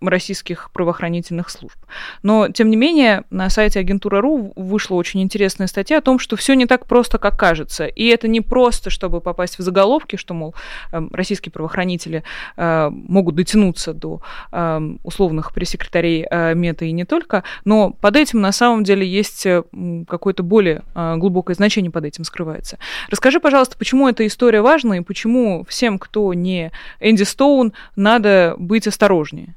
российских 0.00 0.70
правоохранительных 0.72 1.50
служб. 1.50 1.76
Но, 2.22 2.48
тем 2.48 2.70
не 2.70 2.76
менее, 2.76 3.24
на 3.30 3.50
сайте 3.50 3.80
агентура.ру 3.80 4.52
вышла 4.56 4.94
очень 4.94 5.22
интересная 5.22 5.66
статья 5.66 5.98
о 5.98 6.00
том, 6.00 6.13
том, 6.14 6.18
что 6.20 6.36
все 6.36 6.54
не 6.54 6.66
так 6.66 6.86
просто, 6.86 7.18
как 7.18 7.36
кажется. 7.36 7.86
И 7.86 8.06
это 8.06 8.28
не 8.28 8.40
просто, 8.40 8.90
чтобы 8.90 9.20
попасть 9.20 9.58
в 9.58 9.62
заголовки, 9.62 10.16
что, 10.16 10.34
мол, 10.34 10.54
эм, 10.92 11.10
российские 11.12 11.50
правоохранители 11.50 12.22
э, 12.56 12.88
могут 12.90 13.34
дотянуться 13.34 13.92
до 13.92 14.20
эм, 14.52 15.00
условных 15.02 15.52
пресс-секретарей 15.52 16.26
э, 16.30 16.54
МЕТА 16.54 16.84
и 16.84 16.92
не 16.92 17.04
только, 17.04 17.42
но 17.64 17.90
под 17.90 18.16
этим 18.16 18.40
на 18.40 18.52
самом 18.52 18.84
деле 18.84 19.04
есть 19.04 19.44
э, 19.46 19.64
какое-то 20.06 20.42
более 20.42 20.82
глубокое 20.94 21.56
значение 21.56 21.90
под 21.90 22.04
этим 22.04 22.24
скрывается. 22.24 22.78
Расскажи, 23.10 23.40
пожалуйста, 23.40 23.76
почему 23.76 24.08
эта 24.08 24.24
история 24.26 24.62
важна 24.62 24.98
и 24.98 25.00
почему 25.00 25.64
всем, 25.68 25.98
кто 25.98 26.32
не 26.34 26.70
Энди 27.00 27.24
Стоун, 27.24 27.72
надо 27.96 28.54
быть 28.58 28.86
осторожнее? 28.86 29.54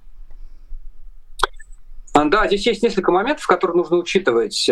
Да, 2.13 2.47
здесь 2.47 2.65
есть 2.65 2.83
несколько 2.83 3.11
моментов, 3.11 3.45
которые 3.45 3.77
нужно 3.77 3.97
учитывать 3.97 4.69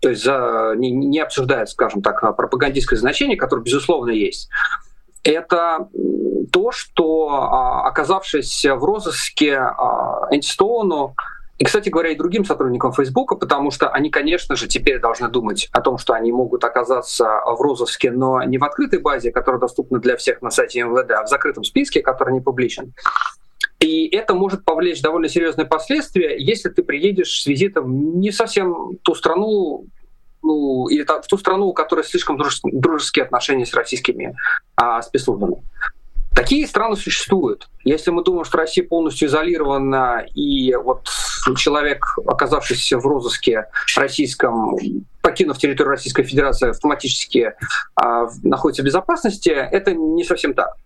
то 0.00 0.10
есть 0.10 0.22
за, 0.22 0.74
не, 0.76 0.90
не 0.90 1.20
обсуждает, 1.20 1.68
скажем 1.68 2.02
так, 2.02 2.20
пропагандистское 2.36 2.98
значение, 2.98 3.36
которое, 3.36 3.62
безусловно, 3.62 4.10
есть, 4.10 4.48
это 5.24 5.88
то, 6.52 6.70
что, 6.70 7.28
а, 7.28 7.88
оказавшись 7.88 8.64
в 8.64 8.84
розыске 8.84 9.56
а, 9.56 10.28
Энди 10.30 10.46
Стоуну, 10.46 11.14
и, 11.58 11.64
кстати 11.64 11.88
говоря, 11.88 12.10
и 12.10 12.16
другим 12.16 12.44
сотрудникам 12.44 12.92
Фейсбука, 12.92 13.34
потому 13.34 13.70
что 13.70 13.88
они, 13.88 14.10
конечно 14.10 14.56
же, 14.56 14.68
теперь 14.68 15.00
должны 15.00 15.28
думать 15.28 15.68
о 15.72 15.80
том, 15.80 15.96
что 15.96 16.12
они 16.12 16.30
могут 16.30 16.62
оказаться 16.64 17.24
в 17.46 17.60
розыске, 17.60 18.10
но 18.10 18.42
не 18.42 18.58
в 18.58 18.64
открытой 18.64 19.00
базе, 19.00 19.32
которая 19.32 19.58
доступна 19.58 19.98
для 19.98 20.16
всех 20.16 20.42
на 20.42 20.50
сайте 20.50 20.82
МВД, 20.82 21.12
а 21.12 21.24
в 21.24 21.28
закрытом 21.28 21.64
списке, 21.64 22.02
который 22.02 22.34
не 22.34 22.40
публичен. 22.40 22.92
И 23.86 24.08
это 24.08 24.34
может 24.34 24.64
повлечь 24.64 25.00
довольно 25.00 25.28
серьезные 25.28 25.64
последствия, 25.64 26.36
если 26.38 26.70
ты 26.70 26.82
приедешь 26.82 27.42
с 27.42 27.46
визитом 27.46 28.18
не 28.18 28.32
совсем 28.32 28.72
в 28.72 28.96
ту 29.02 29.14
страну, 29.14 29.86
ну, 30.42 30.88
или 30.88 31.04
в 31.04 31.26
ту 31.28 31.38
страну, 31.38 31.66
у 31.66 31.72
которой 31.72 32.04
слишком 32.04 32.36
дружеские 32.64 33.24
отношения 33.24 33.64
с 33.64 33.74
российскими 33.74 34.36
а, 34.74 35.02
спецслужбами. 35.02 35.62
Такие 36.46 36.68
страны 36.68 36.94
существуют. 36.94 37.68
Если 37.82 38.12
мы 38.12 38.22
думаем, 38.22 38.44
что 38.44 38.58
Россия 38.58 38.86
полностью 38.86 39.26
изолирована, 39.26 40.24
и 40.32 40.76
вот 40.76 41.08
человек, 41.56 42.04
оказавшийся 42.24 42.98
в 42.98 43.04
розыске 43.04 43.66
российском, 43.96 44.76
покинув 45.22 45.58
территорию 45.58 45.90
Российской 45.90 46.22
Федерации, 46.22 46.70
автоматически 46.70 47.54
а, 47.96 48.28
находится 48.44 48.82
в 48.82 48.86
безопасности, 48.86 49.48
это 49.48 49.92
не 49.92 50.22
совсем 50.22 50.54
так. 50.54 50.76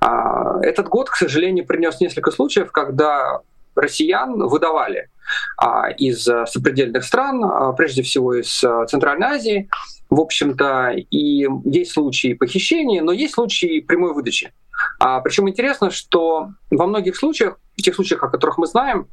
А, 0.00 0.58
этот 0.62 0.88
год, 0.88 1.10
к 1.10 1.16
сожалению, 1.16 1.66
принес 1.66 2.00
несколько 2.00 2.30
случаев, 2.30 2.72
когда 2.72 3.40
россиян 3.74 4.38
выдавали 4.38 5.10
а, 5.58 5.90
из 5.90 6.24
сопредельных 6.24 7.04
стран, 7.04 7.44
а, 7.44 7.72
прежде 7.72 8.02
всего 8.02 8.32
из 8.32 8.64
а, 8.64 8.86
Центральной 8.86 9.26
Азии, 9.26 9.68
в 10.10 10.20
общем-то, 10.20 10.90
и 10.90 11.46
есть 11.64 11.92
случаи 11.92 12.34
похищения, 12.34 13.02
но 13.02 13.12
есть 13.12 13.34
случаи 13.34 13.80
прямой 13.80 14.12
выдачи. 14.12 14.52
А, 14.98 15.20
причем 15.20 15.48
интересно, 15.48 15.90
что 15.90 16.50
во 16.70 16.86
многих 16.86 17.16
случаях, 17.16 17.58
в 17.78 17.82
тех 17.82 17.94
случаях, 17.94 18.22
о 18.24 18.28
которых 18.28 18.58
мы 18.58 18.66
знаем, 18.66 19.06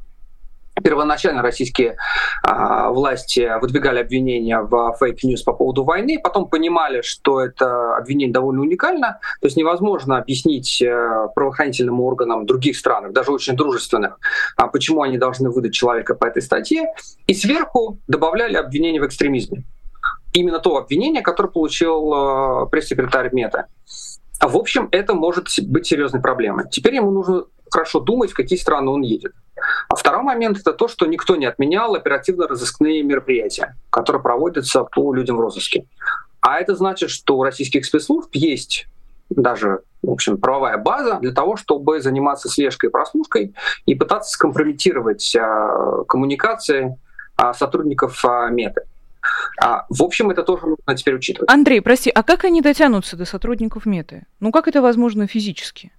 первоначально 0.83 1.41
российские 1.41 1.97
э, 2.43 2.89
власти 2.89 3.51
выдвигали 3.59 3.99
обвинения 3.99 4.59
в 4.61 4.95
fake 4.99 5.21
news 5.21 5.43
по 5.43 5.53
поводу 5.53 5.83
войны, 5.83 6.19
потом 6.23 6.47
понимали, 6.47 7.01
что 7.01 7.41
это 7.41 7.97
обвинение 7.97 8.33
довольно 8.33 8.61
уникально, 8.61 9.19
то 9.41 9.47
есть 9.47 9.57
невозможно 9.57 10.17
объяснить 10.17 10.81
э, 10.81 11.27
правоохранительным 11.35 11.99
органам 12.01 12.45
других 12.45 12.77
стран, 12.77 13.11
даже 13.11 13.31
очень 13.31 13.55
дружественных, 13.55 14.19
а 14.55 14.67
почему 14.67 15.01
они 15.01 15.17
должны 15.17 15.49
выдать 15.49 15.73
человека 15.73 16.15
по 16.15 16.25
этой 16.25 16.41
статье, 16.41 16.93
и 17.25 17.33
сверху 17.33 17.99
добавляли 18.07 18.55
обвинение 18.55 19.01
в 19.01 19.07
экстремизме. 19.07 19.63
Именно 20.37 20.59
то 20.59 20.77
обвинение, 20.77 21.23
которое 21.23 21.49
получил 21.49 22.13
э, 22.13 22.67
пресс-секретарь 22.69 23.29
МЕТА. 23.33 23.65
В 24.39 24.55
общем, 24.55 24.87
это 24.91 25.15
может 25.15 25.47
быть 25.63 25.87
серьезной 25.87 26.21
проблемой. 26.21 26.65
Теперь 26.69 26.95
ему 26.95 27.09
нужно 27.09 27.45
хорошо 27.71 27.99
думать, 27.99 28.29
в 28.29 28.35
какие 28.35 28.59
страны 28.59 28.91
он 28.91 29.01
едет. 29.01 29.31
А 29.89 29.95
второй 29.95 30.21
момент— 30.21 30.59
это 30.59 30.73
то, 30.73 30.87
что 30.87 31.07
никто 31.07 31.35
не 31.35 31.47
отменял 31.47 31.95
оперативно-розыскные 31.95 33.01
мероприятия, 33.01 33.75
которые 33.89 34.21
проводятся 34.21 34.83
по 34.83 35.11
людям 35.11 35.37
в 35.37 35.39
розыске. 35.39 35.85
А 36.39 36.59
это 36.59 36.75
значит, 36.75 37.09
что 37.09 37.37
у 37.37 37.43
российских 37.43 37.85
спецслужб 37.85 38.29
есть 38.33 38.87
даже 39.29 39.79
в 40.03 40.11
общем, 40.11 40.37
правовая 40.37 40.77
база 40.77 41.17
для 41.19 41.33
того, 41.33 41.57
чтобы 41.57 41.99
заниматься 41.99 42.47
слежкой 42.47 42.89
и 42.89 42.91
прослушкой 42.91 43.55
и 43.85 43.95
пытаться 43.95 44.31
скомпрометировать 44.31 45.35
а, 45.35 46.03
коммуникации 46.07 46.97
а, 47.35 47.53
сотрудников 47.53 48.23
а, 48.23 48.47
МЕТы. 48.49 48.83
А, 49.61 49.85
в 49.89 50.03
общем, 50.03 50.29
это 50.29 50.43
тоже 50.43 50.67
нужно 50.67 50.95
теперь 50.95 51.15
учитывать. 51.15 51.49
Андрей, 51.49 51.81
прости, 51.81 52.09
а 52.09 52.23
как 52.23 52.45
они 52.45 52.61
дотянутся 52.61 53.17
до 53.17 53.25
сотрудников 53.25 53.85
МЕТы? 53.85 54.25
Ну 54.39 54.51
как 54.51 54.67
это 54.67 54.81
возможно 54.81 55.27
физически? 55.27 55.91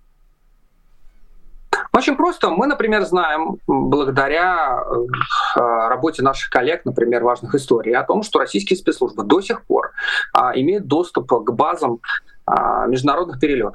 Очень 1.93 2.17
просто. 2.17 2.51
Мы, 2.51 2.67
например, 2.67 3.05
знаем, 3.05 3.59
благодаря 3.67 4.81
э, 4.81 5.61
работе 5.89 6.23
наших 6.23 6.51
коллег, 6.51 6.85
например, 6.85 7.25
важных 7.25 7.55
историй, 7.55 7.95
о 7.95 8.05
том, 8.05 8.23
что 8.23 8.39
российские 8.39 8.77
спецслужбы 8.77 9.25
до 9.25 9.41
сих 9.41 9.65
пор 9.65 9.93
а, 10.33 10.53
имеют 10.59 10.87
доступ 10.87 11.29
к 11.29 11.51
базам 11.51 12.01
а, 12.47 12.87
международных 12.87 13.41
перелетов. 13.41 13.75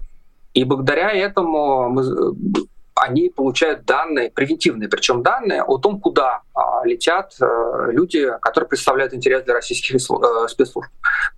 И 0.54 0.64
благодаря 0.64 1.12
этому 1.12 1.90
мы, 1.90 2.04
они 2.96 3.30
получают 3.30 3.86
данные, 3.86 4.32
превентивные, 4.32 4.90
причем 4.90 5.24
данные 5.24 5.64
о 5.64 5.78
том, 5.78 6.00
куда 6.00 6.42
а, 6.54 6.86
летят 6.86 7.34
а, 7.42 7.88
люди, 7.92 8.32
которые 8.42 8.68
представляют 8.68 9.14
интерес 9.14 9.44
для 9.44 9.54
российских 9.54 9.96
а, 9.96 10.48
спецслужб. 10.48 10.90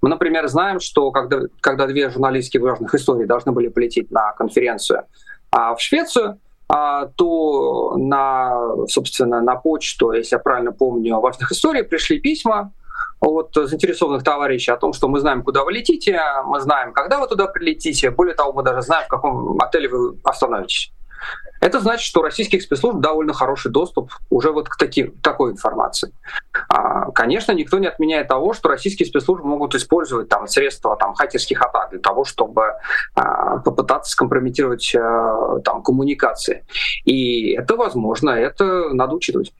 Мы, 0.02 0.10
например, 0.10 0.48
знаем, 0.48 0.80
что 0.80 1.12
когда, 1.12 1.42
когда 1.62 1.88
две 1.88 2.10
журналистские 2.10 2.62
важных 2.62 2.94
истории 2.94 3.26
должны 3.26 3.52
были 3.52 3.70
полететь 3.70 4.12
на 4.12 4.34
конференцию 4.34 5.06
а, 5.52 5.76
в 5.76 5.82
Швецию, 5.82 6.40
а, 6.68 7.06
то 7.16 7.96
на, 7.98 8.88
собственно, 8.88 9.42
на 9.42 9.56
почту, 9.56 10.12
если 10.12 10.36
я 10.36 10.40
правильно 10.40 10.72
помню, 10.72 11.20
важных 11.20 11.52
историй 11.52 11.84
пришли 11.84 12.20
письма 12.20 12.72
от 13.22 13.54
заинтересованных 13.54 14.24
товарищей 14.24 14.72
о 14.72 14.78
том, 14.78 14.94
что 14.94 15.08
мы 15.08 15.20
знаем, 15.20 15.44
куда 15.44 15.64
вы 15.64 15.74
летите, 15.74 16.20
мы 16.46 16.60
знаем, 16.60 16.92
когда 16.92 17.20
вы 17.20 17.28
туда 17.28 17.48
прилетите, 17.48 18.10
более 18.10 18.36
того, 18.36 18.54
мы 18.54 18.64
даже 18.64 18.82
знаем, 18.82 19.06
в 19.06 19.10
каком 19.10 19.60
отеле 19.62 19.90
вы 19.90 20.18
остановитесь. 20.24 20.92
Это 21.62 21.80
значит, 21.80 22.06
что 22.06 22.20
у 22.20 22.24
российских 22.24 22.62
спецслужб 22.62 23.00
довольно 23.00 23.34
хороший 23.34 23.72
доступ 23.72 24.12
уже 24.30 24.52
вот 24.52 24.70
к 24.70 24.78
таким, 24.78 25.12
такой 25.22 25.52
информации. 25.52 26.12
А, 26.70 27.12
конечно, 27.12 27.52
никто 27.54 27.80
не 27.80 27.88
отменяет 27.88 28.28
того, 28.28 28.54
что 28.54 28.70
российские 28.70 29.08
спецслужбы 29.08 29.48
могут 29.48 29.76
использовать 29.76 30.30
там, 30.30 30.48
средства 30.48 30.96
там, 30.98 31.14
хакерских 31.14 31.62
атак 31.62 31.92
для 31.92 32.00
того, 32.00 32.26
чтобы 32.26 32.74
а, 33.16 33.58
попытаться 33.60 34.12
скомпрометировать 34.12 34.96
а, 34.96 35.60
там, 35.64 35.82
коммуникации. 35.82 36.66
И 37.06 37.52
это 37.52 37.76
возможно, 37.76 38.32
это 38.32 38.90
надо 38.94 39.16
учитывать. 39.16 39.54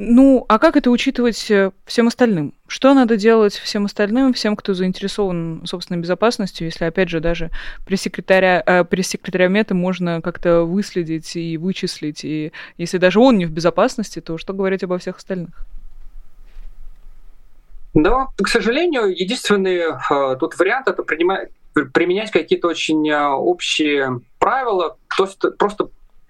Ну, 0.00 0.44
а 0.48 0.60
как 0.60 0.76
это 0.76 0.92
учитывать 0.92 1.50
э, 1.50 1.72
всем 1.84 2.06
остальным? 2.06 2.54
Что 2.68 2.94
надо 2.94 3.16
делать 3.16 3.54
всем 3.54 3.86
остальным, 3.86 4.32
всем, 4.32 4.54
кто 4.54 4.72
заинтересован 4.72 5.62
собственной 5.66 6.00
безопасностью, 6.00 6.66
если, 6.68 6.84
опять 6.84 7.08
же, 7.08 7.18
даже 7.18 7.50
пресс-секретаря, 7.84 8.62
э, 8.64 8.84
пресс-секретаря 8.84 9.48
МЕТа 9.48 9.74
можно 9.74 10.22
как-то 10.22 10.62
выследить 10.62 11.34
и 11.34 11.58
вычислить, 11.58 12.24
и 12.24 12.52
если 12.76 12.98
даже 12.98 13.18
он 13.18 13.38
не 13.38 13.46
в 13.46 13.50
безопасности, 13.50 14.20
то 14.20 14.38
что 14.38 14.52
говорить 14.52 14.84
обо 14.84 14.98
всех 14.98 15.16
остальных? 15.16 15.66
Да, 17.92 18.28
к 18.36 18.46
сожалению, 18.46 19.08
единственный 19.08 19.78
э, 19.78 20.36
тут 20.38 20.56
вариант 20.60 20.86
это 20.86 21.02
принимать, 21.02 21.48
применять 21.92 22.30
какие-то 22.30 22.68
очень 22.68 23.10
э, 23.10 23.26
общие 23.26 24.20
правила, 24.38 24.96
то 25.16 25.24
есть 25.24 25.40
просто 25.58 25.88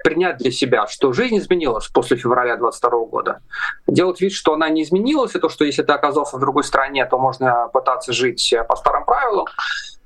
принять 0.09 0.39
для 0.39 0.51
себя, 0.51 0.87
что 0.87 1.13
жизнь 1.13 1.37
изменилась 1.37 1.87
после 1.89 2.17
февраля 2.17 2.57
22 2.57 2.91
года. 3.05 3.41
Делать 3.87 4.23
вид, 4.23 4.33
что 4.33 4.55
она 4.55 4.71
не 4.71 4.83
изменилась, 4.83 5.35
и 5.35 5.39
то, 5.39 5.51
что 5.51 5.67
если 5.67 5.83
ты 5.83 5.93
оказался 5.93 6.39
в 6.39 6.41
другой 6.41 6.65
стране, 6.65 7.05
то 7.05 7.19
можно 7.19 7.69
пытаться 7.75 8.15
жить 8.15 8.55
по 8.67 8.77
старым 8.77 9.05
правилам, 9.05 9.45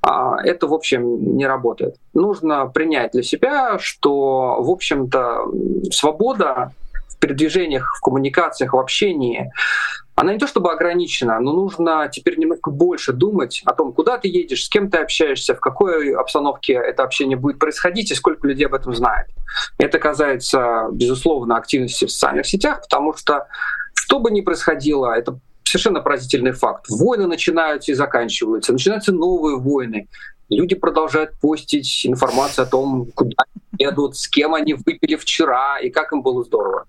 а, 0.00 0.42
это, 0.42 0.66
в 0.66 0.74
общем, 0.74 1.36
не 1.36 1.46
работает. 1.46 1.94
Нужно 2.14 2.66
принять 2.66 3.12
для 3.12 3.22
себя, 3.22 3.78
что, 3.78 4.61
в 4.61 4.70
общем-то, 4.70 5.46
свобода 5.92 6.72
в 7.09 7.18
передвижениях, 7.20 7.94
в 7.96 8.00
коммуникациях, 8.00 8.72
в 8.72 8.78
общении 8.78 9.53
она 10.15 10.33
не 10.33 10.39
то 10.39 10.47
чтобы 10.47 10.73
ограничена, 10.73 11.41
но 11.41 11.53
нужно 11.53 12.09
теперь 12.13 12.39
немного 12.39 12.71
больше 12.71 13.13
думать 13.13 13.63
о 13.65 13.73
том, 13.73 13.93
куда 13.93 14.19
ты 14.19 14.29
едешь, 14.29 14.65
с 14.65 14.69
кем 14.69 14.91
ты 14.91 14.99
общаешься, 14.99 15.55
в 15.55 15.61
какой 15.61 16.15
обстановке 16.15 16.75
это 16.75 17.03
общение 17.03 17.37
будет 17.37 17.59
происходить 17.59 18.11
и 18.11 18.15
сколько 18.15 18.47
людей 18.47 18.67
об 18.67 18.75
этом 18.75 18.95
знает. 18.95 19.29
Это 19.79 19.99
касается, 19.99 20.89
безусловно, 20.93 21.57
активности 21.57 22.05
в 22.05 22.11
социальных 22.11 22.47
сетях, 22.47 22.83
потому 22.83 23.15
что 23.15 23.47
что 23.95 24.21
бы 24.21 24.31
ни 24.31 24.43
происходило, 24.43 25.13
это 25.13 25.39
совершенно 25.65 26.01
поразительный 26.01 26.53
факт. 26.53 26.87
Войны 26.91 27.27
начинаются 27.27 27.93
и 27.93 27.95
заканчиваются, 27.95 28.73
начинаются 28.73 29.13
новые 29.13 29.57
войны. 29.57 30.09
Люди 30.51 30.75
продолжают 30.75 31.33
постить 31.41 32.05
информацию 32.05 32.65
о 32.65 32.67
том, 32.67 33.07
куда 33.15 33.45
едут, 33.79 34.17
с 34.17 34.29
кем 34.29 34.55
они 34.55 34.75
выпили 34.75 35.17
вчера 35.17 35.79
и 35.79 35.89
как 35.89 36.13
им 36.13 36.23
было 36.23 36.45
здорово. 36.45 36.87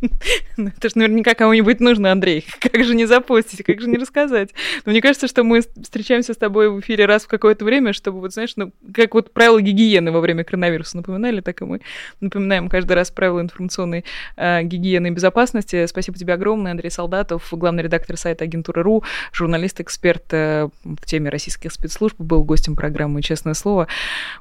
Ну, 0.56 0.72
это 0.76 0.88
же 0.88 0.98
наверняка 0.98 1.34
кому-нибудь 1.34 1.80
нужно, 1.80 2.10
Андрей. 2.12 2.44
Как 2.60 2.82
же 2.84 2.94
не 2.94 3.06
запустить, 3.06 3.64
как 3.64 3.80
же 3.80 3.88
не 3.88 3.96
рассказать? 3.96 4.50
Но 4.84 4.92
мне 4.92 5.00
кажется, 5.00 5.28
что 5.28 5.44
мы 5.44 5.60
встречаемся 5.60 6.34
с 6.34 6.36
тобой 6.36 6.68
в 6.68 6.80
эфире 6.80 7.06
раз 7.06 7.24
в 7.24 7.28
какое-то 7.28 7.64
время, 7.64 7.92
чтобы, 7.92 8.20
вот 8.20 8.32
знаешь, 8.32 8.54
ну, 8.56 8.72
как 8.92 9.14
вот 9.14 9.32
правила 9.32 9.60
гигиены 9.60 10.10
во 10.10 10.20
время 10.20 10.44
коронавируса 10.44 10.96
напоминали, 10.96 11.40
так 11.40 11.60
и 11.62 11.64
мы 11.64 11.80
напоминаем 12.20 12.68
каждый 12.68 12.94
раз 12.94 13.10
правила 13.10 13.40
информационной 13.40 14.04
э, 14.36 14.62
гигиены 14.62 15.08
и 15.08 15.10
безопасности. 15.10 15.86
Спасибо 15.86 16.18
тебе 16.18 16.34
огромное, 16.34 16.72
Андрей 16.72 16.90
Солдатов, 16.90 17.48
главный 17.52 17.84
редактор 17.84 18.16
сайта 18.16 18.44
Агентура.ру, 18.44 19.04
журналист-эксперт 19.32 20.24
э, 20.32 20.68
в 20.82 21.06
теме 21.06 21.30
российских 21.30 21.72
спецслужб, 21.72 22.16
был 22.18 22.44
гостем 22.44 22.74
программы 22.74 23.22
«Честное 23.22 23.54
слово». 23.54 23.86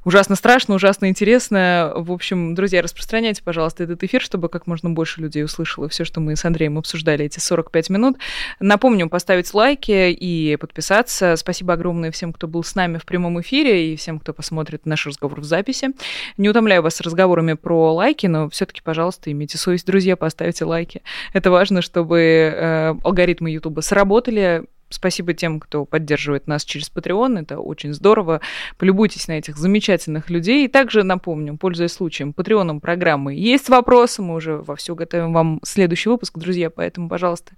Ужасно 0.03 0.35
страшно, 0.35 0.75
ужасно 0.75 1.09
интересно. 1.09 1.93
В 1.95 2.11
общем, 2.11 2.55
друзья, 2.55 2.81
распространяйте, 2.81 3.43
пожалуйста, 3.43 3.83
этот 3.83 4.03
эфир, 4.03 4.21
чтобы 4.21 4.49
как 4.49 4.67
можно 4.67 4.89
больше 4.89 5.21
людей 5.21 5.43
услышала 5.47 5.89
все, 5.89 6.05
что 6.05 6.19
мы 6.19 6.35
с 6.35 6.45
Андреем 6.45 6.77
обсуждали 6.77 7.25
эти 7.25 7.39
45 7.39 7.89
минут. 7.89 8.17
Напомню, 8.59 9.09
поставить 9.09 9.53
лайки 9.53 10.11
и 10.11 10.55
подписаться. 10.57 11.35
Спасибо 11.35 11.73
огромное 11.73 12.11
всем, 12.11 12.31
кто 12.31 12.47
был 12.47 12.63
с 12.63 12.75
нами 12.75 12.99
в 12.99 13.05
прямом 13.05 13.41
эфире 13.41 13.93
и 13.93 13.95
всем, 13.95 14.19
кто 14.19 14.33
посмотрит 14.33 14.85
наш 14.85 15.05
разговор 15.07 15.41
в 15.41 15.43
записи. 15.43 15.89
Не 16.37 16.49
утомляю 16.49 16.81
вас 16.83 17.01
разговорами 17.01 17.53
про 17.53 17.93
лайки, 17.93 18.27
но 18.27 18.49
все-таки, 18.49 18.81
пожалуйста, 18.83 19.31
имейте 19.31 19.57
совесть, 19.57 19.87
друзья, 19.87 20.15
поставьте 20.15 20.65
лайки. 20.65 21.01
Это 21.33 21.49
важно, 21.49 21.81
чтобы 21.81 22.19
э, 22.19 22.95
алгоритмы 23.03 23.49
YouTube 23.49 23.81
сработали, 23.81 24.65
Спасибо 24.89 25.33
тем, 25.33 25.59
кто 25.59 25.85
поддерживает 25.85 26.47
нас 26.47 26.63
через 26.63 26.89
Patreon. 26.89 27.41
Это 27.41 27.59
очень 27.59 27.93
здорово. 27.93 28.41
Полюбуйтесь 28.77 29.27
на 29.27 29.33
этих 29.33 29.57
замечательных 29.57 30.29
людей. 30.29 30.65
И 30.65 30.67
также 30.67 31.03
напомню, 31.03 31.57
пользуясь 31.57 31.91
случаем, 31.91 32.33
Патреоном 32.33 32.79
программы 32.79 33.33
есть 33.35 33.67
вопросы. 33.69 34.21
Мы 34.21 34.35
уже 34.35 34.57
вовсю 34.57 34.95
готовим 34.95 35.33
вам 35.33 35.59
следующий 35.63 36.09
выпуск, 36.09 36.37
друзья. 36.37 36.69
Поэтому, 36.69 37.09
пожалуйста, 37.09 37.53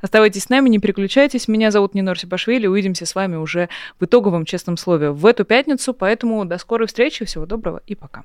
оставайтесь 0.00 0.44
с 0.44 0.48
нами, 0.48 0.68
не 0.68 0.78
переключайтесь. 0.78 1.46
Меня 1.46 1.70
зовут 1.70 1.94
Нинор 1.94 2.18
Сибашвили. 2.18 2.66
Увидимся 2.66 3.06
с 3.06 3.14
вами 3.14 3.36
уже 3.36 3.68
в 4.00 4.04
итоговом 4.04 4.44
честном 4.44 4.76
слове 4.76 5.10
в 5.10 5.24
эту 5.26 5.44
пятницу. 5.44 5.94
Поэтому 5.94 6.44
до 6.44 6.58
скорой 6.58 6.88
встречи. 6.88 7.24
Всего 7.24 7.46
доброго 7.46 7.80
и 7.86 7.94
пока. 7.94 8.24